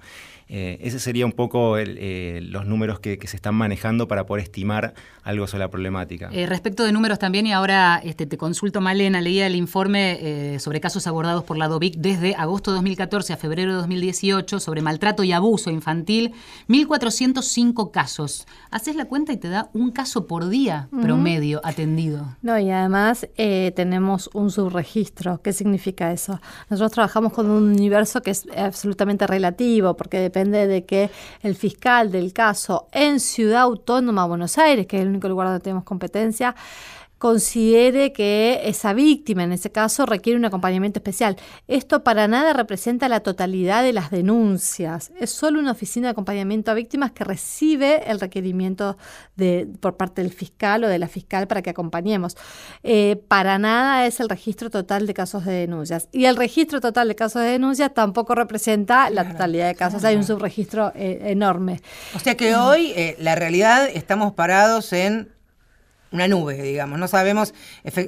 Eh, 0.51 0.79
ese 0.81 0.99
sería 0.99 1.27
un 1.27 1.31
poco 1.33 1.77
el, 1.77 1.97
eh, 1.99 2.39
los 2.41 2.65
números 2.65 2.99
que, 2.99 3.19
que 3.19 3.27
se 3.27 3.35
están 3.35 3.53
manejando 3.53 4.07
para 4.07 4.25
poder 4.25 4.43
estimar 4.43 4.95
algo 5.21 5.45
sobre 5.45 5.59
la 5.59 5.69
problemática. 5.69 6.29
Eh, 6.33 6.47
respecto 6.47 6.83
de 6.83 6.91
números 6.91 7.19
también, 7.19 7.45
y 7.45 7.51
ahora 7.51 8.01
este, 8.03 8.25
te 8.25 8.35
consulto, 8.35 8.81
Malena, 8.81 9.21
leía 9.21 9.45
el 9.45 9.55
informe 9.55 10.57
sobre 10.59 10.79
casos 10.81 11.05
abordados 11.05 11.43
por 11.43 11.57
la 11.57 11.67
DOVIC 11.67 11.97
desde 11.97 12.33
agosto 12.33 12.71
de 12.71 12.75
2014 12.77 13.33
a 13.33 13.37
febrero 13.37 13.73
de 13.73 13.77
2018 14.19 14.59
sobre 14.59 14.81
maltrato 14.81 15.23
y 15.23 15.31
abuso 15.31 15.69
infantil, 15.69 16.33
1.405 16.67 17.91
casos. 17.91 18.45
Haces 18.71 18.95
la 18.95 19.05
cuenta 19.05 19.33
y 19.33 19.37
te 19.37 19.49
da 19.49 19.69
un 19.73 19.91
caso 19.91 20.27
por 20.27 20.49
día 20.49 20.89
promedio 21.01 21.61
atendido. 21.63 22.35
No, 22.41 22.59
y 22.59 22.69
además 22.69 23.27
eh, 23.37 23.71
tenemos 23.75 24.29
un 24.33 24.51
subregistro. 24.51 25.41
¿Qué 25.41 25.53
significa 25.53 26.11
eso? 26.11 26.39
Nosotros 26.69 26.91
trabajamos 26.91 27.33
con 27.33 27.49
un 27.49 27.63
universo 27.63 28.21
que 28.21 28.31
es 28.31 28.45
absolutamente 28.55 29.25
relativo, 29.27 29.95
porque 29.95 30.19
depende 30.19 30.67
de 30.67 30.85
que 30.85 31.09
el 31.41 31.55
fiscal 31.55 32.11
del 32.11 32.33
caso 32.33 32.87
en 32.91 33.19
Ciudad 33.19 33.61
Autónoma 33.61 34.25
Buenos 34.25 34.57
Aires, 34.57 34.87
que 34.87 34.97
es 34.97 35.03
el 35.03 35.09
único 35.09 35.29
lugar 35.29 35.47
donde 35.47 35.61
tenemos 35.61 35.83
competencia, 35.83 36.55
considere 37.19 38.13
que 38.13 38.61
esa 38.63 38.93
víctima, 38.93 39.43
en 39.43 39.51
ese 39.51 39.71
caso, 39.71 40.05
requiere 40.05 40.39
un 40.39 40.45
acompañamiento 40.45 40.99
especial. 40.99 41.35
Esto 41.67 42.01
para 42.01 42.29
nada 42.29 42.53
representa 42.53 43.09
la 43.09 43.19
totalidad 43.19 43.83
de 43.83 43.91
las 43.91 44.09
denuncias. 44.09 45.11
Es 45.19 45.29
solo 45.29 45.59
una 45.59 45.73
oficina 45.73 46.07
de 46.07 46.11
acompañamiento 46.11 46.71
a 46.71 46.73
víctimas 46.73 47.11
que 47.11 47.25
recibe 47.25 48.09
el 48.09 48.21
requerimiento 48.21 48.97
de, 49.35 49.67
por 49.81 49.97
parte 49.97 50.23
del 50.23 50.31
fiscal 50.31 50.85
o 50.85 50.87
de 50.87 50.97
la 50.97 51.09
fiscal 51.09 51.45
para 51.47 51.61
que 51.61 51.69
acompañemos. 51.69 52.37
Eh, 52.83 53.21
para 53.27 53.59
nada 53.59 54.07
es 54.07 54.21
el 54.21 54.29
registro 54.29 54.69
total 54.69 55.05
de 55.05 55.13
casos 55.13 55.43
de 55.43 55.51
denuncias. 55.51 56.07
Y 56.13 56.23
el 56.23 56.37
registro 56.37 56.79
total 56.79 57.09
de 57.09 57.15
casos 57.15 57.41
de 57.41 57.49
denuncias 57.49 57.93
tampoco 57.93 58.33
representa 58.33 59.09
la 59.09 59.29
totalidad 59.29 59.67
de 59.67 59.75
casos. 59.75 60.05
Hay 60.05 60.15
un 60.15 60.23
subregistro 60.23 60.93
eh, 60.95 61.19
enorme. 61.25 61.81
O 62.15 62.19
sea 62.19 62.37
que 62.37 62.55
hoy, 62.55 62.93
eh, 62.95 63.17
la 63.19 63.35
realidad, 63.35 63.89
estamos 63.93 64.33
parados 64.35 64.93
en 64.93 65.37
una 66.11 66.27
nube, 66.27 66.61
digamos. 66.61 66.99
No 66.99 67.07
sabemos 67.07 67.53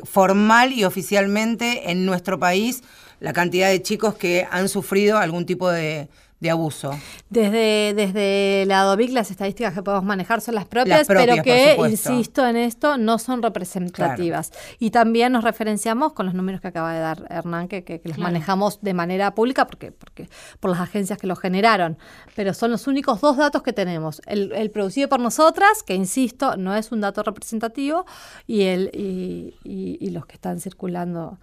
formal 0.04 0.74
y 0.74 0.84
oficialmente 0.84 1.92
en 1.92 2.06
nuestro 2.06 2.40
país 2.40 2.84
la 3.20 3.34
cantidad 3.34 3.70
de 3.70 3.82
chicos 3.82 4.16
que 4.16 4.48
han 4.50 4.68
sufrido 4.68 5.18
algún 5.18 5.46
tipo 5.46 5.70
de, 5.70 6.10
de 6.41 6.49
abuso. 6.49 6.91
Desde, 7.30 7.93
desde 7.95 8.65
la 8.67 8.82
DOVIC 8.82 9.12
las 9.12 9.32
estadísticas 9.32 9.73
que 9.73 9.84
podemos 9.84 10.04
manejar 10.04 10.41
son 10.41 10.56
las 10.56 10.65
propias, 10.65 10.99
Las 10.99 11.08
propias, 11.08 11.38
pero 11.38 11.43
que, 11.43 11.77
insisto 11.89 12.45
en 12.45 12.58
esto, 12.58 12.97
no 12.97 13.17
son 13.19 13.41
representativas. 13.43 14.51
Y 14.80 14.89
también 14.89 15.32
nos 15.32 15.43
referenciamos 15.43 16.13
con 16.13 16.25
los 16.25 16.34
números 16.36 16.60
que 16.60 16.67
acaba 16.67 16.93
de 16.93 16.99
dar 16.99 17.25
Hernán, 17.30 17.67
que, 17.67 17.84
que- 17.84 18.01
que 18.01 18.10
los 18.10 18.17
Claro. 18.17 18.34
manejamos 18.34 18.82
de 18.82 18.93
manera 18.93 19.34
pública 19.36 19.67
porque, 19.67 19.91
porque 19.91 20.27
por 20.60 20.71
las 20.71 20.80
agencias 20.82 21.17
que 21.19 21.27
los 21.27 21.39
generaron. 21.39 21.97
Pero 22.36 22.54
son 22.54 22.71
los 22.71 22.88
únicos 22.88 23.21
dos 23.21 23.38
datos 23.38 23.62
que 23.62 23.71
tenemos. 23.71 24.21
El, 24.25 24.51
el 24.54 24.71
producido 24.71 25.08
por 25.10 25.19
nosotras, 25.19 25.84
que 25.84 25.93
insisto, 25.93 26.58
no 26.58 26.75
es 26.75 26.91
un 26.91 27.01
dato 27.01 27.21
representativo, 27.23 28.06
y, 28.47 28.63
el, 28.63 28.89
y, 28.93 29.54
y- 29.63 29.97
y 30.01 30.10
los 30.10 30.25
que 30.25 30.34
están 30.34 30.60
circulando 30.60 31.38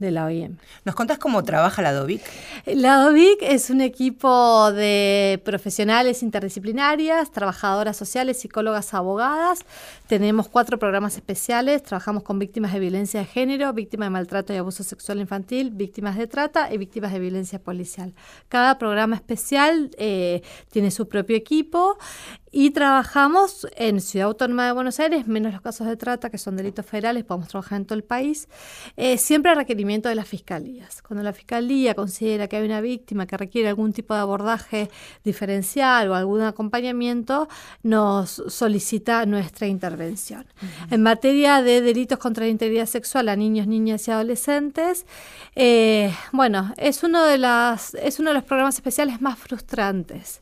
de 0.00 0.10
la 0.10 0.24
OIM. 0.24 0.56
¿Nos 0.84 0.94
contás 0.94 1.18
cómo 1.18 1.44
trabaja 1.44 1.82
la 1.82 1.92
DOVIC? 1.92 2.22
La 2.66 2.96
DOVIC 2.96 3.42
es 3.42 3.70
un 3.70 3.82
equipo 3.82 4.72
de 4.72 5.40
profesionales 5.44 6.22
interdisciplinarias, 6.22 7.30
trabajadoras 7.30 7.96
sociales, 7.96 8.40
psicólogas, 8.40 8.94
abogadas. 8.94 9.60
Tenemos 10.08 10.48
cuatro 10.48 10.78
programas 10.78 11.16
especiales. 11.16 11.82
Trabajamos 11.82 12.22
con 12.22 12.38
víctimas 12.38 12.72
de 12.72 12.80
violencia 12.80 13.20
de 13.20 13.26
género, 13.26 13.72
víctimas 13.74 14.06
de 14.06 14.10
maltrato 14.10 14.52
y 14.52 14.56
abuso 14.56 14.82
sexual 14.82 15.20
infantil, 15.20 15.70
víctimas 15.70 16.16
de 16.16 16.26
trata 16.26 16.72
y 16.72 16.78
víctimas 16.78 17.12
de 17.12 17.18
violencia 17.18 17.58
policial. 17.58 18.14
Cada 18.48 18.78
programa 18.78 19.16
especial 19.16 19.90
eh, 19.98 20.42
tiene 20.70 20.90
su 20.90 21.08
propio 21.08 21.36
equipo 21.36 21.98
y 22.52 22.70
trabajamos 22.70 23.66
en 23.76 24.00
Ciudad 24.00 24.28
Autónoma 24.28 24.66
de 24.66 24.72
Buenos 24.72 24.98
Aires, 24.98 25.26
menos 25.26 25.52
los 25.52 25.62
casos 25.62 25.86
de 25.86 25.96
trata, 25.96 26.30
que 26.30 26.38
son 26.38 26.56
delitos 26.56 26.84
federales, 26.84 27.24
podemos 27.24 27.48
trabajar 27.48 27.78
en 27.78 27.86
todo 27.86 27.96
el 27.96 28.04
país, 28.04 28.48
eh, 28.96 29.18
siempre 29.18 29.52
a 29.52 29.54
requerimiento 29.54 30.08
de 30.08 30.16
las 30.16 30.26
fiscalías. 30.26 31.02
Cuando 31.02 31.22
la 31.22 31.32
fiscalía 31.32 31.94
considera 31.94 32.48
que 32.48 32.56
hay 32.56 32.64
una 32.64 32.80
víctima 32.80 33.26
que 33.26 33.36
requiere 33.36 33.68
algún 33.68 33.92
tipo 33.92 34.14
de 34.14 34.20
abordaje 34.20 34.90
diferencial 35.24 36.10
o 36.10 36.14
algún 36.14 36.40
acompañamiento, 36.42 37.48
nos 37.82 38.42
solicita 38.48 39.24
nuestra 39.26 39.66
intervención. 39.66 40.44
En 40.90 41.02
materia 41.02 41.62
de 41.62 41.80
delitos 41.80 42.18
contra 42.18 42.44
la 42.44 42.50
integridad 42.50 42.86
sexual 42.86 43.28
a 43.28 43.36
niños, 43.36 43.66
niñas 43.66 44.06
y 44.08 44.10
adolescentes, 44.10 45.06
eh, 45.54 46.12
bueno, 46.32 46.74
es 46.76 47.04
uno, 47.04 47.24
de 47.24 47.38
las, 47.38 47.94
es 47.94 48.18
uno 48.18 48.30
de 48.30 48.34
los 48.34 48.44
programas 48.44 48.74
especiales 48.74 49.20
más 49.20 49.38
frustrantes. 49.38 50.40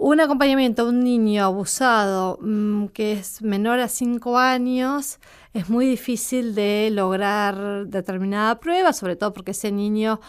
Un 0.00 0.20
acompañamiento 0.20 0.82
a 0.82 0.88
un 0.88 1.00
niño 1.02 1.42
abusado 1.44 2.38
mm, 2.40 2.86
que 2.88 3.12
es 3.14 3.42
menor 3.42 3.80
a 3.80 3.88
5 3.88 4.38
años 4.38 5.18
es 5.52 5.68
muy 5.68 5.86
difícil 5.86 6.54
de 6.54 6.88
lograr 6.92 7.86
determinada 7.86 8.60
prueba, 8.60 8.92
sobre 8.92 9.16
todo 9.16 9.32
porque 9.32 9.50
ese 9.50 9.72
niño 9.72 10.20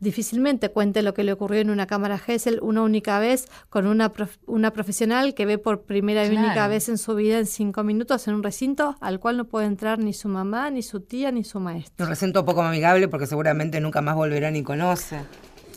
difícilmente 0.00 0.68
cuente 0.70 1.02
lo 1.02 1.14
que 1.14 1.22
le 1.22 1.32
ocurrió 1.32 1.60
en 1.60 1.70
una 1.70 1.86
cámara 1.86 2.18
Gesell 2.18 2.58
una 2.60 2.82
única 2.82 3.20
vez 3.20 3.46
con 3.70 3.86
una, 3.86 4.12
prof- 4.12 4.38
una 4.46 4.72
profesional 4.72 5.32
que 5.34 5.46
ve 5.46 5.58
por 5.58 5.82
primera 5.82 6.26
y 6.26 6.30
Claro. 6.30 6.46
única 6.46 6.66
vez 6.66 6.88
en 6.88 6.98
su 6.98 7.14
vida 7.14 7.38
en 7.38 7.46
cinco 7.46 7.84
minutos 7.84 8.26
en 8.26 8.34
un 8.34 8.42
recinto 8.42 8.96
al 9.00 9.20
cual 9.20 9.36
no 9.36 9.44
puede 9.46 9.66
entrar 9.66 10.00
ni 10.00 10.12
su 10.12 10.28
mamá, 10.28 10.70
ni 10.70 10.82
su 10.82 11.00
tía, 11.00 11.30
ni 11.30 11.44
su 11.44 11.60
maestro. 11.60 12.04
Un 12.04 12.10
recinto 12.10 12.44
poco 12.44 12.62
amigable 12.62 13.06
porque 13.06 13.28
seguramente 13.28 13.80
nunca 13.80 14.02
más 14.02 14.16
volverá 14.16 14.50
ni 14.50 14.64
conoce. 14.64 15.20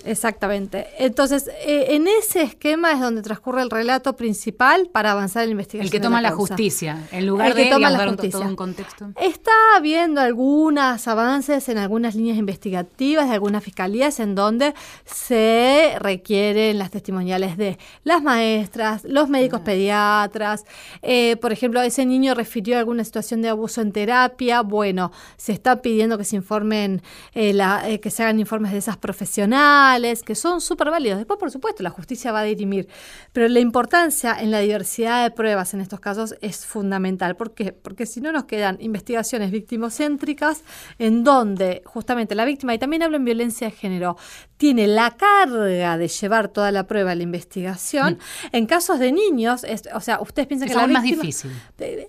Exactamente. 0.05 0.87
Entonces, 0.99 1.49
eh, 1.65 1.87
en 1.95 2.07
ese 2.07 2.41
esquema 2.43 2.91
es 2.93 2.99
donde 2.99 3.21
transcurre 3.21 3.61
el 3.61 3.69
relato 3.69 4.15
principal 4.15 4.89
para 4.91 5.11
avanzar 5.11 5.43
en 5.43 5.49
la 5.49 5.51
investigación. 5.53 5.85
El 5.85 5.91
que 5.91 5.99
toma 5.99 6.21
la, 6.21 6.31
justicia, 6.31 7.07
en 7.11 7.25
lugar 7.27 7.47
El 7.49 7.53
que 7.55 7.63
de 7.65 7.69
toma 7.69 7.89
la 7.89 8.07
justicia. 8.07 8.31
todo 8.39 8.43
un 8.49 8.55
contexto. 8.55 9.07
Está 9.21 9.51
habiendo 9.75 10.21
algunos 10.21 11.07
avances 11.07 11.67
en 11.69 11.77
algunas 11.77 12.15
líneas 12.15 12.37
investigativas 12.37 13.27
de 13.27 13.33
algunas 13.33 13.63
fiscalías 13.63 14.19
en 14.19 14.35
donde 14.35 14.73
se 15.05 15.95
requieren 15.99 16.77
las 16.77 16.91
testimoniales 16.91 17.57
de 17.57 17.77
las 18.03 18.21
maestras, 18.21 19.03
los 19.03 19.29
médicos 19.29 19.61
pediatras. 19.61 20.65
Eh, 21.01 21.35
por 21.37 21.51
ejemplo, 21.51 21.81
ese 21.81 22.05
niño 22.05 22.33
refirió 22.35 22.77
alguna 22.77 23.03
situación 23.03 23.41
de 23.41 23.49
abuso 23.49 23.81
en 23.81 23.91
terapia. 23.91 24.61
Bueno, 24.61 25.11
se 25.37 25.51
está 25.51 25.81
pidiendo 25.81 26.17
que 26.17 26.23
se 26.23 26.35
informen, 26.35 27.01
eh, 27.33 27.53
la- 27.53 27.89
eh, 27.89 27.99
que 27.99 28.09
se 28.09 28.23
hagan 28.23 28.39
informes 28.39 28.71
de 28.71 28.77
esas 28.79 28.97
profesionales, 28.97 29.86
que 30.25 30.35
son 30.35 30.61
súper 30.61 30.89
válidos. 30.91 31.17
Después, 31.17 31.39
por 31.39 31.49
supuesto, 31.51 31.81
la 31.83 31.89
justicia 31.89 32.31
va 32.31 32.39
a 32.41 32.43
dirimir. 32.43 32.87
Pero 33.33 33.47
la 33.47 33.59
importancia 33.59 34.35
en 34.39 34.51
la 34.51 34.59
diversidad 34.59 35.23
de 35.23 35.31
pruebas 35.31 35.73
en 35.73 35.81
estos 35.81 35.99
casos 35.99 36.35
es 36.41 36.65
fundamental. 36.65 37.35
¿Por 37.35 37.53
qué? 37.53 37.71
Porque 37.73 38.05
si 38.05 38.21
no 38.21 38.31
nos 38.31 38.45
quedan 38.45 38.77
investigaciones 38.81 39.51
victimocéntricas 39.51 40.63
en 40.99 41.23
donde 41.23 41.81
justamente 41.85 42.35
la 42.35 42.45
víctima, 42.45 42.73
y 42.73 42.79
también 42.79 43.03
hablo 43.03 43.17
en 43.17 43.25
violencia 43.25 43.67
de 43.69 43.75
género, 43.75 44.17
tiene 44.57 44.87
la 44.87 45.15
carga 45.15 45.97
de 45.97 46.07
llevar 46.07 46.47
toda 46.49 46.71
la 46.71 46.87
prueba 46.87 47.11
a 47.11 47.15
la 47.15 47.23
investigación. 47.23 48.17
En 48.51 48.65
casos 48.65 48.99
de 48.99 49.11
niños, 49.11 49.63
es- 49.63 49.83
o 49.93 50.01
sea, 50.01 50.19
ustedes 50.21 50.47
piensan 50.47 50.67
Es 50.67 50.73
que 50.75 50.81
la 50.81 50.87
más 50.93 51.03
difícil. 51.03 51.51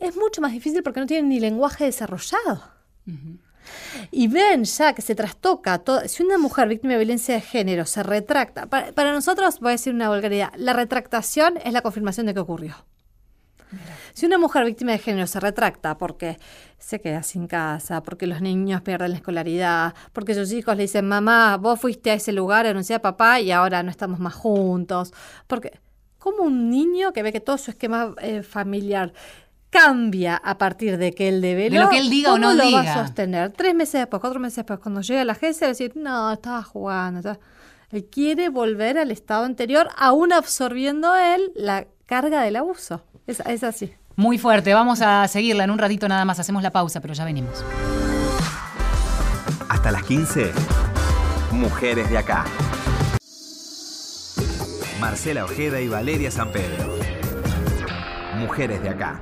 Es 0.00 0.16
mucho 0.16 0.40
más 0.40 0.52
difícil 0.52 0.82
porque 0.82 1.00
no 1.00 1.06
tienen 1.06 1.28
ni 1.28 1.40
lenguaje 1.40 1.84
desarrollado. 1.84 2.62
Y 4.11 4.28
ven 4.28 4.64
ya 4.64 4.92
que 4.92 5.02
se 5.02 5.14
trastoca 5.14 5.78
todo. 5.78 6.07
Si 6.09 6.22
una 6.22 6.38
mujer 6.38 6.68
víctima 6.68 6.92
de 6.94 6.98
violencia 6.98 7.35
de 7.35 7.40
género 7.40 7.87
se 7.87 8.02
retracta, 8.02 8.66
para, 8.66 8.92
para 8.92 9.12
nosotros, 9.12 9.61
voy 9.61 9.70
a 9.70 9.72
decir 9.72 9.94
una 9.94 10.09
vulgaridad, 10.09 10.52
la 10.57 10.72
retractación 10.72 11.59
es 11.64 11.72
la 11.72 11.83
confirmación 11.83 12.26
de 12.26 12.35
que 12.35 12.40
ocurrió. 12.40 12.76
Si 14.14 14.26
una 14.26 14.38
mujer 14.38 14.64
víctima 14.64 14.92
de 14.92 14.98
género 14.98 15.26
se 15.26 15.40
retracta 15.40 15.96
porque 15.98 16.38
se 16.78 17.00
queda 17.00 17.22
sin 17.22 17.46
casa, 17.46 18.02
porque 18.02 18.26
los 18.26 18.40
niños 18.40 18.83
pierden 18.83 19.11
la 19.11 19.16
escolaridad, 19.16 19.94
porque 20.12 20.35
sus 20.35 20.52
hijos 20.52 20.76
le 20.76 20.83
dicen, 20.83 21.07
mamá, 21.07 21.57
vos 21.57 21.81
fuiste 21.81 22.11
a 22.11 22.14
ese 22.14 22.33
lugar, 22.33 22.66
anuncié 22.66 22.96
a 22.96 23.02
papá 23.02 23.40
y 23.40 23.50
ahora 23.52 23.83
no 23.83 23.90
estamos 23.90 24.18
más 24.18 24.35
juntos. 24.35 25.12
Porque, 25.46 25.81
como 26.18 26.42
un 26.42 26.70
niño 26.70 27.12
que 27.12 27.22
ve 27.22 27.33
que 27.33 27.40
todo 27.40 27.59
su 27.59 27.70
esquema 27.70 28.14
eh, 28.20 28.42
familiar 28.42 29.12
cambia 29.70 30.37
a 30.37 30.57
partir 30.59 30.96
de 30.98 31.12
que 31.12 31.28
él 31.28 31.40
develó, 31.40 31.78
De 31.78 31.85
lo 31.85 31.90
que 31.90 31.98
él 31.98 32.11
diga 32.11 32.31
o 32.31 32.33
¿cómo 32.35 32.46
no 32.46 32.52
lo 32.54 32.59
va 32.72 32.81
diga? 32.83 32.94
a 32.94 33.07
sostener? 33.07 33.52
Tres 33.52 33.74
meses 33.74 34.00
después, 34.00 34.20
cuatro 34.20 34.40
meses 34.40 34.57
después, 34.57 34.78
cuando 34.81 35.00
llega 35.02 35.20
a 35.22 35.24
la 35.24 35.33
agencia, 35.33 35.66
va 35.66 35.68
a 35.68 35.72
decir, 35.72 35.92
no, 35.96 36.33
estaba 36.33 36.62
jugando. 36.62 37.18
estaba-". 37.20 37.38
Él 37.90 38.04
quiere 38.11 38.48
volver 38.48 38.98
al 38.98 39.11
estado 39.11 39.44
anterior, 39.44 39.88
aún 39.96 40.33
absorbiendo 40.33 41.14
él 41.16 41.52
la 41.54 41.87
carga 42.07 42.42
del 42.42 42.57
abuso. 42.57 43.04
Es, 43.26 43.40
es 43.40 43.62
así. 43.64 43.92
Muy 44.16 44.37
fuerte, 44.38 44.74
vamos 44.74 45.00
a 45.00 45.26
seguirla 45.28 45.64
en 45.64 45.70
un 45.70 45.78
ratito 45.78 46.09
nada 46.09 46.24
más, 46.24 46.38
hacemos 46.40 46.62
la 46.62 46.70
pausa, 46.72 47.00
pero 47.00 47.14
ya 47.14 47.24
venimos. 47.24 47.64
Hasta 49.68 49.90
las 49.92 50.02
15. 50.02 50.50
Mujeres 51.52 52.11
de 52.11 52.18
acá. 52.18 52.44
Marcela 55.00 55.44
Ojeda 55.44 55.81
y 55.81 55.88
Valeria 55.88 56.31
San 56.31 56.50
Pedro. 56.50 56.98
Mujeres 58.37 58.83
de 58.83 58.88
acá. 58.88 59.20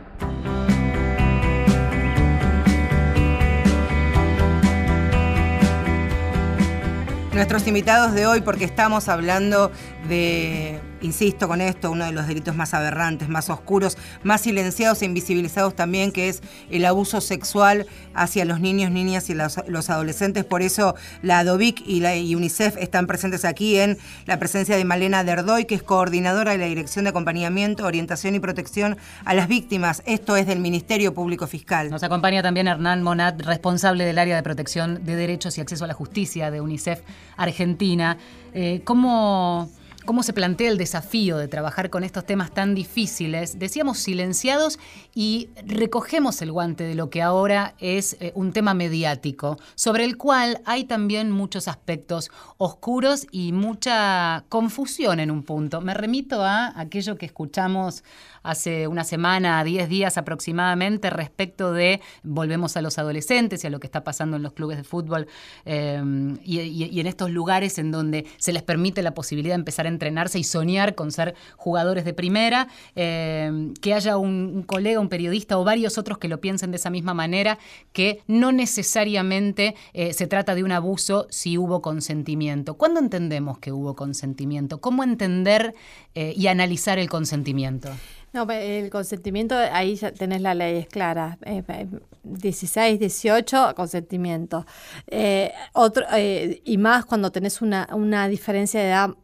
Nuestros 7.37 7.67
invitados 7.67 8.15
de 8.15 8.27
hoy, 8.27 8.41
porque 8.41 8.65
estamos 8.65 9.11
hablando 9.11 9.71
de, 10.09 10.81
insisto 11.01 11.49
con 11.49 11.61
esto, 11.61 11.91
uno 11.91 12.05
de 12.07 12.13
los 12.13 12.27
delitos 12.27 12.55
más 12.57 12.75
aberrantes, 12.75 13.29
más 13.29 13.51
oscuros, 13.51 13.97
más 14.23 14.43
silenciados 14.43 15.03
e 15.03 15.07
invisibilizados 15.07 15.75
también, 15.75 16.13
que 16.13 16.29
es 16.29 16.43
el 16.71 16.85
abuso 16.85 17.21
sexual 17.21 17.87
hacia 18.15 18.45
los 18.45 18.61
niños, 18.61 18.91
niñas 18.91 19.31
y 19.31 19.35
los, 19.35 19.59
adolescentes. 19.91 20.45
Por 20.45 20.63
eso 20.63 20.95
la 21.23 21.41
ADOVIC 21.41 21.83
y 21.87 22.01
la 22.01 22.13
UNICEF 22.13 22.77
están 22.79 23.07
presentes 23.07 23.45
aquí 23.45 23.79
en 23.79 23.99
la 24.27 24.39
presencia 24.39 24.77
de 24.77 24.85
Malena 24.85 25.25
Derdoy, 25.25 25.65
que 25.67 25.75
es 25.75 25.83
coordinadora 25.83 26.53
de 26.53 26.59
la 26.59 26.67
Dirección 26.67 27.05
de 27.05 27.11
Acompañamiento, 27.11 27.85
Orientación 27.85 28.35
y 28.35 28.41
Protección 28.41 28.97
a 29.25 29.35
las 29.35 29.49
Víctimas. 29.49 30.03
Esto 30.07 30.37
es 30.37 30.47
del 30.47 30.61
Ministerio 30.61 31.15
Público 31.15 31.47
Fiscal. 31.47 31.91
Nos 31.91 32.03
acompaña 32.03 32.43
también 32.43 32.69
Hernán 32.69 33.03
Monat, 33.03 33.41
responsable 33.43 34.05
del 34.05 34.19
área 34.19 34.37
de 34.37 34.43
protección 34.43 35.05
de 35.05 35.17
derechos 35.17 35.59
y 35.59 35.61
acceso 35.61 35.85
a 35.85 35.89
la 35.89 35.95
justicia 35.95 36.51
de 36.51 36.61
UNICEF 36.61 37.01
Argentina. 37.37 38.19
Eh, 38.55 38.81
¿cómo, 38.85 39.71
¿Cómo 40.07 40.23
se 40.23 40.33
plantea 40.33 40.71
el 40.71 40.79
desafío 40.79 41.37
de 41.37 41.49
trabajar 41.49 41.91
con 41.91 42.05
estos 42.05 42.25
temas 42.25 42.53
tan 42.53 42.77
difíciles? 42.77 43.59
Decíamos 43.59 43.99
silenciados 43.99 44.79
y 45.17 45.49
recogemos 45.67 46.41
el 46.43 46.53
guante 46.53 46.85
de 46.85 46.95
lo 46.95 47.11
que 47.11 47.23
ahora 47.23 47.75
es 47.81 48.17
eh, 48.21 48.31
un 48.37 48.53
tema 48.53 48.73
mediático, 48.73 49.59
sobre 49.75 50.05
el 50.05 50.17
cual 50.17 50.63
hay 50.65 50.85
también 50.85 51.33
muchos 51.33 51.67
aspectos 51.67 52.31
oscuros 52.57 53.27
y 53.33 53.51
mucha 53.51 54.45
confusión 54.49 55.19
en 55.19 55.33
un 55.33 55.43
punto. 55.43 55.81
Me 55.81 55.93
remito 55.93 56.41
a 56.41 56.79
aquello 56.79 57.19
que 57.19 57.27
escuchamos 57.27 58.05
hace 58.47 58.87
una 58.87 59.05
semana, 59.05 59.63
10 59.63 59.89
días 59.89 60.17
aproximadamente, 60.17 61.11
respecto 61.11 61.73
de, 61.73 62.01
volvemos 62.23 62.77
a 62.77 62.83
los 62.83 62.99
adolescentes 62.99 63.65
y 63.65 63.67
a 63.67 63.71
lo 63.71 63.81
que 63.81 63.87
está 63.87 64.05
pasando 64.05 64.37
en 64.37 64.43
los 64.43 64.53
clubes 64.53 64.77
de 64.77 64.85
fútbol 64.85 65.27
eh, 65.65 66.01
y, 66.45 67.01
en 67.01 67.07
estos 67.07 67.31
lugares 67.31 67.79
en 67.79 67.91
donde 67.91 68.27
se 68.39 68.53
les 68.53 68.63
permite 68.63 69.03
la 69.03 69.15
posibilidad 69.15 69.55
de 69.55 69.61
empezar 69.61 69.87
a 69.87 69.89
entrenarse 69.89 70.39
y 70.39 70.45
soñar 70.45 70.95
con 70.95 71.11
ser 71.11 71.35
jugadores 71.57 72.05
de 72.05 72.15
primera, 72.15 72.69
eh, 72.95 73.73
que 73.81 73.95
haya 73.95 74.17
un, 74.17 74.63
colega, 74.63 75.01
un 75.01 75.09
periodista 75.09 75.59
o 75.59 75.65
varios 75.65 75.99
otros 75.99 76.19
que 76.19 76.29
lo 76.29 76.41
piensen 76.41 76.71
de 76.71 76.77
esa 76.77 76.91
misma 76.91 77.15
manera, 77.15 77.59
que 77.93 78.23
no 78.27 78.53
necesariamente 78.53 79.75
eh, 79.93 80.13
se 80.13 80.27
trata 80.27 80.55
de 80.55 80.63
un 80.63 80.73
abuso 80.73 81.27
si 81.31 81.59
hubo 81.59 81.83
consentimiento. 81.83 82.77
¿Cuándo 82.77 83.01
entendemos 83.01 83.59
que 83.59 83.73
hubo 83.73 83.95
consentimiento? 83.95 84.81
¿Cómo 84.81 85.03
entender 85.03 85.75
y 86.15 86.47
analizar 86.47 86.99
el 86.99 87.11
consentimiento? 87.11 87.91
No, 88.37 88.47
el 88.53 88.91
consentimiento, 88.91 89.55
ahí 89.57 89.97
ya 89.97 90.13
tenés 90.13 90.43
la 90.43 90.55
ley, 90.55 90.77
es 90.77 90.89
clara. 90.89 91.39
Eh, 91.47 91.63
eh, 91.67 91.87
16, 92.23 93.01
18, 93.01 93.73
consentimiento. 93.75 94.67
Eh, 95.07 95.55
otro, 95.73 96.05
eh, 96.13 96.61
y 96.63 96.77
más 96.77 97.07
cuando 97.07 97.33
tenés 97.33 97.63
una, 97.63 97.89
una 97.93 98.29
diferencia 98.29 98.79
de 98.79 98.89
edad 98.89 99.15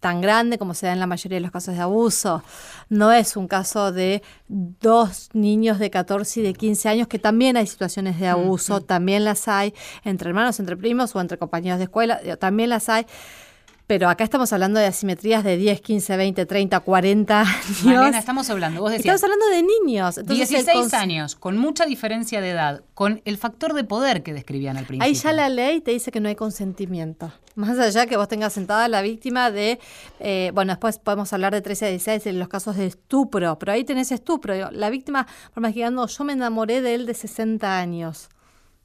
tan 0.00 0.20
grande 0.20 0.58
como 0.58 0.74
se 0.74 0.86
da 0.86 0.92
en 0.92 0.98
la 0.98 1.06
mayoría 1.06 1.36
de 1.36 1.42
los 1.42 1.52
casos 1.52 1.76
de 1.76 1.82
abuso. 1.82 2.42
No 2.88 3.12
es 3.12 3.36
un 3.36 3.46
caso 3.46 3.92
de 3.92 4.24
dos 4.48 5.28
niños 5.34 5.78
de 5.78 5.90
14 5.90 6.40
y 6.40 6.42
de 6.42 6.52
15 6.52 6.88
años, 6.88 7.06
que 7.06 7.20
también 7.20 7.56
hay 7.56 7.68
situaciones 7.68 8.18
de 8.18 8.26
abuso, 8.26 8.80
también 8.80 9.24
las 9.24 9.46
hay, 9.46 9.72
entre 10.02 10.30
hermanos, 10.30 10.58
entre 10.58 10.76
primos 10.76 11.14
o 11.14 11.20
entre 11.20 11.38
compañeros 11.38 11.78
de 11.78 11.84
escuela, 11.84 12.20
también 12.40 12.70
las 12.70 12.88
hay. 12.88 13.06
Pero 13.92 14.08
acá 14.08 14.24
estamos 14.24 14.50
hablando 14.54 14.80
de 14.80 14.86
asimetrías 14.86 15.44
de 15.44 15.58
10, 15.58 15.82
15, 15.82 16.16
20, 16.16 16.46
30, 16.46 16.80
40 16.80 17.40
años. 17.42 17.84
Malena, 17.84 18.18
estamos 18.18 18.48
hablando, 18.48 18.80
vos 18.80 18.90
decías, 18.90 19.16
Estamos 19.16 19.22
hablando 19.24 19.46
de 19.54 19.62
niños. 19.84 20.16
Entonces, 20.16 20.50
el 20.50 20.56
16 20.64 20.86
cons- 20.86 20.94
años, 20.98 21.36
con 21.36 21.58
mucha 21.58 21.84
diferencia 21.84 22.40
de 22.40 22.52
edad, 22.52 22.84
con 22.94 23.20
el 23.26 23.36
factor 23.36 23.74
de 23.74 23.84
poder 23.84 24.22
que 24.22 24.32
describían 24.32 24.78
al 24.78 24.86
principio. 24.86 25.06
Ahí 25.06 25.12
ya 25.12 25.34
la 25.34 25.50
ley 25.50 25.82
te 25.82 25.90
dice 25.90 26.10
que 26.10 26.20
no 26.20 26.30
hay 26.30 26.36
consentimiento. 26.36 27.34
Más 27.54 27.78
allá 27.78 28.06
que 28.06 28.16
vos 28.16 28.28
tengas 28.28 28.54
sentada 28.54 28.86
a 28.86 28.88
la 28.88 29.02
víctima 29.02 29.50
de, 29.50 29.78
eh, 30.20 30.52
bueno, 30.54 30.72
después 30.72 30.98
podemos 30.98 31.30
hablar 31.34 31.52
de 31.52 31.60
13 31.60 31.84
a 31.84 31.88
16 31.90 32.26
en 32.28 32.38
los 32.38 32.48
casos 32.48 32.76
de 32.78 32.86
estupro, 32.86 33.58
pero 33.58 33.72
ahí 33.72 33.84
tenés 33.84 34.10
estupro. 34.10 34.70
La 34.70 34.88
víctima, 34.88 35.26
por 35.52 35.62
más 35.62 35.74
que 35.74 35.80
yo 35.80 36.24
me 36.24 36.32
enamoré 36.32 36.80
de 36.80 36.94
él 36.94 37.04
de 37.04 37.12
60 37.12 37.78
años. 37.78 38.30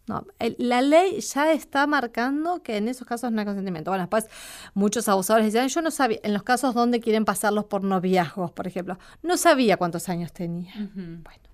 No, 0.08 0.26
el- 0.40 0.56
la 0.58 0.82
ley 0.82 1.20
ya 1.20 1.52
está 1.52 1.86
marcando 1.86 2.64
que 2.64 2.78
en 2.78 2.88
esos 2.88 3.06
casos 3.06 3.32
no 3.32 3.40
hay 3.42 3.46
consentimiento. 3.46 3.92
Bueno, 3.92 4.04
después 4.04 4.28
muchos 4.74 5.10
abusadores 5.10 5.52
dicen, 5.54 5.68
yo 5.68 5.82
no 5.82 5.92
sabía, 5.92 6.20
en 6.24 6.34
los 6.34 6.44
casos 6.44 6.74
donde 6.74 7.00
quieren 7.02 7.26
pasarlos 7.26 7.66
por 7.66 7.84
noviazgos, 7.84 8.52
por 8.52 8.68
ejemplo, 8.68 8.98
no 9.22 9.36
sabía 9.36 9.76
cuántos 9.78 10.08
años 10.08 10.32
tenía. 10.32 10.74
Bueno. 10.76 11.47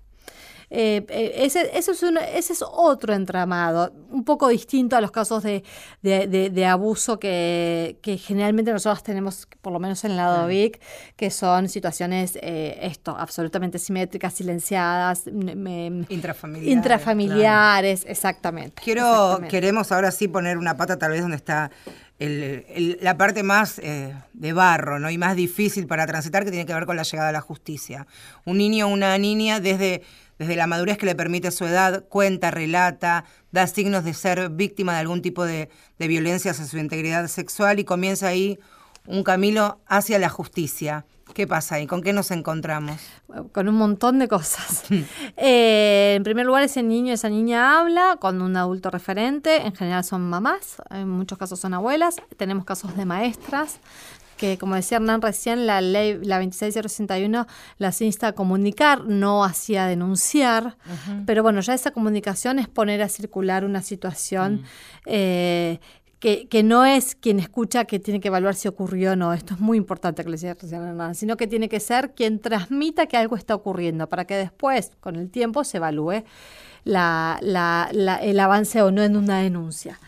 Eh, 0.70 1.04
eh, 1.08 1.32
ese, 1.38 1.70
eso 1.78 1.92
es 1.92 2.02
una- 2.02 2.24
ese 2.24 2.52
es 2.54 2.62
otro 2.66 3.14
entramado, 3.14 3.92
un 4.10 4.24
poco 4.24 4.48
distinto 4.48 4.96
a 4.96 5.00
los 5.00 5.10
casos 5.10 5.42
de, 5.42 5.62
de- 6.02 6.26
de- 6.26 6.50
de 6.50 6.66
abuso 6.66 7.18
que, 7.18 7.98
que 8.02 8.16
generalmente 8.18 8.72
nosotros 8.72 9.02
tenemos, 9.02 9.46
por 9.60 9.72
lo 9.72 9.78
menos 9.78 10.04
en 10.04 10.16
la 10.16 10.26
DOVIC, 10.28 10.80
que 11.16 11.30
son 11.30 11.68
situaciones, 11.68 12.38
eh, 12.42 12.78
esto, 12.82 13.16
absolutamente 13.18 13.78
simétricas, 13.78 14.32
silenciadas, 14.34 15.26
me- 15.26 16.04
Intrafamiliares. 16.08 16.72
intrafamiliares, 16.72 18.04
exactamente. 18.06 18.80
Quiero, 18.82 19.02
exactamente. 19.02 19.48
queremos 19.48 19.92
ahora 19.92 20.10
sí 20.10 20.28
poner 20.28 20.58
una 20.58 20.76
pata 20.76 20.98
tal 20.98 21.12
vez 21.12 21.20
donde 21.22 21.36
está 21.36 21.70
el- 22.18 22.64
el- 22.68 22.98
la 23.02 23.16
parte 23.16 23.42
más 23.42 23.78
eh, 23.80 24.14
de 24.32 24.52
barro 24.52 24.98
¿no? 25.00 25.10
y 25.10 25.18
más 25.18 25.34
difícil 25.36 25.86
para 25.86 26.06
transitar 26.06 26.44
que 26.44 26.50
tiene 26.50 26.64
que 26.66 26.72
ver 26.74 26.86
con 26.86 26.96
la 26.96 27.02
llegada 27.02 27.30
a 27.30 27.32
la 27.32 27.40
justicia. 27.40 28.06
Un 28.44 28.58
niño 28.58 28.86
o 28.86 28.90
una 28.92 29.18
niña 29.18 29.58
desde 29.60 30.02
desde 30.38 30.56
la 30.56 30.66
madurez 30.66 30.98
que 30.98 31.06
le 31.06 31.14
permite 31.14 31.50
su 31.50 31.64
edad, 31.64 32.04
cuenta, 32.08 32.50
relata, 32.50 33.24
da 33.52 33.66
signos 33.66 34.04
de 34.04 34.14
ser 34.14 34.50
víctima 34.50 34.94
de 34.94 35.00
algún 35.00 35.22
tipo 35.22 35.44
de, 35.44 35.70
de 35.98 36.08
violencia 36.08 36.50
hacia 36.50 36.64
su 36.64 36.78
integridad 36.78 37.26
sexual 37.28 37.78
y 37.78 37.84
comienza 37.84 38.28
ahí 38.28 38.58
un 39.06 39.22
camino 39.22 39.80
hacia 39.86 40.18
la 40.18 40.28
justicia. 40.28 41.06
¿Qué 41.32 41.46
pasa 41.46 41.76
ahí? 41.76 41.86
¿Con 41.86 42.02
qué 42.02 42.12
nos 42.12 42.30
encontramos? 42.30 43.00
con 43.52 43.68
un 43.68 43.74
montón 43.74 44.18
de 44.18 44.28
cosas. 44.28 44.84
Eh, 45.36 46.14
en 46.16 46.22
primer 46.22 46.46
lugar, 46.46 46.62
ese 46.62 46.82
niño, 46.82 47.12
esa 47.12 47.28
niña 47.28 47.78
habla 47.78 48.16
con 48.20 48.40
un 48.40 48.56
adulto 48.56 48.90
referente, 48.90 49.66
en 49.66 49.74
general 49.74 50.04
son 50.04 50.28
mamás, 50.28 50.76
en 50.90 51.08
muchos 51.08 51.38
casos 51.38 51.58
son 51.58 51.74
abuelas, 51.74 52.16
tenemos 52.36 52.64
casos 52.64 52.96
de 52.96 53.04
maestras, 53.04 53.80
que 54.36 54.58
como 54.58 54.74
decía 54.74 54.96
Hernán 54.96 55.22
recién, 55.22 55.66
la 55.66 55.80
ley, 55.80 56.18
la 56.22 56.38
26061, 56.38 57.46
las 57.78 58.00
insta 58.00 58.28
a 58.28 58.32
comunicar, 58.32 59.04
no 59.04 59.44
hacia 59.44 59.86
denunciar, 59.86 60.76
pero 61.26 61.42
bueno, 61.42 61.60
ya 61.60 61.74
esa 61.74 61.90
comunicación 61.90 62.58
es 62.58 62.68
poner 62.68 63.02
a 63.02 63.08
circular 63.08 63.64
una 63.64 63.82
situación 63.82 64.64
eh, 65.06 65.78
que, 66.48 66.62
no 66.62 66.86
es 66.86 67.14
quien 67.14 67.38
escucha 67.38 67.84
que 67.84 67.98
tiene 67.98 68.18
que 68.18 68.28
evaluar 68.28 68.54
si 68.54 68.66
ocurrió 68.66 69.12
o 69.12 69.16
no, 69.16 69.34
esto 69.34 69.54
es 69.54 69.60
muy 69.60 69.76
importante 69.76 70.24
que 70.24 70.30
le 70.30 70.38
decía 70.38 70.56
Hernán, 70.58 71.14
sino 71.14 71.36
que 71.36 71.46
tiene 71.46 71.68
que 71.68 71.80
ser 71.80 72.14
quien 72.14 72.38
transmita 72.38 73.06
que 73.06 73.18
algo 73.18 73.36
está 73.36 73.54
ocurriendo, 73.54 74.08
para 74.08 74.24
que 74.24 74.34
después, 74.34 74.92
con 75.00 75.16
el 75.16 75.30
tiempo, 75.30 75.64
se 75.64 75.76
evalúe 75.76 76.24
la, 76.84 77.38
la, 77.42 77.90
el 78.22 78.40
avance 78.40 78.80
o 78.80 78.90
no 78.90 79.02
en 79.02 79.16
una 79.16 79.40
denuncia. 79.40 80.00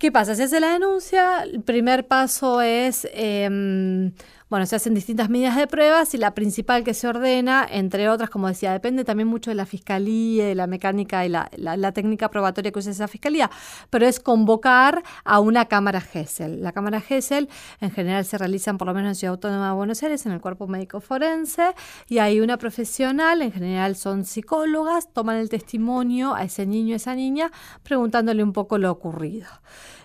¿Qué 0.00 0.10
pasa? 0.10 0.34
Si 0.34 0.40
hace 0.40 0.60
la 0.60 0.72
denuncia, 0.72 1.42
el 1.42 1.60
primer 1.62 2.08
paso 2.08 2.62
es, 2.62 3.06
em, 3.12 4.12
bueno, 4.50 4.66
se 4.66 4.74
hacen 4.74 4.94
distintas 4.94 5.30
medidas 5.30 5.56
de 5.56 5.68
pruebas 5.68 6.12
y 6.12 6.18
la 6.18 6.34
principal 6.34 6.82
que 6.82 6.92
se 6.92 7.06
ordena, 7.06 7.64
entre 7.70 8.08
otras, 8.08 8.30
como 8.30 8.48
decía, 8.48 8.72
depende 8.72 9.04
también 9.04 9.28
mucho 9.28 9.52
de 9.52 9.54
la 9.54 9.64
fiscalía, 9.64 10.44
de 10.46 10.56
la 10.56 10.66
mecánica 10.66 11.24
y 11.24 11.28
la, 11.28 11.92
técnica 11.92 12.28
probatoria 12.30 12.72
que 12.72 12.80
usa 12.80 12.90
esa 12.90 13.06
fiscalía, 13.06 13.48
pero 13.90 14.08
es 14.08 14.18
convocar 14.18 15.04
a 15.24 15.38
una 15.38 15.66
cámara 15.66 16.00
GESEL. 16.00 16.62
La 16.62 16.72
cámara 16.72 17.00
GESEL 17.00 17.48
en 17.80 17.92
general 17.92 18.24
se 18.24 18.38
realizan 18.38 18.76
por 18.76 18.88
lo 18.88 18.94
menos 18.94 19.10
en 19.10 19.14
Ciudad 19.14 19.34
Autónoma 19.34 19.68
de 19.68 19.74
Buenos 19.74 20.02
Aires, 20.02 20.26
en 20.26 20.32
el 20.32 20.40
cuerpo 20.40 20.66
médico 20.66 21.00
forense, 21.00 21.72
y 22.08 22.18
hay 22.18 22.40
una 22.40 22.58
profesional, 22.58 23.42
en 23.42 23.52
general 23.52 23.94
son 23.94 24.24
psicólogas, 24.24 25.12
toman 25.12 25.36
el 25.36 25.48
testimonio 25.48 26.34
a 26.34 26.42
ese 26.42 26.66
niño, 26.66 26.94
a 26.94 26.96
esa 26.96 27.14
niña, 27.14 27.52
preguntándole 27.84 28.42
un 28.42 28.52
poco 28.52 28.78
lo 28.78 28.90
ocurrido. 28.90 29.46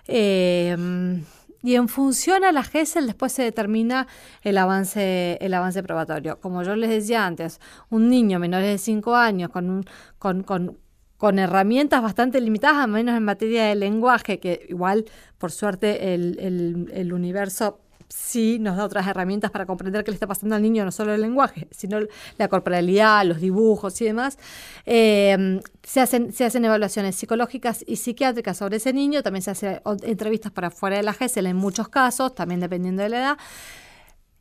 Em, 0.06 1.24
y 1.66 1.74
en 1.74 1.88
función 1.88 2.44
a 2.44 2.52
la 2.52 2.62
GESEL 2.62 3.06
después 3.06 3.32
se 3.32 3.42
determina 3.42 4.06
el 4.42 4.56
avance, 4.56 5.36
el 5.40 5.52
avance 5.52 5.82
probatorio. 5.82 6.38
Como 6.38 6.62
yo 6.62 6.76
les 6.76 6.90
decía 6.90 7.26
antes, 7.26 7.60
un 7.90 8.08
niño 8.08 8.38
menor 8.38 8.62
de 8.62 8.78
5 8.78 9.16
años 9.16 9.50
con, 9.50 9.68
un, 9.68 9.84
con, 10.20 10.44
con, 10.44 10.78
con 11.16 11.40
herramientas 11.40 12.02
bastante 12.02 12.40
limitadas, 12.40 12.84
al 12.84 12.90
menos 12.92 13.16
en 13.16 13.24
materia 13.24 13.64
de 13.64 13.74
lenguaje, 13.74 14.38
que 14.38 14.64
igual, 14.68 15.06
por 15.38 15.50
suerte, 15.50 16.14
el, 16.14 16.38
el, 16.38 16.88
el 16.94 17.12
universo 17.12 17.80
sí 18.08 18.58
nos 18.58 18.76
da 18.76 18.84
otras 18.84 19.06
herramientas 19.06 19.50
para 19.50 19.66
comprender 19.66 20.04
qué 20.04 20.10
le 20.10 20.16
está 20.16 20.26
pasando 20.26 20.56
al 20.56 20.62
niño, 20.62 20.84
no 20.84 20.92
solo 20.92 21.14
el 21.14 21.20
lenguaje, 21.20 21.68
sino 21.70 21.98
la 22.38 22.48
corporalidad, 22.48 23.24
los 23.24 23.40
dibujos 23.40 24.00
y 24.00 24.04
demás. 24.04 24.38
Eh, 24.84 25.60
se, 25.82 26.00
hacen, 26.00 26.32
se 26.32 26.44
hacen 26.44 26.64
evaluaciones 26.64 27.16
psicológicas 27.16 27.84
y 27.86 27.96
psiquiátricas 27.96 28.56
sobre 28.56 28.76
ese 28.76 28.92
niño, 28.92 29.22
también 29.22 29.42
se 29.42 29.50
hacen 29.50 29.80
entrevistas 30.02 30.52
para 30.52 30.70
fuera 30.70 30.96
de 30.96 31.02
la 31.02 31.12
GESEL 31.12 31.46
en 31.46 31.56
muchos 31.56 31.88
casos, 31.88 32.34
también 32.34 32.60
dependiendo 32.60 33.02
de 33.02 33.08
la 33.08 33.18
edad. 33.18 33.38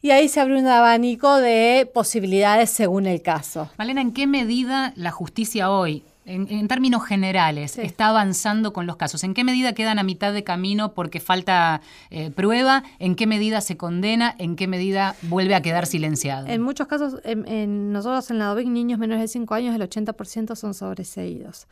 Y 0.02 0.12
ahí 0.12 0.30
se 0.30 0.40
abre 0.40 0.60
un 0.60 0.68
abanico 0.68 1.38
de 1.38 1.90
posibilidades 1.92 2.70
según 2.70 3.08
el 3.08 3.24
caso. 3.24 3.72
Malena, 3.78 4.02
¿en 4.02 4.14
qué 4.14 4.28
medida 4.28 4.94
la 4.96 5.12
justicia 5.12 5.72
hoy 5.72 6.04
en, 6.26 6.68
términos 6.68 7.06
generales, 7.06 7.78
está 7.78 8.08
avanzando 8.08 8.74
con 8.74 8.88
los 8.88 8.96
casos? 8.96 9.24
¿En 9.24 9.34
qué 9.34 9.44
medida 9.44 9.74
quedan 9.74 10.00
a 10.00 10.04
mitad 10.04 10.34
de 10.34 10.44
camino 10.44 10.94
porque 10.94 11.20
falta 11.20 11.82
eh, 12.10 12.32
prueba? 12.32 12.84
¿En 13.00 13.16
qué 13.16 13.28
medida 13.28 13.62
se 13.62 13.78
condena? 13.78 14.36
¿En 14.40 14.56
qué 14.56 14.68
medida 14.68 15.16
vuelve 15.24 15.56
a 15.56 15.62
quedar 15.62 15.86
silenciado? 15.86 16.48
En 16.48 16.62
muchos 16.62 16.88
casos, 16.88 17.20
en, 17.24 17.92
nosotros 17.92 18.30
en 18.32 18.40
la 18.40 18.46
DOVIC, 18.46 18.68
niños 18.68 19.00
menores 19.00 19.22
de 19.22 19.28
5 19.28 19.54
años, 19.54 19.76
el 19.76 19.82
80% 19.82 20.56
son 20.56 20.74
sobreseídos. 20.74 21.68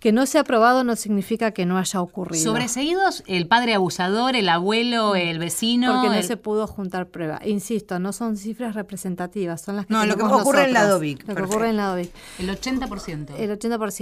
Que 0.00 0.12
no 0.12 0.26
se 0.26 0.38
ha 0.38 0.44
probado 0.44 0.84
no 0.84 0.96
significa 0.96 1.52
que 1.52 1.64
no 1.64 1.78
haya 1.78 2.00
ocurrido. 2.02 2.44
¿Sobreseídos? 2.44 3.22
¿El 3.26 3.48
padre 3.48 3.72
abusador, 3.72 4.36
el 4.36 4.50
abuelo, 4.50 5.14
el 5.14 5.38
vecino? 5.38 5.94
Porque 5.94 6.14
no 6.14 6.22
se 6.22 6.36
pudo 6.36 6.66
juntar 6.66 7.06
prueba. 7.06 7.40
Insisto, 7.46 7.98
no 7.98 8.12
son 8.12 8.36
cifras 8.36 8.74
representativas, 8.74 9.62
son 9.62 9.76
las 9.76 9.86
que 9.86 9.94
No, 9.94 10.04
lo 10.04 10.16
que 10.16 10.24
ocurre 10.24 10.64
en 10.64 10.74
la 10.74 10.86
DOVIC. 10.86 11.26
Lo 11.26 11.34
que 11.34 11.42
ocurre 11.42 11.70
en 11.70 11.78
la 11.78 11.86
DOVIC. 11.86 12.10
El 12.38 12.50
80%. 12.50 13.30
El 13.38 13.58
80%. 13.58 13.93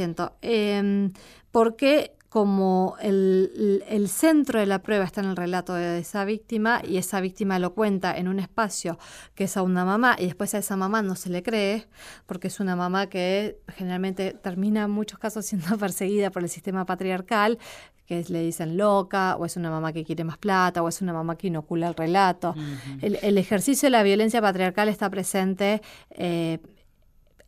Eh, 0.43 1.11
porque 1.51 2.17
como 2.33 2.97
el, 3.03 4.09
centro 4.09 4.59
de 4.59 4.65
la 4.65 4.81
prueba 4.81 5.05
está 5.05 5.21
en 5.21 5.27
el 5.29 5.37
relato 5.37 5.75
de 5.75 5.99
esa 5.99 6.25
víctima 6.25 6.81
y 6.83 6.97
esa 6.97 7.21
víctima 7.21 7.59
lo 7.59 7.75
cuenta 7.75 8.17
en 8.17 8.27
un 8.27 8.39
espacio 8.39 8.99
que 9.35 9.45
es 9.45 9.57
a 9.59 9.63
una 9.63 9.85
mamá 9.85 10.17
y 10.19 10.25
después 10.25 10.55
a 10.55 10.59
esa 10.59 10.75
mamá 10.75 11.03
no 11.03 11.15
se 11.15 11.29
le 11.29 11.43
cree 11.43 11.89
porque 12.25 12.49
es 12.49 12.59
una 12.59 12.75
mamá 12.75 13.09
que 13.09 13.59
generalmente 13.77 14.33
termina 14.33 14.85
en 14.85 14.91
muchos 14.93 15.19
casos 15.19 15.45
siendo 15.45 15.77
perseguida 15.79 16.31
por 16.31 16.43
el 16.43 16.49
sistema 16.49 16.87
patriarcal 16.87 17.59
que 18.07 18.25
le 18.29 18.41
dicen 18.41 18.79
loca, 18.79 19.37
o 19.37 19.45
es 19.45 19.57
una 19.57 19.71
mamá 19.71 19.93
que 19.93 20.05
quiere 20.05 20.25
más 20.25 20.37
plata, 20.37 20.83
o 20.83 20.89
es 20.89 21.01
una 21.01 21.13
mamá 21.13 21.37
que 21.37 21.47
inocula 21.47 21.89
el 21.89 21.95
relato. 21.95 22.55
el, 23.01 23.39
ejercicio 23.39 23.87
de 23.87 23.91
la 23.91 24.03
violencia 24.03 24.43
patriarcal 24.43 24.89
está 24.89 25.09
presente 25.09 25.81
eh, 26.11 26.59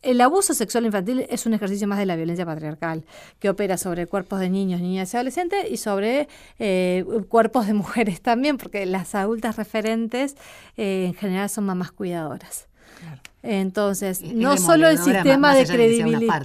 el 0.05 0.21
abuso 0.21 0.53
sexual 0.53 0.85
infantil 0.85 1.25
es 1.29 1.45
un 1.45 1.53
ejercicio 1.53 1.87
más 1.87 1.97
de 1.97 2.05
la 2.05 2.15
violencia 2.15 2.45
patriarcal, 2.45 3.03
que 3.39 3.49
opera 3.49 3.77
sobre 3.77 4.07
cuerpos 4.07 4.39
de 4.39 4.49
niños, 4.49 4.81
niñas 4.81 5.13
y 5.13 5.17
adolescentes 5.17 5.65
y 5.69 5.77
sobre 5.77 6.27
eh, 6.59 7.03
cuerpos 7.27 7.67
de 7.67 7.73
mujeres 7.73 8.21
también, 8.21 8.57
porque 8.57 8.85
las 8.85 9.15
adultas 9.15 9.57
referentes 9.57 10.35
eh, 10.77 11.05
en 11.07 11.13
general 11.15 11.49
son 11.49 11.65
mamás 11.65 11.91
cuidadoras. 11.91 12.67
Entonces, 13.43 14.21
no 14.23 14.57
solo 14.57 14.87
el 14.87 14.97
sistema 14.97 15.53
de 15.53 15.65
credibilidad. 15.65 16.41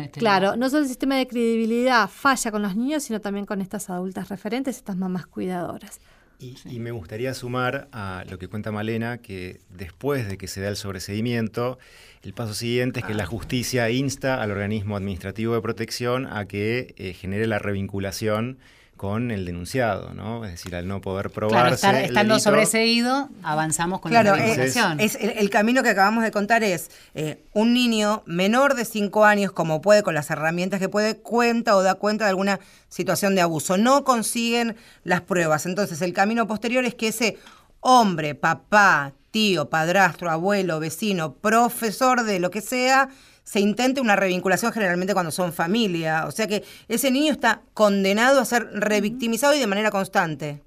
Este 0.00 0.18
claro, 0.18 0.56
no 0.56 0.68
solo 0.68 0.82
el 0.82 0.88
sistema 0.88 1.16
de 1.16 1.28
credibilidad 1.28 2.08
falla 2.08 2.50
con 2.50 2.62
los 2.62 2.74
niños, 2.74 3.04
sino 3.04 3.20
también 3.20 3.46
con 3.46 3.60
estas 3.60 3.88
adultas 3.88 4.28
referentes, 4.28 4.76
estas 4.76 4.96
mamás 4.96 5.26
cuidadoras. 5.26 6.00
Y, 6.40 6.78
me 6.78 6.90
gustaría 6.90 7.34
sumar 7.34 7.88
a 7.92 8.24
lo 8.30 8.38
que 8.38 8.48
cuenta 8.48 8.72
Malena, 8.72 9.18
que 9.18 9.60
después 9.68 10.26
de 10.26 10.38
que 10.38 10.48
se 10.48 10.62
da 10.62 10.68
el 10.68 10.76
sobreseimiento, 10.76 11.78
el 12.22 12.32
paso 12.32 12.54
siguiente 12.54 13.00
es 13.00 13.06
que 13.06 13.14
la 13.14 13.26
justicia 13.26 13.90
insta 13.90 14.42
al 14.42 14.50
organismo 14.50 14.96
administrativo 14.96 15.54
de 15.54 15.60
protección 15.60 16.26
a 16.26 16.46
que 16.46 16.94
eh, 16.96 17.12
genere 17.12 17.46
la 17.46 17.58
revinculación 17.58 18.58
con 19.00 19.30
el 19.30 19.46
denunciado, 19.46 20.12
¿no? 20.12 20.44
Es 20.44 20.50
decir, 20.50 20.76
al 20.76 20.86
no 20.86 21.00
poder 21.00 21.30
probarse. 21.30 21.80
Claro, 21.80 21.96
estando 21.96 22.38
sobreseído, 22.38 23.30
avanzamos 23.42 24.00
con 24.00 24.12
la 24.12 24.22
vinculación. 24.22 25.00
Es, 25.00 25.14
el, 25.18 25.48
camino 25.48 25.82
que 25.82 25.88
acabamos 25.88 26.22
de 26.22 26.30
contar 26.30 26.62
es 26.62 26.90
eh, 27.14 27.42
un 27.54 27.72
niño 27.72 28.22
menor 28.26 28.74
de 28.74 28.84
5 28.84 29.24
años, 29.24 29.52
como 29.52 29.80
puede, 29.80 30.02
con 30.02 30.12
las 30.12 30.28
herramientas 30.28 30.80
que 30.80 30.90
puede, 30.90 31.16
cuenta 31.16 31.76
o 31.76 31.82
da 31.82 31.94
cuenta 31.94 32.24
de 32.26 32.28
alguna 32.28 32.60
situación 32.90 33.34
de 33.34 33.40
abuso. 33.40 33.78
No 33.78 34.04
consiguen 34.04 34.76
las 35.02 35.22
pruebas. 35.22 35.64
Entonces, 35.64 36.02
el 36.02 36.12
camino 36.12 36.46
posterior 36.46 36.84
es 36.84 36.94
que 36.94 37.08
ese 37.08 37.38
hombre, 37.80 38.34
papá, 38.34 39.14
tío, 39.30 39.70
padrastro, 39.70 40.30
abuelo, 40.30 40.78
vecino, 40.78 41.32
profesor 41.36 42.24
de 42.24 42.38
lo 42.38 42.50
que 42.50 42.60
sea, 42.60 43.08
se 43.50 43.58
intente 43.58 44.00
una 44.00 44.14
revinculación 44.14 44.72
generalmente 44.72 45.12
cuando 45.12 45.32
son 45.32 45.52
familia. 45.52 46.26
O 46.28 46.30
sea 46.30 46.46
que 46.46 46.62
ese 46.86 47.10
niño 47.10 47.32
está 47.32 47.62
condenado 47.74 48.40
a 48.40 48.44
ser 48.44 48.68
revictimizado 48.72 49.54
y 49.54 49.58
de 49.58 49.66
manera 49.66 49.90
constante. 49.90 50.62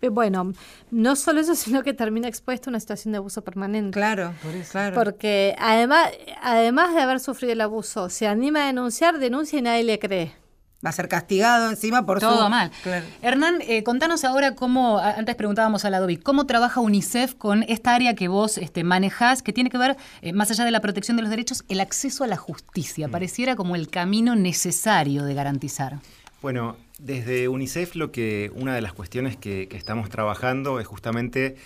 Eh, 0.00 0.10
bueno, 0.10 0.52
no 0.92 1.16
solo 1.16 1.40
eso, 1.40 1.54
sino 1.56 1.82
que 1.82 1.92
termina 1.92 2.28
expuesto 2.28 2.70
a 2.70 2.70
una 2.70 2.78
situación 2.78 3.10
de 3.10 3.18
abuso 3.18 3.42
permanente. 3.42 3.98
Claro, 3.98 4.32
claro. 4.70 4.94
Porque 4.94 5.56
además, 5.58 6.10
además 6.40 6.94
de 6.94 7.00
haber 7.00 7.18
sufrido 7.18 7.52
el 7.52 7.62
abuso, 7.62 8.08
se 8.08 8.28
anima 8.28 8.62
a 8.62 8.66
denunciar, 8.68 9.18
denuncia 9.18 9.58
y 9.58 9.62
nadie 9.62 9.82
le 9.82 9.98
cree 9.98 10.40
va 10.84 10.90
a 10.90 10.92
ser 10.92 11.08
castigado 11.08 11.70
encima 11.70 12.06
por 12.06 12.20
todo 12.20 12.48
mal. 12.48 12.70
Hernán, 13.22 13.60
eh, 13.62 13.82
contanos 13.82 14.24
ahora 14.24 14.54
cómo, 14.54 14.98
antes 14.98 15.34
preguntábamos 15.34 15.84
a 15.84 15.90
la 15.90 16.00
Dobi, 16.00 16.16
cómo 16.16 16.46
trabaja 16.46 16.80
UNICEF 16.80 17.34
con 17.34 17.64
esta 17.64 17.94
área 17.94 18.14
que 18.14 18.28
vos 18.28 18.58
este, 18.58 18.82
manejás, 18.84 19.42
que 19.42 19.52
tiene 19.52 19.70
que 19.70 19.78
ver, 19.78 19.96
eh, 20.22 20.32
más 20.32 20.50
allá 20.50 20.64
de 20.64 20.70
la 20.70 20.80
protección 20.80 21.16
de 21.16 21.22
los 21.22 21.30
derechos, 21.30 21.64
el 21.68 21.80
acceso 21.80 22.24
a 22.24 22.26
la 22.26 22.36
justicia. 22.36 23.08
Mm. 23.08 23.10
Pareciera 23.10 23.56
como 23.56 23.76
el 23.76 23.88
camino 23.88 24.36
necesario 24.36 25.24
de 25.24 25.34
garantizar. 25.34 25.98
Bueno, 26.40 26.76
desde 26.98 27.48
UNICEF 27.48 27.96
lo 27.96 28.10
que 28.12 28.50
una 28.54 28.74
de 28.74 28.80
las 28.80 28.94
cuestiones 28.94 29.36
que 29.36 29.68
estamos 29.72 30.08
trabajando 30.08 30.80
es 30.80 30.86
justamente 30.86 31.56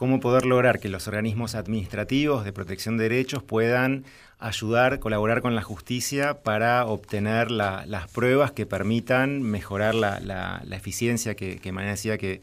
cómo 0.00 0.18
poder 0.18 0.46
lograr 0.46 0.78
que 0.80 0.88
los 0.88 1.08
organismos 1.08 1.54
administrativos 1.54 2.44
de 2.44 2.52
protección 2.54 2.96
de 2.96 3.04
derechos 3.04 3.42
puedan 3.42 4.06
ayudar, 4.40 4.98
colaborar 4.98 5.42
con 5.42 5.54
la 5.54 5.62
justicia 5.62 6.42
para 6.42 6.86
obtener 6.86 7.50
las 7.50 8.10
pruebas 8.10 8.52
que 8.52 8.66
permitan 8.66 9.42
mejorar 9.42 9.94
la, 9.94 10.62
eficiencia 10.70 11.34
que, 11.34 11.58
que 11.58 11.72
decía 11.72 12.18
que, 12.18 12.40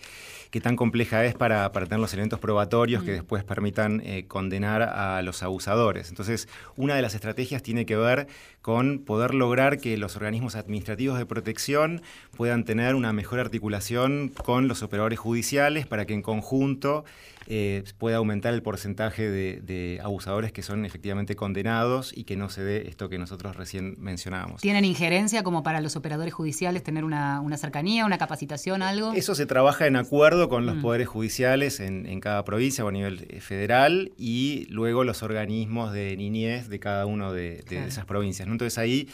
qué 0.51 0.61
tan 0.61 0.75
compleja 0.75 1.25
es 1.25 1.35
para, 1.35 1.71
para 1.71 1.85
tener 1.85 1.99
los 1.99 2.13
elementos 2.13 2.39
probatorios 2.39 3.03
que 3.03 3.11
Mm. 3.11 3.15
después 3.15 3.43
permitan 3.43 4.01
eh, 4.05 4.25
condenar 4.27 4.81
a 4.81 5.21
los 5.21 5.43
abusadores. 5.43 6.09
Entonces, 6.09 6.47
una 6.75 6.95
de 6.95 7.01
las 7.01 7.15
estrategias 7.15 7.63
tiene 7.63 7.85
que 7.85 7.95
ver 7.95 8.27
con 8.61 8.99
poder 8.99 9.33
lograr 9.33 9.79
que 9.79 9.97
los 9.97 10.15
organismos 10.15 10.55
administrativos 10.55 11.17
de 11.17 11.25
protección 11.25 12.01
puedan 12.35 12.65
tener 12.65 12.95
una 12.95 13.13
mejor 13.13 13.39
articulación 13.39 14.29
con 14.29 14.67
los 14.67 14.83
operadores 14.83 15.19
judiciales 15.19 15.85
para 15.87 16.05
que 16.05 16.13
en 16.13 16.21
conjunto 16.21 17.05
eh, 17.49 17.83
pueda 17.97 18.17
aumentar 18.17 18.53
el 18.53 18.61
porcentaje 18.61 19.29
de, 19.29 19.61
de 19.61 19.99
abusadores 20.03 20.51
que 20.51 20.61
son 20.61 20.83
efectivamente 20.85 21.35
condenados 21.35 22.11
y 22.15 22.25
que 22.25 22.35
no 22.35 22.49
se 22.49 22.63
dé 22.63 22.87
esto 22.89 23.07
que 23.09 23.17
nosotros 23.17 23.55
recién 23.55 23.95
mencionábamos. 23.99 24.61
¿Tienen 24.61 24.83
injerencia 24.85 25.43
como 25.43 25.63
para 25.63 25.79
los 25.81 25.95
operadores 25.95 26.33
judiciales 26.33 26.83
tener 26.83 27.03
una, 27.05 27.39
una 27.41 27.57
cercanía, 27.57 28.05
una 28.05 28.17
capacitación, 28.17 28.81
algo? 28.81 29.13
Eso 29.13 29.33
se 29.33 29.45
trabaja 29.45 29.87
en 29.87 29.95
acuerdo 29.95 30.49
con 30.49 30.65
los 30.65 30.75
Mm. 30.75 30.81
poderes 30.81 31.07
judiciales 31.07 31.79
en, 31.79 32.05
en 32.05 32.19
cada 32.19 32.43
provincia 32.43 32.83
o 32.83 32.89
a 32.89 32.91
nivel 32.91 33.25
eh, 33.29 33.39
federal 33.39 34.11
y 34.17 34.65
luego 34.69 35.03
los 35.03 35.23
organismos 35.23 35.93
de 35.93 36.15
niñez 36.17 36.67
de 36.69 36.79
cada 36.79 37.05
uno 37.05 37.31
de, 37.33 37.57
de 37.57 37.63
Claro. 37.63 37.87
esas 37.87 38.05
provincias. 38.05 38.47
¿no? 38.47 38.53
Entonces 38.53 38.77
ahí 38.77 39.07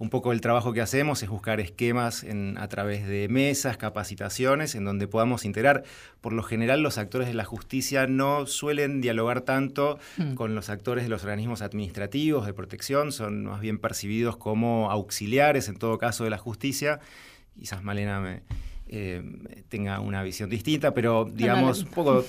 un 0.00 0.08
poco 0.10 0.32
el 0.32 0.40
trabajo 0.40 0.72
que 0.72 0.80
hacemos 0.80 1.22
es 1.22 1.28
buscar 1.28 1.60
esquemas 1.60 2.24
en- 2.24 2.56
a 2.58 2.66
través 2.68 3.06
de 3.06 3.28
mesas, 3.28 3.76
capacitaciones, 3.76 4.74
en 4.74 4.84
donde 4.84 5.06
podamos 5.06 5.44
integrar. 5.44 5.84
Por 6.22 6.32
lo 6.32 6.42
general 6.42 6.82
los 6.82 6.96
actores 6.98 7.28
de 7.28 7.34
la 7.34 7.44
justicia 7.44 8.06
no 8.08 8.46
suelen 8.46 9.02
dialogar 9.02 9.42
tanto 9.42 9.98
Mm. 10.16 10.34
con 10.34 10.54
los 10.54 10.70
actores 10.70 11.04
de 11.04 11.10
los 11.10 11.22
organismos 11.22 11.60
administrativos 11.62 12.46
de 12.46 12.54
protección, 12.54 13.12
son 13.12 13.44
más 13.44 13.60
bien 13.60 13.78
percibidos 13.78 14.36
como 14.38 14.90
auxiliares 14.90 15.68
en 15.68 15.76
todo 15.76 15.98
caso 15.98 16.24
de 16.24 16.30
la 16.30 16.38
justicia. 16.38 16.98
Quizás 17.58 17.82
Malena 17.84 18.20
me, 18.20 18.40
eh, 18.92 19.22
tenga 19.68 20.00
una 20.00 20.20
visión 20.24 20.50
distinta, 20.50 20.92
pero 20.92 21.24
digamos, 21.32 21.84
un 21.84 21.90
poco 21.90 22.24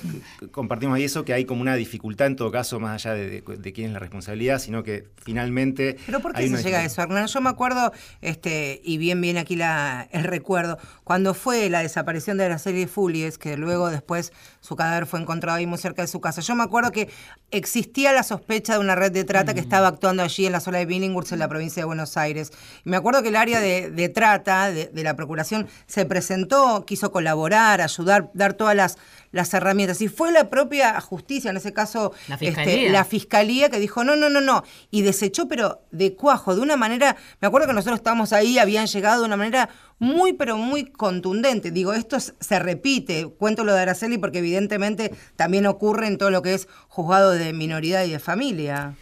compartimos 0.52 0.96
ahí 0.96 1.04
eso, 1.04 1.26
que 1.26 1.34
hay 1.34 1.46
como 1.46 1.62
una 1.62 1.76
dificultad 1.76 2.28
en 2.28 2.36
todo 2.36 2.52
caso, 2.52 2.80
más 2.80 3.04
allá 3.04 3.16
de, 3.16 3.42
de- 3.42 3.58
de 3.58 3.74
quién 3.74 3.88
es 3.88 3.94
la 3.94 4.00
responsabilidad, 4.00 4.60
sino 4.60 4.84
que 4.84 5.06
finalmente... 5.24 5.98
¿Pero 6.06 6.20
por 6.20 6.34
qué 6.34 6.48
se 6.48 6.62
llega 6.64 6.80
a 6.80 6.86
eso, 6.86 7.02
Hernán? 7.02 7.26
Yo 7.28 7.42
me 7.42 7.50
acuerdo, 7.50 7.92
este, 8.22 8.80
y 8.84 8.98
bien 8.98 9.20
bien 9.22 9.38
aquí 9.38 9.56
la, 9.56 10.08
el 10.12 10.24
recuerdo, 10.24 10.78
cuando 11.04 11.34
fue 11.34 11.70
la 11.70 11.82
desaparición 11.82 12.38
de 12.38 12.48
la 12.48 12.60
serie 12.60 12.86
Fulies, 12.88 13.38
que 13.40 13.58
luego 13.58 13.90
después 13.90 14.32
su 14.62 14.76
cadáver 14.76 15.08
fue 15.08 15.20
encontrado 15.20 15.58
ahí 15.58 15.66
muy 15.66 15.80
cerca 15.80 16.04
de 16.04 16.08
su 16.08 16.22
casa. 16.22 16.42
Yo 16.42 16.56
me 16.56 16.64
acuerdo 16.64 16.92
que 16.92 17.10
existía 17.50 18.14
la 18.14 18.24
sospecha 18.24 18.74
de 18.74 18.80
una 18.80 18.96
red 18.96 19.12
de 19.12 19.24
trata 19.24 19.54
que 19.54 19.60
estaba 19.60 19.88
actuando 19.88 20.24
allí 20.24 20.46
en 20.46 20.52
la 20.52 20.60
zona 20.60 20.78
de 20.78 20.86
Billinghurst, 20.86 21.34
en 21.34 21.40
la 21.40 21.48
provincia 21.48 21.82
de 21.82 21.86
Buenos 21.86 22.16
Aires. 22.16 22.52
Y 22.86 22.90
me 22.90 22.98
acuerdo 22.98 23.24
que 23.24 23.30
el 23.30 23.36
área 23.36 23.60
de, 23.60 23.90
de 23.90 24.10
trata 24.10 24.72
de, 24.72 24.86
de 24.86 25.04
la 25.04 25.16
Procuración 25.16 25.68
se 25.88 26.06
presentó, 26.06 26.86
quiso 26.86 27.12
colaborar, 27.12 27.82
ayudar, 27.82 28.30
dar 28.34 28.54
todas 28.54 28.76
las, 28.76 28.98
las 29.32 29.54
herramientas. 29.54 30.02
Y 30.02 30.08
fue 30.08 30.32
la 30.32 30.50
propia 30.50 31.00
justicia, 31.02 31.52
en 31.52 31.58
ese 31.58 31.74
caso, 31.74 32.14
La 32.28 32.36
este, 32.36 32.48
fiscalía. 32.48 32.92
la 32.92 33.06
fiscalía 33.06 33.70
que 33.70 33.80
dijo, 33.80 34.04
no, 34.04 34.16
no, 34.16 34.30
no, 34.30 34.42
no, 34.42 34.64
y 34.90 35.02
desechó, 35.02 35.48
pero 35.48 35.82
de 35.92 36.16
cuajo, 36.16 36.54
de 36.56 36.62
una 36.62 36.78
manera, 36.78 37.16
me 37.40 37.48
acuerdo 37.48 37.68
que 37.68 37.74
nosotros 37.74 38.00
estábamos 38.00 38.34
ahí, 38.34 38.60
habían 38.60 38.88
llegado 38.88 39.22
de 39.22 39.28
una 39.28 39.38
manera 39.38 39.70
muy, 40.00 40.34
pero 40.34 40.58
muy 40.58 40.86
contundente. 40.86 41.72
Digo, 41.72 41.94
esto 41.94 42.16
es- 42.18 42.34
se 42.40 42.60
repite, 42.60 43.28
cuento 43.28 43.64
lo 43.64 43.74
de 43.74 43.82
Araceli 43.82 44.18
porque 44.18 44.40
evidentemente 44.40 45.14
también 45.36 45.66
ocurre 45.68 46.08
en 46.08 46.18
todo 46.18 46.30
lo 46.32 46.42
que 46.42 46.54
es 46.54 46.68
juzgado 46.88 47.32
de 47.32 47.54
minoridad 47.54 48.04
y 48.06 48.12
de 48.12 48.20
familia. 48.20 48.96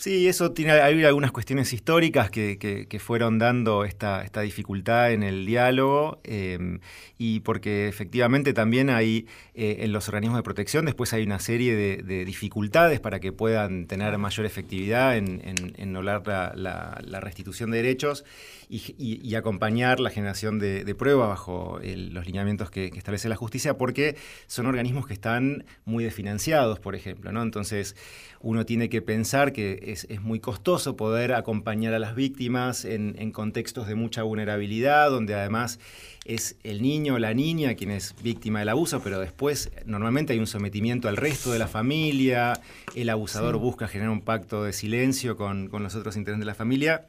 Sí, 0.00 0.28
eso 0.28 0.52
tiene 0.52 0.70
hay 0.72 1.02
algunas 1.04 1.32
cuestiones 1.32 1.72
históricas 1.72 2.30
que, 2.30 2.56
que- 2.56 2.86
que 2.86 2.98
fueron 3.00 3.40
dando 3.40 3.84
esta, 3.84 4.22
esta 4.22 4.42
dificultad 4.42 5.10
en 5.12 5.24
el 5.24 5.44
diálogo 5.44 6.20
eh, 6.22 6.78
y 7.18 7.40
porque 7.40 7.88
efectivamente 7.88 8.52
también 8.52 8.90
hay 8.90 9.26
eh, 9.54 9.78
en 9.80 9.90
los 9.92 10.06
organismos 10.06 10.38
de 10.38 10.44
protección 10.44 10.84
después 10.84 11.12
hay 11.14 11.24
una 11.24 11.40
serie 11.40 11.74
de, 11.74 11.96
de 12.04 12.24
dificultades 12.24 13.00
para 13.00 13.18
que 13.18 13.32
puedan 13.32 13.86
tener 13.88 14.16
mayor 14.18 14.46
efectividad 14.46 15.16
en, 15.16 15.40
en- 15.44 15.74
en 15.76 15.92
lograr 15.92 16.22
la, 16.28 16.52
la- 16.54 17.00
la 17.04 17.18
restitución 17.18 17.72
de 17.72 17.78
derechos 17.78 18.24
y, 18.68 18.82
y- 18.98 19.20
y 19.26 19.34
acompañar 19.34 19.98
la 20.00 20.10
generación 20.10 20.58
de, 20.58 20.84
de 20.84 20.94
pruebas 20.94 21.28
bajo 21.28 21.80
el- 21.80 22.12
los 22.12 22.26
lineamientos 22.26 22.70
que, 22.70 22.90
que 22.90 22.98
establece 22.98 23.28
la 23.28 23.36
justicia 23.36 23.78
porque 23.78 24.16
son 24.46 24.66
organismos 24.66 25.06
que 25.06 25.14
están 25.14 25.64
muy 25.84 26.04
desfinanciados, 26.04 26.78
por 26.80 26.94
ejemplo, 26.94 27.32
¿no? 27.32 27.42
Entonces 27.42 27.96
uno 28.40 28.64
tiene 28.66 28.88
que 28.88 29.02
pensar 29.02 29.52
que 29.52 29.80
es, 29.86 30.06
es 30.10 30.20
muy 30.20 30.38
costoso 30.40 30.96
poder 30.96 31.32
acompañar 31.34 31.94
a 31.94 31.98
las 31.98 32.14
víctimas 32.14 32.84
en, 32.84 33.16
en 33.18 33.32
contextos 33.32 33.86
de 33.88 33.94
mucha 33.94 34.22
vulnerabilidad, 34.22 35.10
donde 35.10 35.34
además 35.34 35.80
es 36.24 36.56
el 36.62 36.82
niño 36.82 37.14
o 37.14 37.18
la 37.18 37.32
niña 37.34 37.74
quien 37.74 37.90
es 37.90 38.14
víctima 38.22 38.58
del 38.58 38.68
abuso, 38.68 39.00
pero 39.02 39.18
después 39.18 39.70
normalmente 39.86 40.34
hay 40.34 40.38
un 40.38 40.46
sometimiento 40.46 41.08
al 41.08 41.16
resto 41.16 41.50
de 41.52 41.58
la 41.58 41.68
familia, 41.68 42.60
el 42.94 43.08
abusador 43.08 43.56
busca 43.56 43.88
generar 43.88 44.10
un 44.10 44.20
pacto 44.20 44.62
de 44.62 44.72
silencio 44.74 45.36
con, 45.36 45.68
con 45.68 45.82
los 45.82 45.94
otros 45.94 46.16
integrantes 46.16 46.44
de 46.44 46.50
la 46.50 46.54
familia 46.54 47.06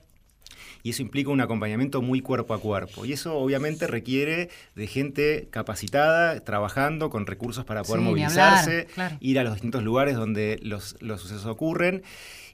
y 0.83 0.91
eso 0.91 1.01
implica 1.01 1.29
un 1.29 1.41
acompañamiento 1.41 2.01
muy 2.01 2.21
cuerpo 2.21 2.53
a 2.53 2.59
cuerpo. 2.59 3.05
Y 3.05 3.13
eso 3.13 3.37
obviamente 3.37 3.87
requiere 3.87 4.49
de 4.75 4.87
gente 4.87 5.47
capacitada, 5.51 6.39
trabajando 6.41 7.09
con 7.09 7.25
recursos 7.25 7.65
para 7.65 7.83
poder 7.83 8.01
Sí, 8.01 8.05
movilizarse, 8.07 8.71
hablar, 8.71 8.87
claro. 8.93 9.17
ir 9.19 9.39
a 9.39 9.43
los 9.43 9.53
distintos 9.53 9.83
lugares 9.83 10.15
donde 10.15 10.59
los, 10.61 10.95
los 11.01 11.21
sucesos 11.21 11.45
ocurren. 11.45 12.03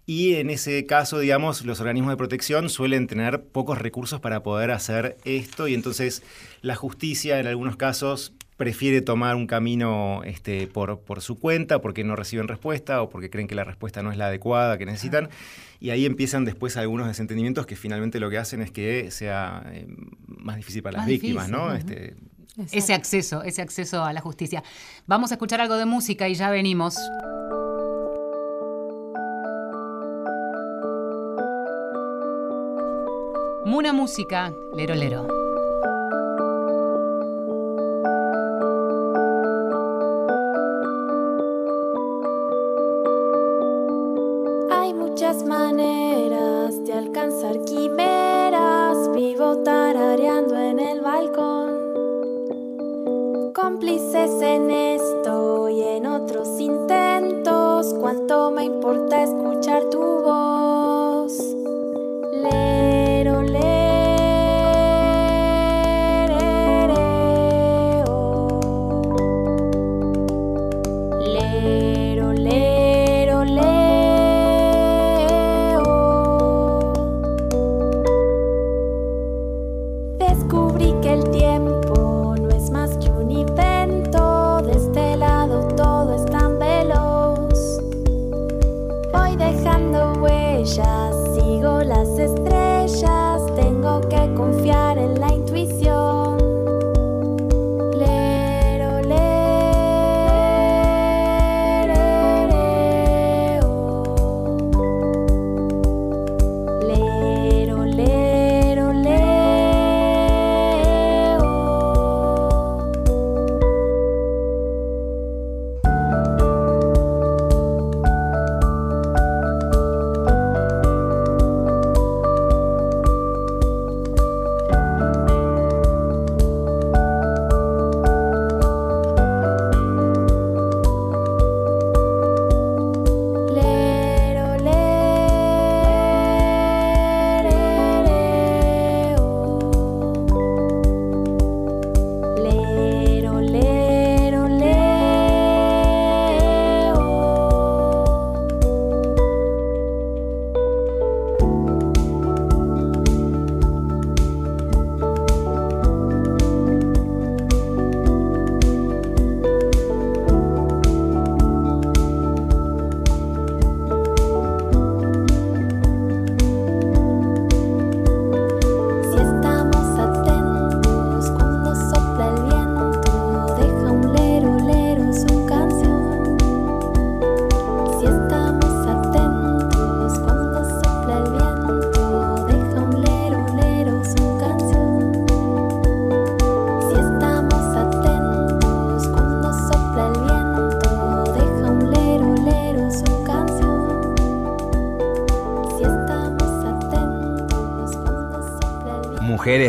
Y 0.07 0.35
en 0.35 0.51
ese 0.51 0.85
caso, 0.85 1.17
digamos, 1.17 1.65
los 1.65 1.79
organismos 1.79 2.11
de 2.13 2.17
protección 2.17 2.69
suelen 2.69 3.07
tener 3.07 3.43
pocos 3.43 3.79
recursos 3.79 4.19
para 4.21 4.43
poder 4.43 4.69
hacer 4.71 5.17
esto 5.25 5.67
y 5.67 5.73
entonces 5.73 6.21
la 6.61 6.75
justicia 6.75 7.39
en 7.39 7.47
algunos 7.47 7.75
casos 7.75 8.31
prefiere 8.57 9.01
tomar 9.01 9.35
un 9.35 9.47
camino 9.47 10.21
este, 10.23 10.67
por, 10.67 10.99
por 10.99 11.21
su 11.21 11.37
cuenta 11.37 11.81
porque 11.81 12.03
no 12.03 12.15
reciben 12.15 12.47
respuesta 12.47 13.01
o 13.01 13.09
porque 13.09 13.29
creen 13.29 13.47
que 13.47 13.55
la 13.55 13.63
respuesta 13.63 14.01
no 14.01 14.11
es 14.11 14.17
la 14.17 14.27
adecuada 14.27 14.77
que 14.77 14.85
necesitan. 14.85 15.29
Y 15.79 15.89
ahí 15.89 16.05
empiezan 16.05 16.45
después 16.45 16.77
algunos 16.77 17.07
desentendimientos 17.07 17.65
que 17.65 17.75
finalmente 17.75 18.19
lo 18.19 18.29
que 18.29 18.37
hacen 18.37 18.61
es 18.61 18.71
que 18.71 19.11
sea 19.11 19.63
eh, 19.67 19.87
más 20.25 20.55
difícil 20.55 20.81
para 20.81 20.99
las 20.99 21.07
víctimas, 21.07 21.47
difícil, 21.47 21.65
¿no? 21.65 21.73
Este, 21.73 22.15
Ese 22.71 22.93
acceso, 22.93 23.43
ese 23.43 23.61
acceso 23.61 24.03
a 24.03 24.13
la 24.13 24.21
justicia. 24.21 24.63
Vamos 25.05 25.31
a 25.31 25.35
escuchar 25.35 25.59
algo 25.59 25.75
de 25.75 25.85
música 25.85 26.29
y 26.29 26.35
ya 26.35 26.49
venimos. 26.49 26.97
Muna 33.65 33.91
Música, 33.93 34.53
Lero 34.75 34.93
Lero. 34.93 35.34
complices 53.75 54.34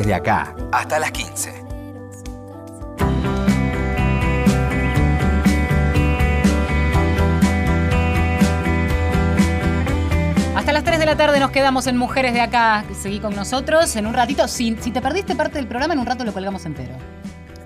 Mujeres 0.07 0.23
de 0.23 0.31
acá, 0.31 0.55
hasta 0.71 1.01
las 1.01 1.11
15. 1.11 1.65
Hasta 10.55 10.73
las 10.73 10.85
3 10.85 10.99
de 10.99 11.07
la 11.07 11.17
tarde 11.17 11.39
nos 11.39 11.51
quedamos 11.51 11.87
en 11.87 11.97
Mujeres 11.97 12.33
de 12.33 12.41
Acá. 12.41 12.85
Seguí 13.01 13.21
con 13.21 13.35
nosotros 13.37 13.95
en 13.97 14.07
un 14.07 14.15
ratito. 14.15 14.49
Si, 14.49 14.77
si 14.81 14.91
te 14.91 15.03
perdiste 15.03 15.35
parte 15.37 15.59
del 15.59 15.67
programa, 15.69 15.95
en 15.95 16.01
un 16.01 16.07
rato 16.07 16.25
lo 16.25 16.33
colgamos 16.33 16.65
entero. 16.65 16.95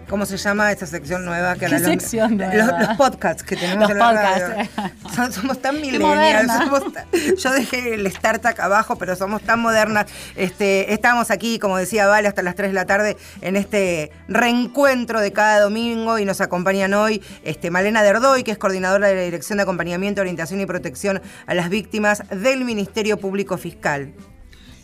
¿Cómo 0.08 0.26
se 0.26 0.36
llama 0.38 0.72
esta 0.72 0.86
sección 0.86 1.24
nueva? 1.24 1.54
Que 1.54 1.66
¿Qué 1.66 1.78
sección 1.78 2.36
nueva? 2.36 2.52
Los, 2.52 2.88
los 2.88 2.96
podcasts 2.96 3.44
que 3.44 3.54
tenemos 3.54 3.82
Los 3.82 3.90
en 3.92 3.98
la 3.98 4.04
podcasts. 4.10 4.70
radio. 5.16 5.32
Somos 5.32 5.62
tan 5.62 5.80
millennials. 5.80 6.52
somos 6.52 6.80
tan- 6.80 6.89
yo 7.38 7.52
dejé 7.52 7.94
el 7.94 8.06
startup 8.06 8.54
abajo, 8.58 8.96
pero 8.96 9.16
somos 9.16 9.42
tan 9.42 9.60
modernas. 9.60 10.06
Este, 10.36 10.92
estamos 10.92 11.30
aquí, 11.30 11.58
como 11.58 11.76
decía 11.76 12.06
Vale, 12.06 12.28
hasta 12.28 12.42
las 12.42 12.54
3 12.54 12.70
de 12.70 12.74
la 12.74 12.86
tarde 12.86 13.16
en 13.40 13.56
este 13.56 14.10
reencuentro 14.28 15.20
de 15.20 15.32
cada 15.32 15.60
domingo 15.60 16.18
y 16.18 16.24
nos 16.24 16.40
acompañan 16.40 16.94
hoy 16.94 17.22
este, 17.44 17.70
Malena 17.70 18.02
Derdoy, 18.02 18.42
que 18.42 18.52
es 18.52 18.58
coordinadora 18.58 19.08
de 19.08 19.14
la 19.14 19.22
Dirección 19.22 19.58
de 19.58 19.62
Acompañamiento, 19.62 20.20
Orientación 20.20 20.60
y 20.60 20.66
Protección 20.66 21.20
a 21.46 21.54
las 21.54 21.68
Víctimas 21.68 22.22
del 22.30 22.64
Ministerio 22.64 23.18
Público 23.18 23.58
Fiscal. 23.58 24.12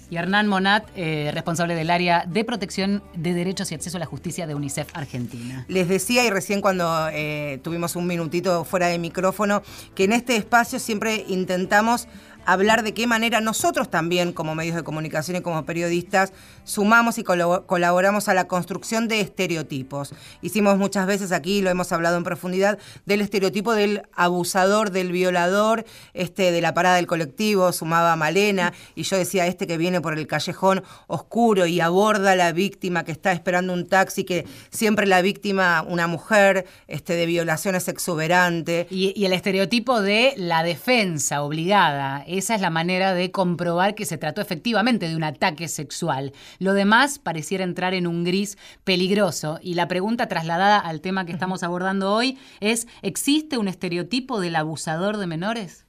Y 0.08 0.16
Hernán 0.16 0.46
Monat, 0.46 0.84
eh, 0.94 1.30
responsable 1.34 1.74
del 1.74 1.90
área 1.90 2.24
de 2.26 2.44
protección 2.44 3.02
de 3.14 3.34
derechos 3.34 3.72
y 3.72 3.74
acceso 3.74 3.96
a 3.96 4.00
la 4.00 4.06
justicia 4.06 4.46
de 4.46 4.54
UNICEF 4.54 4.88
Argentina. 4.94 5.64
Les 5.68 5.88
decía, 5.88 6.24
y 6.24 6.30
recién 6.30 6.60
cuando 6.60 7.08
eh, 7.12 7.60
tuvimos 7.62 7.96
un 7.96 8.06
minutito 8.06 8.64
fuera 8.64 8.86
de 8.86 8.98
micrófono, 8.98 9.62
que 9.94 10.04
en 10.04 10.12
este 10.12 10.36
espacio 10.36 10.78
siempre 10.78 11.24
intentamos 11.28 12.06
hablar 12.46 12.82
de 12.82 12.94
qué 12.94 13.06
manera 13.06 13.40
nosotros 13.40 13.90
también, 13.90 14.32
como 14.32 14.54
medios 14.54 14.76
de 14.76 14.84
comunicación 14.84 15.36
y 15.36 15.40
como 15.42 15.64
periodistas, 15.64 16.32
sumamos 16.64 17.18
y 17.18 17.24
colaboramos 17.24 18.28
a 18.28 18.34
la 18.34 18.48
construcción 18.48 19.08
de 19.08 19.20
estereotipos. 19.20 20.14
Hicimos 20.42 20.78
muchas 20.78 21.06
veces 21.06 21.32
aquí, 21.32 21.60
lo 21.60 21.70
hemos 21.70 21.92
hablado 21.92 22.16
en 22.16 22.24
profundidad, 22.24 22.78
del 23.04 23.20
estereotipo 23.20 23.74
del 23.74 24.02
abusador, 24.14 24.90
del 24.90 25.12
violador, 25.12 25.84
este, 26.14 26.52
de 26.52 26.60
la 26.60 26.72
parada 26.72 26.96
del 26.96 27.06
colectivo, 27.06 27.72
sumaba 27.72 28.12
a 28.12 28.16
Malena, 28.16 28.72
y 28.94 29.02
yo 29.02 29.16
decía, 29.16 29.46
este 29.46 29.66
que 29.66 29.76
viene 29.76 30.00
por 30.00 30.16
el 30.16 30.26
callejón 30.26 30.82
oscuro 31.08 31.66
y 31.66 31.80
aborda 31.80 32.32
a 32.32 32.36
la 32.36 32.52
víctima 32.52 33.04
que 33.04 33.12
está 33.12 33.32
esperando 33.32 33.72
un 33.72 33.86
taxi, 33.86 34.24
que 34.24 34.46
siempre 34.70 35.06
la 35.06 35.20
víctima, 35.20 35.84
una 35.86 36.06
mujer, 36.06 36.66
este, 36.86 37.14
de 37.14 37.26
violaciones 37.26 37.88
exuberante. 37.88 38.86
Y, 38.90 39.12
y 39.16 39.24
el 39.24 39.32
estereotipo 39.32 40.00
de 40.00 40.34
la 40.36 40.62
defensa 40.62 41.42
obligada. 41.42 42.24
Esa 42.38 42.54
es 42.54 42.60
la 42.60 42.68
manera 42.68 43.14
de 43.14 43.30
comprobar 43.30 43.94
que 43.94 44.04
se 44.04 44.18
trató 44.18 44.42
efectivamente 44.42 45.08
de 45.08 45.16
un 45.16 45.24
ataque 45.24 45.68
sexual. 45.68 46.34
Lo 46.58 46.74
demás 46.74 47.18
pareciera 47.18 47.64
entrar 47.64 47.94
en 47.94 48.06
un 48.06 48.24
gris 48.24 48.58
peligroso. 48.84 49.58
Y 49.62 49.72
la 49.72 49.88
pregunta 49.88 50.28
trasladada 50.28 50.78
al 50.78 51.00
tema 51.00 51.24
que 51.24 51.32
estamos 51.32 51.62
abordando 51.62 52.12
hoy 52.12 52.38
es, 52.60 52.88
¿existe 53.00 53.56
un 53.56 53.68
estereotipo 53.68 54.38
del 54.38 54.56
abusador 54.56 55.16
de 55.16 55.26
menores? 55.26 55.85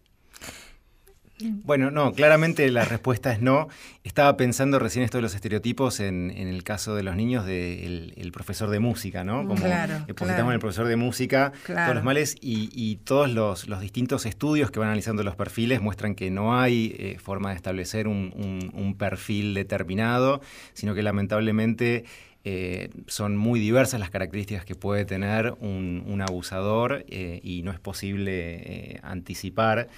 Bueno, 1.40 1.92
no, 1.92 2.14
claramente 2.14 2.70
la 2.72 2.84
respuesta 2.86 3.32
es 3.32 3.42
no. 3.42 3.68
Estaba 4.04 4.38
pensando 4.38 4.80
recién 4.80 5.06
esto 5.06 5.20
de 5.20 5.22
los 5.22 5.36
estereotipos 5.36 6.00
en, 6.00 6.32
en 6.32 6.48
el 6.48 6.64
caso 6.64 6.96
de 6.96 7.04
los 7.04 7.16
niños 7.16 7.46
del 7.46 8.14
el 8.18 8.32
profesor 8.32 8.70
de 8.70 8.80
música, 8.80 9.24
¿no? 9.24 9.46
Como 9.48 9.56
Claro, 9.64 9.94
depositamos 10.08 10.36
claro. 10.36 10.50
en 10.50 10.54
el 10.54 10.60
profesor 10.60 10.88
de 10.88 10.96
música 10.96 11.52
Claro. 11.64 11.84
todos 11.86 11.96
los 11.96 12.04
males 12.04 12.36
y, 12.42 12.70
y 12.74 12.96
todos 12.98 13.30
los, 13.32 13.68
los 13.68 13.82
distintos 13.82 14.26
estudios 14.26 14.72
que 14.72 14.80
van 14.80 14.88
analizando 14.88 15.24
los 15.24 15.36
perfiles 15.36 15.82
muestran 15.82 16.16
que 16.16 16.32
no 16.32 16.60
hay 16.60 16.96
eh, 16.98 17.18
forma 17.20 17.50
de 17.52 17.56
establecer 17.58 18.08
un, 18.08 18.34
un- 18.36 18.72
un 18.74 18.96
perfil 18.98 19.54
determinado, 19.54 20.42
sino 20.74 20.96
que 20.96 21.04
lamentablemente 21.04 22.06
eh, 22.50 22.92
son 23.08 23.36
muy 23.36 23.60
diversas 23.60 24.00
las 24.00 24.10
características 24.10 24.64
que 24.64 24.74
puede 24.74 25.04
tener 25.04 25.56
un, 25.60 26.02
un 26.08 26.22
abusador 26.22 27.04
eh, 27.10 27.42
y 27.44 27.62
no 27.62 27.72
es 27.72 27.80
posible 27.82 28.94
eh, 28.94 29.00
anticipar 29.04 29.90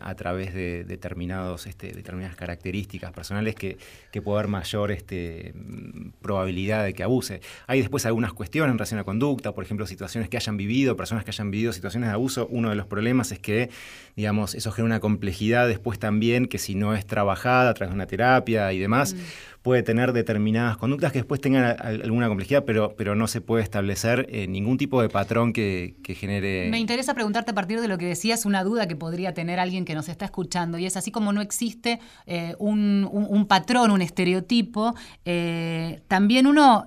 a 0.00 0.14
través 0.14 0.54
de 0.54 0.84
determinados, 0.84 1.66
este, 1.66 1.92
determinadas 1.92 2.36
características 2.36 3.12
personales 3.12 3.56
que, 3.56 3.78
que 4.12 4.22
puede 4.22 4.38
haber 4.38 4.50
mayor 4.50 4.92
este, 4.92 5.54
mm, 5.54 6.10
probabilidad 6.20 6.84
de 6.84 6.94
que 6.94 7.02
abuse. 7.02 7.40
Hay 7.66 7.80
después 7.80 8.06
algunas 8.06 8.32
cuestiones 8.32 8.70
en 8.70 8.78
relación 8.78 9.00
a 9.00 9.04
conducta, 9.04 9.52
por 9.52 9.64
ejemplo, 9.64 9.84
situaciones 9.86 10.28
que 10.28 10.36
hayan 10.36 10.56
vivido, 10.56 10.96
personas 10.96 11.24
que 11.24 11.30
hayan 11.30 11.50
vivido 11.50 11.72
situaciones 11.72 12.10
de 12.10 12.14
abuso. 12.14 12.46
Uno 12.48 12.70
de 12.70 12.76
los 12.76 12.86
problemas 12.86 13.32
es 13.32 13.40
que, 13.40 13.70
digamos, 14.14 14.54
eso 14.54 14.70
genera 14.70 14.86
una 14.86 15.00
complejidad 15.00 15.66
después 15.66 15.98
también 15.98 16.46
que 16.46 16.58
si 16.58 16.76
no 16.76 16.94
es 16.94 17.06
trabajada 17.06 17.70
a 17.70 17.74
través 17.74 17.90
de 17.90 17.94
una 17.96 18.06
terapia 18.06 18.72
y 18.72 18.78
demás, 18.78 19.16
puede 19.62 19.82
tener 19.82 20.12
determinadas 20.12 20.76
conductas 20.76 21.12
que 21.12 21.20
después 21.20 21.40
tengan 21.40 21.76
alguna 21.80 22.28
complejidad, 22.28 22.64
pero, 22.64 22.94
pero 22.96 23.14
no 23.14 23.28
se 23.28 23.40
puede 23.40 23.62
establecer 23.62 24.26
eh, 24.28 24.46
ningún 24.48 24.76
tipo 24.76 25.00
de 25.00 25.08
patrón 25.08 25.52
que, 25.52 25.94
genere... 26.16 26.68
Me 26.70 26.78
interesa 26.78 27.14
preguntarte 27.14 27.52
a 27.52 27.54
partir 27.54 27.80
de 27.80 27.88
lo 27.88 27.96
que 27.96 28.06
decías 28.06 28.44
una 28.44 28.64
duda 28.64 28.88
que 28.88 28.96
podría 28.96 29.34
tener 29.34 29.60
alguien 29.60 29.84
que 29.84 29.94
nos 29.94 30.08
está 30.08 30.24
escuchando 30.24 30.78
y 30.78 30.86
es 30.86 30.96
así 30.96 31.10
como 31.12 31.32
no 31.32 31.40
existe 31.40 32.00
eh, 32.26 32.54
un, 32.58 33.08
un- 33.10 33.46
patrón, 33.46 33.90
un 33.90 34.02
estereotipo, 34.02 34.94
eh, 35.24 36.00
también 36.08 36.46
uno, 36.46 36.86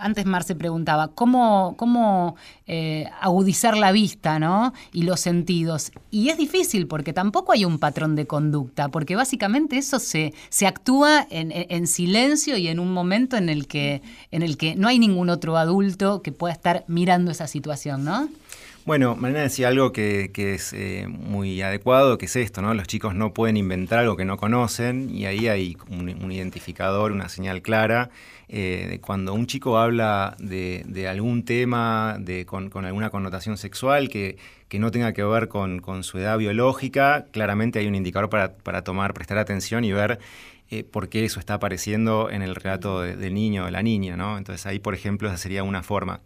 antes 0.00 0.26
Marce 0.26 0.54
preguntaba, 0.54 1.08
¿cómo, 1.08 1.74
cómo 1.76 2.36
eh, 2.66 3.06
agudizar 3.20 3.76
la 3.76 3.92
vista 3.92 4.38
¿no? 4.38 4.72
y 4.92 5.02
los 5.02 5.20
sentidos? 5.20 5.92
Y 6.10 6.28
es 6.30 6.36
difícil 6.38 6.86
porque 6.86 7.12
tampoco 7.12 7.52
hay 7.52 7.64
un 7.64 7.78
patrón 7.78 8.16
de 8.16 8.26
conducta, 8.26 8.88
porque 8.88 9.16
básicamente 9.16 9.76
eso 9.78 9.98
se, 9.98 10.32
se 10.48 10.66
actúa 10.66 11.26
en- 11.30 11.52
en 11.52 11.86
silencio 11.86 12.56
y 12.56 12.68
en 12.68 12.78
un 12.80 12.92
momento 12.92 13.36
en 13.36 13.48
el, 13.48 13.66
que, 13.66 14.02
en 14.30 14.42
el 14.42 14.56
que 14.56 14.74
no 14.76 14.88
hay 14.88 14.98
ningún 14.98 15.30
otro 15.30 15.56
adulto 15.56 16.22
que 16.22 16.32
pueda 16.32 16.52
estar 16.52 16.84
mirando 16.88 17.30
esa 17.30 17.46
situación, 17.46 18.04
¿no? 18.04 18.28
Bueno, 18.88 19.16
Marina 19.16 19.40
decía 19.42 19.68
algo 19.68 19.92
que, 19.92 20.30
que 20.32 20.54
es 20.54 20.72
eh, 20.72 21.06
muy 21.08 21.60
adecuado, 21.60 22.16
que 22.16 22.24
es 22.24 22.36
esto, 22.36 22.62
¿no? 22.62 22.72
Los 22.72 22.86
chicos 22.86 23.14
no 23.14 23.34
pueden 23.34 23.58
inventar 23.58 23.98
algo 23.98 24.16
que 24.16 24.24
no 24.24 24.38
conocen 24.38 25.10
y 25.14 25.26
ahí 25.26 25.46
hay 25.46 25.76
un, 25.90 26.32
identificador, 26.32 27.12
una 27.12 27.28
señal 27.28 27.60
clara. 27.60 28.08
eh, 28.48 28.98
cuando 29.02 29.34
un 29.34 29.46
chico 29.46 29.76
habla 29.76 30.36
de, 30.38 30.84
de 30.86 31.06
algún 31.06 31.44
tema 31.44 32.16
de, 32.18 32.46
con, 32.46 32.70
con 32.70 32.86
alguna 32.86 33.10
connotación 33.10 33.58
sexual 33.58 34.08
que, 34.08 34.38
que 34.68 34.78
no 34.78 34.90
tenga 34.90 35.12
que 35.12 35.22
ver 35.22 35.48
con, 35.48 35.80
con 35.80 36.02
su 36.02 36.16
edad 36.18 36.38
biológica, 36.38 37.26
claramente 37.30 37.78
hay 37.80 37.88
un 37.88 37.94
indicador 37.94 38.30
para, 38.30 38.54
para 38.56 38.84
tomar, 38.84 39.12
prestar 39.12 39.36
atención 39.36 39.84
y 39.84 39.92
ver 39.92 40.18
eh, 40.70 40.82
por 40.82 41.10
qué 41.10 41.26
eso 41.26 41.40
está 41.40 41.54
apareciendo 41.54 42.30
en 42.30 42.40
el 42.40 42.54
relato 42.54 43.02
de- 43.02 43.16
del 43.16 43.34
niño 43.34 43.64
o 43.64 43.66
de 43.66 43.72
la 43.72 43.82
niña, 43.82 44.16
¿no? 44.16 44.38
Entonces 44.38 44.64
ahí, 44.64 44.78
por 44.78 44.94
ejemplo, 44.94 45.28
esa 45.28 45.36
sería 45.36 45.62
una 45.62 45.82
forma. 45.82 46.20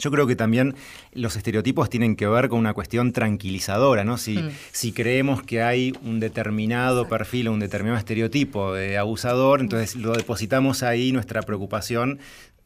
Yo 0.00 0.10
creo 0.10 0.26
que 0.26 0.34
también 0.36 0.74
los 1.12 1.36
estereotipos 1.36 1.88
tienen 1.88 2.16
que 2.16 2.26
ver 2.26 2.48
con 2.48 2.58
una 2.58 2.74
cuestión 2.74 3.12
tranquilizadora, 3.12 4.02
¿no? 4.04 4.18
Si, 4.18 4.38
si 4.72 4.92
creemos 4.92 5.42
que 5.42 5.62
hay 5.62 5.92
un 6.02 6.18
determinado 6.20 7.06
perfil 7.08 7.48
o 7.48 7.52
un 7.52 7.60
determinado 7.60 7.98
estereotipo 7.98 8.72
de 8.74 8.98
abusador, 8.98 9.60
entonces 9.60 9.94
lo 9.96 10.12
depositamos 10.12 10.82
ahí 10.82 11.12
nuestra 11.12 11.42
preocupación 11.42 12.18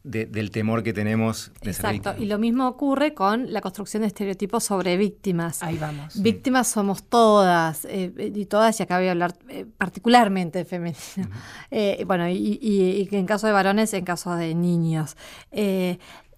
de- 0.04 0.26
del 0.26 0.50
temor 0.50 0.82
que 0.82 0.92
tenemos 0.92 1.50
de 1.62 1.72
ser 1.72 1.94
Exacto. 1.94 2.22
Y 2.22 2.26
lo 2.26 2.38
mismo 2.38 2.68
ocurre 2.68 3.14
con 3.14 3.50
la 3.54 3.62
construcción 3.62 4.02
de 4.02 4.08
estereotipos 4.08 4.62
sobre 4.62 4.98
víctimas. 4.98 5.62
Ahí 5.62 5.78
vamos. 5.78 6.20
Víctimas 6.22 6.68
somos 6.68 7.04
todas, 7.04 7.86
eh, 7.86 8.12
y 8.34 8.44
todas, 8.44 8.78
y 8.78 8.82
acá 8.82 8.98
voy 8.98 9.08
a 9.08 9.12
hablar 9.12 9.34
eh, 9.48 9.64
particularmente 9.78 10.58
de 10.58 10.64
femenino. 10.66 10.98
Eh, 11.70 12.04
bueno, 12.06 12.28
y, 12.28 12.58
y- 12.60 13.00
y 13.00 13.06
que 13.06 13.18
en 13.18 13.24
caso 13.24 13.46
de 13.46 13.54
varones, 13.54 13.94
en 13.94 14.04
caso 14.04 14.36
de 14.36 14.54
niños. 14.54 15.16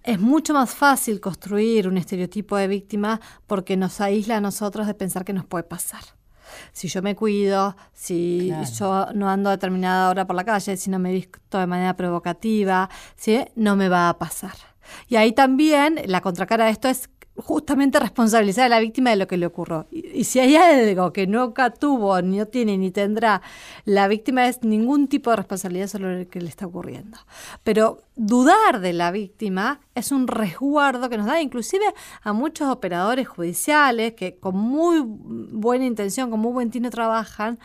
Es 0.06 0.20
mucho 0.20 0.54
más 0.54 0.72
fácil 0.72 1.20
construir 1.20 1.88
un 1.88 1.96
estereotipo 1.98 2.56
de 2.56 2.68
víctima 2.68 3.20
porque 3.48 3.76
nos 3.76 4.00
aísla 4.00 4.36
a 4.36 4.40
nosotros 4.40 4.86
de 4.86 4.94
pensar 4.94 5.24
que 5.24 5.32
nos 5.32 5.44
puede 5.44 5.64
pasar. 5.64 6.00
Si 6.72 6.86
yo 6.86 7.02
me 7.02 7.16
cuido, 7.16 7.76
si 7.92 8.46
Claro. 8.48 8.70
yo 9.10 9.12
no 9.14 9.28
ando 9.28 9.50
a 9.50 9.52
determinada 9.56 10.08
hora 10.08 10.24
por 10.24 10.36
la 10.36 10.44
calle, 10.44 10.76
si 10.76 10.90
no 10.90 11.00
me 11.00 11.12
visto 11.12 11.58
de 11.58 11.66
manera 11.66 11.96
provocativa, 11.96 12.88
¿sí? 13.16 13.44
no 13.56 13.74
me 13.74 13.88
va 13.88 14.08
a 14.08 14.16
pasar. 14.18 14.54
Y 15.08 15.16
ahí 15.16 15.32
también 15.32 16.00
la 16.06 16.20
contracara 16.20 16.66
de 16.66 16.70
esto 16.70 16.88
es 16.88 17.10
justamente 17.36 18.00
responsabilizar 18.00 18.66
a 18.66 18.68
la 18.68 18.80
víctima 18.80 19.10
de 19.10 19.16
lo 19.16 19.26
que 19.26 19.36
le 19.36 19.46
ocurrió. 19.46 19.86
Y, 19.90 20.24
si 20.24 20.40
hay 20.40 20.56
algo 20.56 21.12
que 21.12 21.26
nunca 21.26 21.70
tuvo, 21.70 22.20
ni 22.22 22.38
no 22.38 22.46
tiene, 22.46 22.78
ni 22.78 22.90
tendrá, 22.90 23.42
la 23.84 24.08
víctima 24.08 24.46
es 24.48 24.62
ningún 24.62 25.08
tipo 25.08 25.30
de 25.30 25.36
responsabilidad 25.36 25.86
sobre 25.88 26.20
lo 26.20 26.28
que 26.28 26.40
le 26.40 26.48
está 26.48 26.66
ocurriendo. 26.66 27.18
Pero 27.62 28.02
dudar 28.16 28.80
de 28.80 28.92
la 28.92 29.10
víctima 29.10 29.80
es 29.94 30.12
un 30.12 30.26
resguardo 30.26 31.08
que 31.08 31.18
nos 31.18 31.26
da 31.26 31.40
inclusive 31.40 31.84
a 32.22 32.32
muchos 32.32 32.68
operadores 32.68 33.28
judiciales 33.28 34.14
que 34.14 34.36
con 34.36 34.56
muy 34.56 35.02
buena 35.04 35.84
intención, 35.84 36.30
con 36.30 36.40
muy 36.40 36.52
buen 36.52 36.70
tino 36.70 36.90
trabajan, 36.90 37.58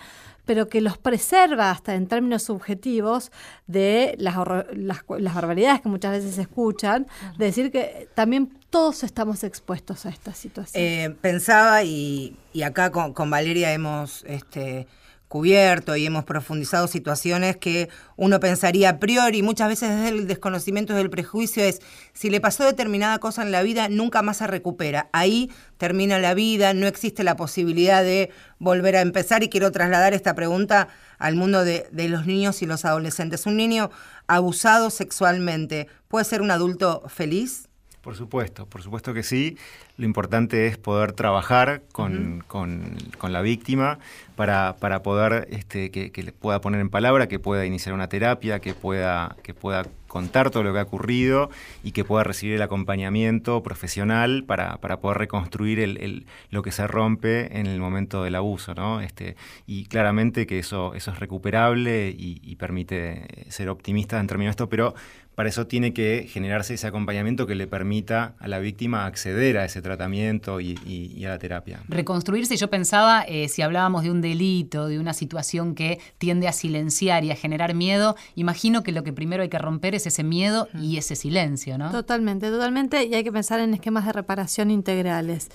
pero 0.46 0.68
que 0.68 0.82
los 0.82 0.98
preserva 0.98 1.72
hasta 1.72 1.96
en 1.96 2.08
términos 2.08 2.44
subjetivos 2.44 3.32
de 3.68 4.16
las, 4.18 4.36
las, 4.74 5.04
las 5.08 5.36
barbaridades 5.36 5.82
que 5.82 5.90
muchas 5.90 6.12
veces 6.12 6.36
se 6.36 6.42
escuchan, 6.42 7.08
de 7.38 7.46
decir 7.46 7.72
que 7.72 8.10
también 8.14 8.58
todos 8.70 9.04
estamos 9.04 9.44
expuestos 9.44 10.06
a 10.06 10.10
esta 10.10 10.34
situación. 10.34 10.84
Eh, 10.84 11.16
pensaba 11.22 11.84
y, 11.84 12.38
y 12.54 12.64
acá 12.64 12.92
con, 12.92 13.14
con 13.14 13.30
Valeria 13.30 13.74
hemos 13.74 14.24
este, 14.28 14.88
cubierto 15.32 15.96
y 15.96 16.06
hemos 16.06 16.26
profundizado 16.26 16.88
situaciones 16.88 17.56
que 17.56 17.88
uno 18.18 18.42
pensaría 18.42 18.90
a 18.90 19.00
priori, 19.00 19.42
muchas 19.42 19.70
veces 19.70 19.90
desde 19.90 20.10
el 20.10 20.28
desconocimiento, 20.28 20.92
desde 20.92 21.06
el 21.06 21.10
prejuicio, 21.10 21.64
es 21.64 21.80
si 22.12 22.30
le 22.30 22.42
pasó 22.42 22.66
determinada 22.66 23.18
cosa 23.20 23.42
en 23.42 23.54
la 23.54 23.64
vida, 23.64 23.88
nunca 23.88 24.22
más 24.24 24.38
se 24.38 24.48
recupera. 24.48 25.10
Ahí 25.14 25.50
termina 25.78 26.20
la 26.20 26.34
vida, 26.34 26.74
no 26.74 26.86
existe 26.86 27.24
la 27.24 27.38
posibilidad 27.38 28.04
de 28.04 28.30
volver 28.60 28.98
a 28.98 29.02
empezar 29.02 29.42
y 29.42 29.48
quiero 29.48 29.72
trasladar 29.72 30.14
esta 30.14 30.36
pregunta 30.36 30.90
al 31.18 31.36
mundo 31.36 31.64
de 31.64 32.10
los 32.10 32.26
niños 32.26 32.62
y 32.62 32.66
los 32.66 32.84
adolescentes. 32.84 33.46
Un 33.46 33.56
niño 33.56 33.90
abusado 34.28 34.90
sexualmente, 34.90 35.88
¿puede 36.10 36.26
ser 36.26 36.42
un 36.42 36.52
adulto 36.52 37.04
feliz? 37.08 37.70
Por 38.02 38.16
supuesto, 38.16 38.66
por 38.66 38.82
supuesto 38.82 39.14
que 39.14 39.22
sí. 39.22 39.58
Lo 39.98 40.06
importante 40.06 40.66
es 40.66 40.78
poder 40.78 41.12
trabajar 41.14 41.84
con, 41.92 42.44
con, 42.48 42.98
con 43.20 43.32
la 43.32 43.42
víctima 43.42 44.00
para, 44.36 44.76
para 44.78 45.04
poder 45.04 45.48
este, 45.52 45.92
que, 45.92 46.12
que, 46.12 46.24
le 46.24 46.32
pueda 46.32 46.62
poner 46.62 46.82
en 46.82 46.90
palabra, 46.90 47.28
que 47.28 47.38
pueda 47.38 47.64
iniciar 47.64 47.94
una 47.94 48.10
terapia, 48.10 48.60
que 48.60 48.74
pueda, 48.74 49.36
que 49.44 49.54
pueda 49.54 49.86
contar 50.08 50.50
todo 50.50 50.64
lo 50.64 50.74
que 50.74 50.80
ha 50.80 50.84
ocurrido 50.84 51.52
y 51.84 51.92
que 51.92 52.04
pueda 52.04 52.24
recibir 52.24 52.56
el 52.56 52.62
acompañamiento 52.64 53.62
profesional 53.62 54.44
para, 54.48 54.78
para 54.78 55.00
poder 55.00 55.20
reconstruir 55.20 55.80
el, 55.80 55.98
el, 55.98 56.26
lo 56.50 56.64
que 56.64 56.72
se 56.72 56.88
rompe 56.88 57.60
en 57.60 57.68
el 57.68 57.80
momento 57.80 58.24
del 58.24 58.34
abuso. 58.34 58.74
¿no? 58.74 59.00
Este, 59.00 59.36
y 59.68 59.86
claramente 59.86 60.48
que 60.48 60.58
eso, 60.58 60.96
eso 60.96 61.12
es 61.12 61.20
recuperable 61.20 62.10
y, 62.10 62.42
y 62.42 62.56
permite 62.56 63.46
ser 63.50 63.70
optimista 63.70 64.20
en 64.20 64.26
términos 64.26 64.50
de 64.50 64.64
esto, 64.64 64.70
pero 64.70 64.96
para 65.42 65.50
eso 65.50 65.66
tiene 65.66 65.92
que 65.92 66.28
generarse 66.30 66.76
ese 66.76 66.86
acompañamiento 66.86 67.48
que 67.48 67.56
le 67.56 67.66
permita 67.66 68.36
a 68.38 68.48
la 68.48 68.60
víctima 68.60 69.08
acceder 69.08 69.58
a 69.58 69.66
ese 69.66 69.82
tratamiento 69.82 70.62
y, 70.62 70.78
y, 70.86 71.14
y 71.18 71.26
a 71.26 71.30
la 71.30 71.40
terapia. 71.40 71.80
Reconstruirse, 71.88 72.58
yo 72.58 72.70
pensaba, 72.70 73.24
eh, 73.24 73.50
si 73.50 73.64
hablábamos 73.64 74.04
de 74.04 74.12
un 74.12 74.22
delito, 74.22 74.86
de 74.86 75.00
una 75.00 75.14
situación 75.14 75.74
que 75.74 76.00
tiende 76.20 76.48
a 76.48 76.52
silenciar 76.52 77.24
y 77.24 77.32
a 77.32 77.36
generar 77.36 77.74
miedo, 77.74 78.16
imagino 78.36 78.84
que 78.84 78.92
lo 78.92 79.04
que 79.04 79.14
primero 79.14 79.42
hay 79.42 79.50
que 79.50 79.58
romper 79.58 79.96
es 79.96 80.06
ese 80.06 80.24
miedo 80.24 80.68
y 80.80 80.98
ese 80.98 81.16
silencio, 81.16 81.80
¿no? 81.80 81.90
Totalmente, 81.90 82.52
totalmente, 82.52 83.06
y 83.06 83.16
hay 83.16 83.24
que 83.24 83.32
pensar 83.32 83.62
en 83.62 83.74
esquemas 83.74 84.06
de 84.06 84.14
reparación 84.14 84.70
integrales. 84.70 85.50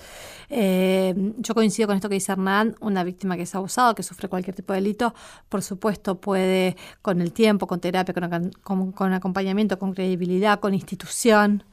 Eh, 0.49 1.15
yo 1.37 1.53
coincido 1.53 1.87
con 1.87 1.95
esto 1.95 2.09
que 2.09 2.15
dice 2.15 2.33
Hernán, 2.33 2.75
una 2.81 3.05
víctima 3.05 3.37
que 3.37 3.43
es 3.43 3.55
abusada, 3.55 3.95
que 3.95 4.03
sufre 4.03 4.27
cualquier 4.27 4.53
tipo 4.53 4.73
de 4.73 4.81
delito, 4.81 5.15
por 5.47 5.61
supuesto 5.61 6.19
puede 6.19 6.75
con 7.01 7.21
el 7.21 7.31
tiempo, 7.31 7.67
con 7.67 7.79
terapia, 7.79 8.13
con, 8.13 8.51
con, 8.63 8.91
con 8.91 9.13
acompañamiento, 9.13 9.76
con 9.77 9.93
credibilidad, 9.93 10.59
con 10.59 10.73
institución, 10.73 11.63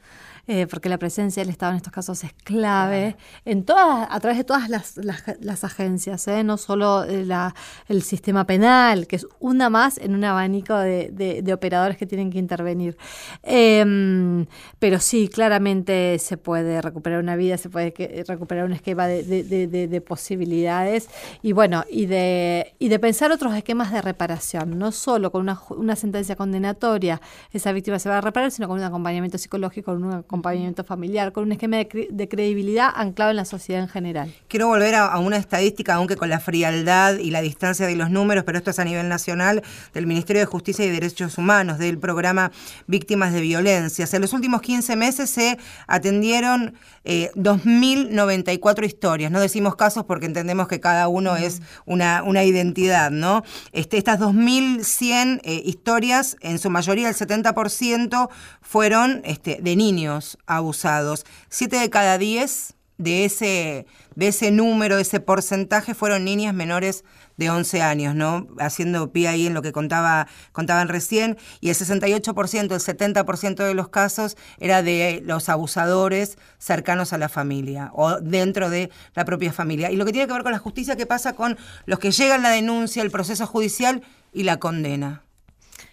eh, 0.47 0.67
porque 0.67 0.89
la 0.89 0.97
presencia 0.97 1.41
del 1.43 1.49
Estado 1.49 1.71
en 1.71 1.77
estos 1.77 1.93
casos 1.93 2.23
es 2.23 2.33
clave, 2.33 3.15
en 3.45 3.63
todas, 3.63 4.07
a 4.09 4.19
través 4.19 4.37
de 4.37 4.43
todas 4.43 4.69
las, 4.69 4.97
las, 4.97 5.23
las 5.39 5.63
agencias, 5.63 6.27
¿eh? 6.27 6.43
no 6.43 6.57
solo 6.57 7.05
la, 7.05 7.55
el 7.87 8.03
sistema 8.03 8.45
penal, 8.45 9.07
que 9.07 9.15
es 9.17 9.27
una 9.39 9.69
más 9.69 9.97
en 9.97 10.13
un 10.13 10.23
abanico 10.23 10.75
de, 10.77 11.09
de, 11.11 11.41
de 11.41 11.53
operadores 11.53 11.97
que 11.97 12.05
tienen 12.05 12.31
que 12.31 12.39
intervenir. 12.39 12.97
Eh, 13.43 14.45
pero 14.79 14.99
sí, 14.99 15.27
claramente 15.27 16.17
se 16.19 16.37
puede 16.37 16.81
recuperar 16.81 17.19
una 17.19 17.35
vida, 17.35 17.57
se 17.57 17.69
puede 17.69 17.93
recuperar 18.27 18.65
un 18.65 18.73
esquema 18.73 19.07
de, 19.07 19.23
de 19.25 20.01
posibilidades 20.01 21.09
y 21.41 21.53
bueno, 21.53 21.83
y 21.89 22.05
de, 22.05 22.75
y 22.79 22.89
de 22.89 22.99
pensar 22.99 23.31
otros 23.31 23.53
esquemas 23.55 23.91
de 23.91 24.01
reparación, 24.01 24.77
no 24.77 24.91
solo 24.91 25.31
con 25.31 25.41
una, 25.41 25.59
una 25.69 25.95
sentencia 25.95 26.35
condenatoria 26.35 27.21
esa 27.51 27.71
víctima 27.71 27.99
se 27.99 28.09
va 28.09 28.17
a 28.17 28.21
reparar, 28.21 28.51
sino 28.51 28.67
con 28.67 28.77
un 28.77 28.83
acompañamiento 28.83 29.37
psicológico, 29.37 29.93
con 29.93 30.03
un 30.03 30.13
acompañamiento 30.13 30.34
familiar, 30.41 31.31
con 31.31 31.43
un 31.43 31.51
esquema 31.51 31.77
de, 31.77 31.87
cre 31.87 32.07
de, 32.09 32.27
credibilidad 32.27 32.89
anclado 32.95 33.31
en 33.31 33.37
la 33.37 33.45
sociedad 33.45 33.81
en 33.81 33.89
general. 33.89 34.33
Quiero 34.47 34.67
volver 34.67 34.95
a, 34.95 35.05
a, 35.07 35.19
una 35.19 35.37
estadística, 35.37 35.93
aunque 35.95 36.15
con 36.15 36.29
la 36.29 36.39
frialdad 36.39 37.17
y 37.17 37.31
la 37.31 37.41
distancia 37.41 37.85
de 37.85 37.95
los 37.95 38.09
números, 38.09 38.43
pero 38.43 38.57
esto 38.57 38.71
es 38.71 38.79
a 38.79 38.85
nivel 38.85 39.09
nacional, 39.09 39.63
del 39.93 40.07
Ministerio 40.07 40.41
de 40.41 40.45
Justicia 40.45 40.85
y 40.85 40.89
Derechos 40.89 41.37
Humanos, 41.37 41.77
del 41.77 41.97
programa 41.97 42.51
Víctimas 42.87 43.33
de 43.33 43.41
Violencia. 43.41 44.07
En 44.11 44.21
los 44.21 44.33
últimos 44.33 44.61
15 44.61 44.95
meses 44.95 45.29
se 45.29 45.57
atendieron 45.87 46.73
eh, 47.03 47.29
2.094 47.35 48.85
historias. 48.85 49.31
No 49.31 49.39
decimos 49.39 49.75
casos 49.75 50.05
porque 50.05 50.25
entendemos 50.25 50.67
que 50.67 50.79
cada 50.79 51.07
uno 51.07 51.35
es 51.35 51.61
una, 51.85 52.23
una, 52.23 52.43
identidad, 52.43 53.11
¿no? 53.11 53.43
Este, 53.73 53.97
estas 53.97 54.19
2.100 54.19 55.41
eh, 55.43 55.61
historias, 55.65 56.37
en 56.41 56.59
su 56.59 56.69
mayoría 56.69 57.09
el 57.09 57.15
70% 57.15 58.29
fueron 58.61 59.21
este, 59.23 59.59
de 59.61 59.75
niños 59.75 60.24
abusados. 60.45 61.25
Siete 61.49 61.77
de 61.77 61.89
cada 61.89 62.17
diez 62.17 62.75
de 62.97 63.25
ese, 63.25 63.85
de 64.15 64.27
ese 64.27 64.51
número, 64.51 64.95
de 64.95 65.01
ese 65.01 65.19
porcentaje, 65.19 65.93
fueron 65.93 66.23
niñas 66.23 66.53
menores 66.53 67.03
de 67.37 67.49
11 67.49 67.81
años, 67.81 68.15
¿no? 68.15 68.47
Haciendo 68.59 69.11
pie 69.11 69.27
ahí 69.27 69.47
en 69.47 69.53
lo 69.53 69.61
que 69.61 69.73
contaba, 69.73 70.27
contaban 70.53 70.87
recién, 70.87 71.37
y 71.59 71.69
el 71.69 71.75
68%, 71.75 72.61
el 72.61 72.69
70% 72.69 73.55
de 73.55 73.73
los 73.73 73.89
casos 73.89 74.37
era 74.59 74.81
de 74.81 75.21
los 75.25 75.49
abusadores 75.49 76.37
cercanos 76.57 77.11
a 77.11 77.17
la 77.17 77.27
familia 77.27 77.91
o 77.93 78.21
dentro 78.21 78.69
de 78.69 78.89
la 79.13 79.25
propia 79.25 79.51
familia. 79.51 79.91
Y 79.91 79.97
lo 79.97 80.05
que 80.05 80.13
tiene 80.13 80.27
que 80.27 80.33
ver 80.33 80.43
con 80.43 80.53
la 80.53 80.59
justicia, 80.59 80.95
¿qué 80.95 81.05
pasa 81.05 81.33
con 81.33 81.57
los 81.85 81.99
que 81.99 82.11
llegan 82.11 82.43
la 82.43 82.49
denuncia, 82.49 83.03
el 83.03 83.11
proceso 83.11 83.45
judicial 83.45 84.01
y 84.31 84.43
la 84.43 84.57
condena? 84.57 85.24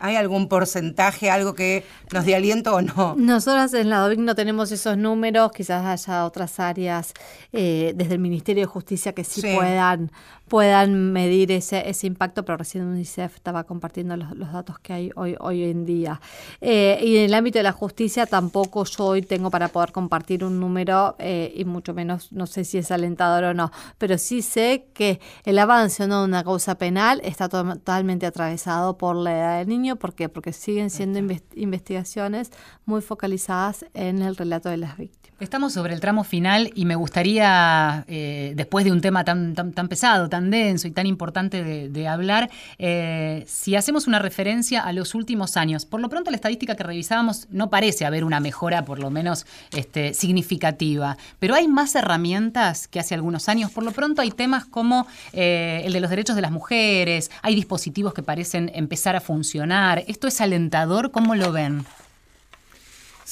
¿Hay 0.04 0.16
algún 0.16 0.48
porcentaje, 0.48 1.30
algo 1.30 1.54
que 1.54 1.84
nos 2.12 2.24
dé 2.24 2.34
aliento 2.34 2.74
o 2.74 2.82
no? 2.82 3.14
Nosotras 3.16 3.72
en 3.72 3.88
la 3.88 3.98
DOVIC 3.98 4.18
no 4.18 4.34
tenemos 4.34 4.72
esos 4.72 4.96
números, 4.96 5.52
quizás 5.52 5.86
haya 5.86 6.24
otras 6.24 6.58
áreas 6.58 7.14
eh, 7.52 7.92
desde 7.94 8.14
el 8.14 8.18
Ministerio 8.18 8.62
de 8.62 8.66
Justicia 8.66 9.12
que 9.12 9.22
sí, 9.22 9.40
sí. 9.40 9.54
puedan 9.54 10.10
puedan 10.52 11.14
medir 11.14 11.50
ese, 11.50 11.88
ese 11.88 12.06
impacto, 12.06 12.44
pero 12.44 12.58
recién 12.58 12.84
UNICEF 12.84 13.36
estaba 13.36 13.64
compartiendo 13.64 14.18
los, 14.18 14.36
los 14.36 14.52
datos 14.52 14.78
que 14.80 14.92
hay 14.92 15.10
hoy, 15.16 15.34
hoy 15.40 15.64
en 15.64 15.86
día. 15.86 16.20
Eh, 16.60 17.00
y 17.02 17.16
en 17.16 17.24
el 17.24 17.32
ámbito 17.32 17.58
de 17.58 17.62
la 17.62 17.72
justicia 17.72 18.26
tampoco 18.26 18.84
yo 18.84 19.06
hoy 19.06 19.22
tengo 19.22 19.50
para 19.50 19.68
poder 19.68 19.92
compartir 19.92 20.44
un 20.44 20.60
número 20.60 21.16
eh, 21.18 21.50
y 21.56 21.64
mucho 21.64 21.94
menos 21.94 22.32
no 22.32 22.46
sé 22.46 22.64
si 22.64 22.76
es 22.76 22.90
alentador 22.90 23.44
o 23.44 23.54
no, 23.54 23.72
pero 23.96 24.18
sí 24.18 24.42
sé 24.42 24.88
que 24.92 25.20
el 25.44 25.58
avance 25.58 26.06
¿no? 26.06 26.20
de 26.20 26.26
una 26.26 26.44
causa 26.44 26.76
penal 26.76 27.22
está 27.24 27.48
totalmente 27.48 28.26
atravesado 28.26 28.98
por 28.98 29.16
la 29.16 29.32
edad 29.32 29.58
del 29.60 29.68
niño. 29.68 29.91
¿Por 29.96 30.14
qué? 30.14 30.28
Porque 30.28 30.52
siguen 30.52 30.90
siendo 30.90 31.18
invest 31.18 31.56
investigaciones 31.56 32.50
muy 32.84 33.02
focalizadas 33.02 33.86
en 33.94 34.22
el 34.22 34.36
relato 34.36 34.68
de 34.68 34.76
las 34.78 34.96
víctimas. 34.96 35.21
Estamos 35.40 35.72
sobre 35.72 35.92
el 35.92 36.00
tramo 36.00 36.22
final 36.22 36.70
y 36.76 36.84
me 36.84 36.94
gustaría, 36.94 38.04
eh, 38.06 38.52
después 38.54 38.84
de 38.84 38.92
un 38.92 39.00
tema 39.00 39.24
tan, 39.24 39.54
tan, 39.54 39.72
tan 39.72 39.88
pesado, 39.88 40.28
tan 40.28 40.50
denso 40.50 40.86
y 40.86 40.92
tan 40.92 41.04
importante 41.06 41.64
de, 41.88 42.08
hablar, 42.08 42.48
eh, 42.78 43.44
si 43.48 43.74
hacemos 43.74 44.06
una 44.06 44.20
referencia 44.20 44.80
a 44.82 44.92
los 44.92 45.16
últimos 45.16 45.56
años. 45.56 45.84
Por 45.84 46.00
lo 46.00 46.08
pronto, 46.08 46.30
la 46.30 46.36
estadística 46.36 46.76
que 46.76 46.84
revisábamos 46.84 47.48
no 47.50 47.70
parece 47.70 48.04
haber 48.04 48.22
una 48.22 48.38
mejora, 48.38 48.84
por 48.84 49.00
lo 49.00 49.10
menos 49.10 49.44
este, 49.72 50.14
significativa, 50.14 51.16
pero 51.40 51.56
hay 51.56 51.66
más 51.66 51.96
herramientas 51.96 52.86
que 52.86 53.00
hace 53.00 53.14
algunos 53.16 53.48
años. 53.48 53.72
Por 53.72 53.82
lo 53.82 53.90
pronto, 53.90 54.22
hay 54.22 54.30
temas 54.30 54.64
como 54.64 55.08
eh, 55.32 55.82
el 55.84 55.92
de 55.92 56.00
los 56.00 56.10
derechos 56.10 56.36
de 56.36 56.42
las 56.42 56.52
mujeres, 56.52 57.32
hay 57.42 57.56
dispositivos 57.56 58.14
que 58.14 58.22
parecen 58.22 58.70
empezar 58.74 59.16
a 59.16 59.20
funcionar. 59.20 60.04
¿Esto 60.06 60.28
es 60.28 60.40
alentador? 60.40 61.10
¿Cómo 61.10 61.34
lo 61.34 61.50
ven? 61.50 61.84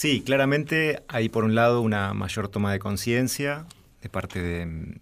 Sí, 0.00 0.22
claramente 0.22 1.02
hay 1.08 1.28
por 1.28 1.44
un 1.44 1.54
lado 1.54 1.82
una 1.82 2.14
mayor 2.14 2.48
toma 2.48 2.72
de 2.72 2.78
conciencia 2.78 3.66
de 4.00 4.08
parte 4.08 4.40
de, 4.40 4.98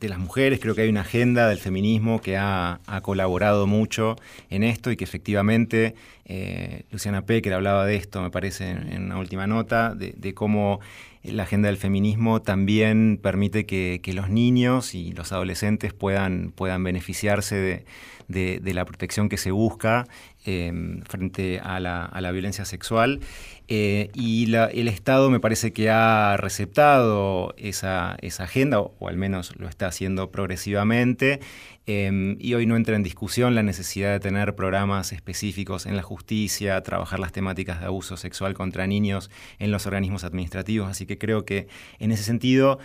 las 0.00 0.18
mujeres. 0.18 0.60
Creo 0.60 0.74
que 0.74 0.80
hay 0.80 0.88
una 0.88 1.02
agenda 1.02 1.46
del 1.50 1.58
feminismo 1.58 2.22
que 2.22 2.38
ha, 2.38 2.80
colaborado 3.02 3.66
mucho 3.66 4.16
en 4.48 4.62
esto 4.62 4.90
y 4.90 4.96
que 4.96 5.04
efectivamente 5.04 5.94
eh, 6.24 6.84
Luciana 6.90 7.26
Pecker 7.26 7.52
hablaba 7.52 7.84
de 7.84 7.96
esto, 7.96 8.22
me 8.22 8.30
parece, 8.30 8.70
en, 8.70 9.04
una 9.04 9.18
última 9.18 9.46
nota, 9.46 9.94
de, 9.94 10.32
cómo 10.32 10.80
la 11.22 11.42
agenda 11.42 11.68
del 11.68 11.76
feminismo 11.76 12.40
también 12.40 13.20
permite 13.22 13.66
que, 13.66 14.00
que 14.02 14.14
los 14.14 14.30
niños 14.30 14.94
y 14.94 15.12
los 15.12 15.32
adolescentes 15.32 15.92
puedan, 15.92 16.50
puedan 16.50 16.82
beneficiarse 16.82 17.84
de, 18.28 18.74
la 18.74 18.84
protección 18.84 19.28
que 19.28 19.36
se 19.36 19.50
busca 19.50 20.06
eh, 20.44 20.72
frente 21.08 21.60
a 21.60 21.80
la, 21.80 22.04
a 22.04 22.20
la, 22.20 22.32
violencia 22.32 22.64
sexual. 22.64 23.20
Eh, 23.66 24.10
y 24.14 24.46
la, 24.46 24.66
el 24.66 24.88
Estado 24.88 25.30
me 25.30 25.40
parece 25.40 25.72
que 25.72 25.88
ha 25.90 26.36
receptado 26.36 27.54
esa, 27.56 28.16
esa 28.20 28.44
agenda, 28.44 28.80
o, 28.80 28.94
o, 28.98 29.08
al 29.08 29.16
menos 29.16 29.56
lo 29.56 29.68
está 29.68 29.86
haciendo 29.86 30.30
progresivamente. 30.30 31.40
Eh, 31.86 32.36
y 32.38 32.54
hoy 32.54 32.66
no 32.66 32.76
entra 32.76 32.96
en 32.96 33.02
discusión 33.02 33.54
la 33.54 33.62
necesidad 33.62 34.12
de 34.12 34.20
tener 34.20 34.54
programas 34.54 35.12
específicos 35.12 35.84
en 35.86 35.96
la 35.96 36.02
justicia, 36.02 36.80
trabajar 36.82 37.20
las 37.20 37.32
temáticas 37.32 37.80
de 37.80 37.86
abuso 37.86 38.16
sexual 38.16 38.54
contra 38.54 38.86
niños 38.86 39.30
en 39.58 39.70
los 39.70 39.86
organismos 39.86 40.24
administrativos. 40.24 40.88
Así 40.88 41.06
que 41.06 41.18
creo 41.18 41.44
que 41.44 41.68
en 41.98 42.12
ese 42.12 42.22
sentido 42.22 42.78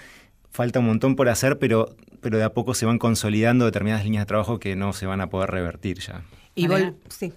falta 0.51 0.79
un 0.79 0.87
montón 0.87 1.15
por 1.15 1.29
hacer, 1.29 1.59
pero, 1.59 1.95
pero 2.21 2.37
de 2.37 2.43
a 2.43 2.53
poco 2.53 2.73
se 2.73 2.85
van 2.85 2.99
consolidando 2.99 3.65
determinadas 3.65 4.03
líneas 4.03 4.23
de 4.23 4.27
trabajo 4.27 4.59
que 4.59 4.75
no 4.75 4.91
se 4.93 5.05
van 5.05 5.21
a 5.21 5.29
poder 5.29 5.51
revertir 5.51 5.99
ya. 5.99 6.23
Y 6.55 6.67
vol 6.67 6.95
sí. 7.07 7.31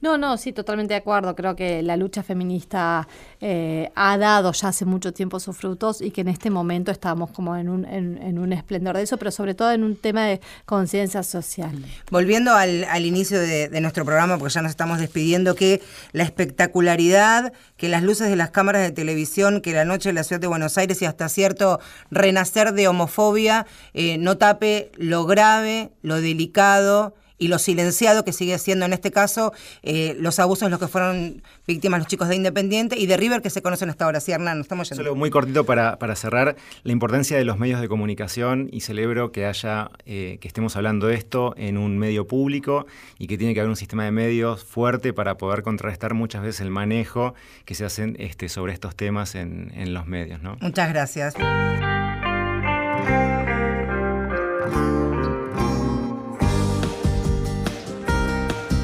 No, 0.00 0.18
no, 0.18 0.36
sí, 0.36 0.52
totalmente 0.52 0.94
de 0.94 0.98
acuerdo. 0.98 1.34
Creo 1.34 1.56
que 1.56 1.82
la 1.82 1.96
lucha 1.96 2.22
feminista 2.22 3.08
eh, 3.40 3.90
ha 3.94 4.16
dado 4.18 4.52
ya 4.52 4.68
hace 4.68 4.84
mucho 4.84 5.12
tiempo 5.12 5.40
sus 5.40 5.56
frutos 5.56 6.00
y 6.00 6.10
que 6.10 6.22
en 6.22 6.28
este 6.28 6.50
momento 6.50 6.90
estamos 6.90 7.30
como 7.30 7.56
en 7.56 7.68
un, 7.68 7.84
en, 7.84 8.18
en 8.18 8.38
un 8.38 8.52
esplendor 8.52 8.96
de 8.96 9.02
eso, 9.02 9.16
pero 9.16 9.30
sobre 9.30 9.54
todo 9.54 9.72
en 9.72 9.84
un 9.84 9.96
tema 9.96 10.24
de 10.26 10.40
conciencia 10.64 11.22
social. 11.22 11.84
Volviendo 12.10 12.54
al, 12.54 12.84
al 12.84 13.06
inicio 13.06 13.40
de, 13.40 13.68
de 13.68 13.80
nuestro 13.80 14.04
programa, 14.04 14.38
porque 14.38 14.54
ya 14.54 14.62
nos 14.62 14.70
estamos 14.70 14.98
despidiendo, 14.98 15.54
que 15.54 15.82
la 16.12 16.24
espectacularidad, 16.24 17.52
que 17.76 17.88
las 17.88 18.02
luces 18.02 18.28
de 18.28 18.36
las 18.36 18.50
cámaras 18.50 18.82
de 18.82 18.92
televisión, 18.92 19.60
que 19.60 19.72
la 19.72 19.84
noche 19.84 20.10
de 20.10 20.14
la 20.14 20.24
ciudad 20.24 20.40
de 20.40 20.46
Buenos 20.46 20.78
Aires 20.78 21.00
y 21.02 21.06
hasta 21.06 21.28
cierto 21.28 21.80
renacer 22.10 22.72
de 22.72 22.88
homofobia 22.88 23.66
eh, 23.94 24.18
no 24.18 24.38
tape 24.38 24.92
lo 24.96 25.26
grave, 25.26 25.90
lo 26.02 26.20
delicado 26.20 27.14
y 27.42 27.48
lo 27.48 27.58
silenciado 27.58 28.24
que 28.24 28.32
sigue 28.32 28.56
siendo 28.58 28.86
en 28.86 28.92
este 28.92 29.10
caso 29.10 29.52
eh, 29.82 30.16
los 30.20 30.38
abusos 30.38 30.66
de 30.66 30.70
los 30.70 30.78
que 30.78 30.86
fueron 30.86 31.42
víctimas 31.66 31.98
los 31.98 32.06
chicos 32.06 32.28
de 32.28 32.36
Independiente 32.36 32.96
y 32.96 33.06
de 33.06 33.16
River 33.16 33.42
que 33.42 33.50
se 33.50 33.62
conocen 33.62 33.90
hasta 33.90 34.04
ahora. 34.04 34.20
Sí, 34.20 34.30
Hernán, 34.30 34.58
nos 34.58 34.66
estamos 34.66 34.88
yendo. 34.88 35.02
Solo 35.02 35.16
muy 35.16 35.28
cortito 35.28 35.66
para, 35.66 35.98
para 35.98 36.14
cerrar, 36.14 36.54
la 36.84 36.92
importancia 36.92 37.36
de 37.36 37.44
los 37.44 37.58
medios 37.58 37.80
de 37.80 37.88
comunicación 37.88 38.68
y 38.70 38.82
celebro 38.82 39.32
que 39.32 39.46
haya, 39.46 39.90
eh, 40.06 40.38
que 40.40 40.46
estemos 40.46 40.76
hablando 40.76 41.08
de 41.08 41.16
esto 41.16 41.54
en 41.56 41.78
un 41.78 41.98
medio 41.98 42.28
público 42.28 42.86
y 43.18 43.26
que 43.26 43.36
tiene 43.36 43.54
que 43.54 43.60
haber 43.60 43.70
un 43.70 43.76
sistema 43.76 44.04
de 44.04 44.12
medios 44.12 44.62
fuerte 44.62 45.12
para 45.12 45.36
poder 45.36 45.64
contrarrestar 45.64 46.14
muchas 46.14 46.42
veces 46.42 46.60
el 46.60 46.70
manejo 46.70 47.34
que 47.64 47.74
se 47.74 47.84
hacen 47.84 48.14
este, 48.20 48.48
sobre 48.48 48.72
estos 48.72 48.94
temas 48.94 49.34
en, 49.34 49.72
en 49.74 49.94
los 49.94 50.06
medios. 50.06 50.40
¿no? 50.42 50.58
Muchas 50.60 50.88
gracias. 50.90 51.34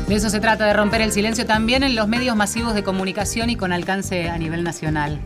De 0.08 0.14
eso 0.14 0.30
se 0.30 0.40
trata, 0.40 0.64
de 0.64 0.72
romper 0.72 1.02
el 1.02 1.12
silencio 1.12 1.44
también 1.44 1.82
en 1.82 1.94
los 1.94 2.08
medios 2.08 2.34
masivos 2.34 2.72
de 2.72 2.82
comunicación 2.82 3.50
y 3.50 3.56
con 3.56 3.74
alcance 3.74 4.30
a 4.30 4.38
nivel 4.38 4.64
nacional. 4.64 5.20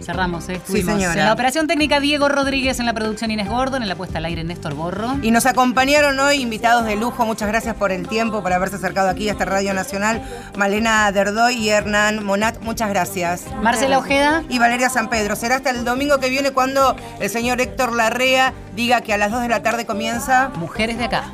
Cerramos, 0.00 0.48
¿eh? 0.48 0.54
Estuvimos 0.54 0.94
señora. 0.94 1.20
en 1.20 1.26
la 1.26 1.32
operación 1.32 1.66
técnica 1.66 1.98
Diego 1.98 2.28
Rodríguez, 2.28 2.78
en 2.78 2.86
la 2.86 2.92
producción 2.92 3.32
Inés 3.32 3.48
Gordon, 3.48 3.82
en 3.82 3.88
la 3.88 3.96
puesta 3.96 4.18
al 4.18 4.26
aire 4.26 4.44
Néstor 4.44 4.74
Borro. 4.74 5.18
Y 5.20 5.32
nos 5.32 5.46
acompañaron 5.46 6.20
hoy 6.20 6.36
invitados 6.36 6.84
de 6.84 6.94
lujo. 6.94 7.26
Muchas 7.26 7.48
gracias 7.48 7.74
por 7.74 7.90
el 7.90 8.06
tiempo, 8.06 8.40
por 8.40 8.52
haberse 8.52 8.76
acercado 8.76 9.08
aquí 9.08 9.28
a 9.28 9.32
esta 9.32 9.46
Radio 9.46 9.74
Nacional. 9.74 10.22
Malena 10.56 11.10
Derdoy 11.10 11.56
y 11.56 11.68
Hernán 11.70 12.24
Monat, 12.24 12.60
muchas 12.62 12.88
gracias. 12.88 13.46
Marcela 13.60 13.98
Ojeda. 13.98 14.44
Y 14.48 14.60
Valeria 14.60 14.90
San 14.90 15.10
Pedro. 15.10 15.34
Será 15.34 15.56
hasta 15.56 15.70
el 15.70 15.84
domingo 15.84 16.18
que 16.18 16.28
viene 16.28 16.52
cuando 16.52 16.94
el 17.18 17.28
señor 17.28 17.60
Héctor 17.60 17.96
Larrea 17.96 18.54
diga 18.76 19.00
que 19.00 19.12
a 19.12 19.18
las 19.18 19.32
2 19.32 19.42
de 19.42 19.48
la 19.48 19.64
tarde 19.64 19.86
comienza. 19.86 20.50
Mujeres 20.54 20.98
de 20.98 21.06
acá. 21.06 21.24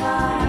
Bye. 0.00 0.39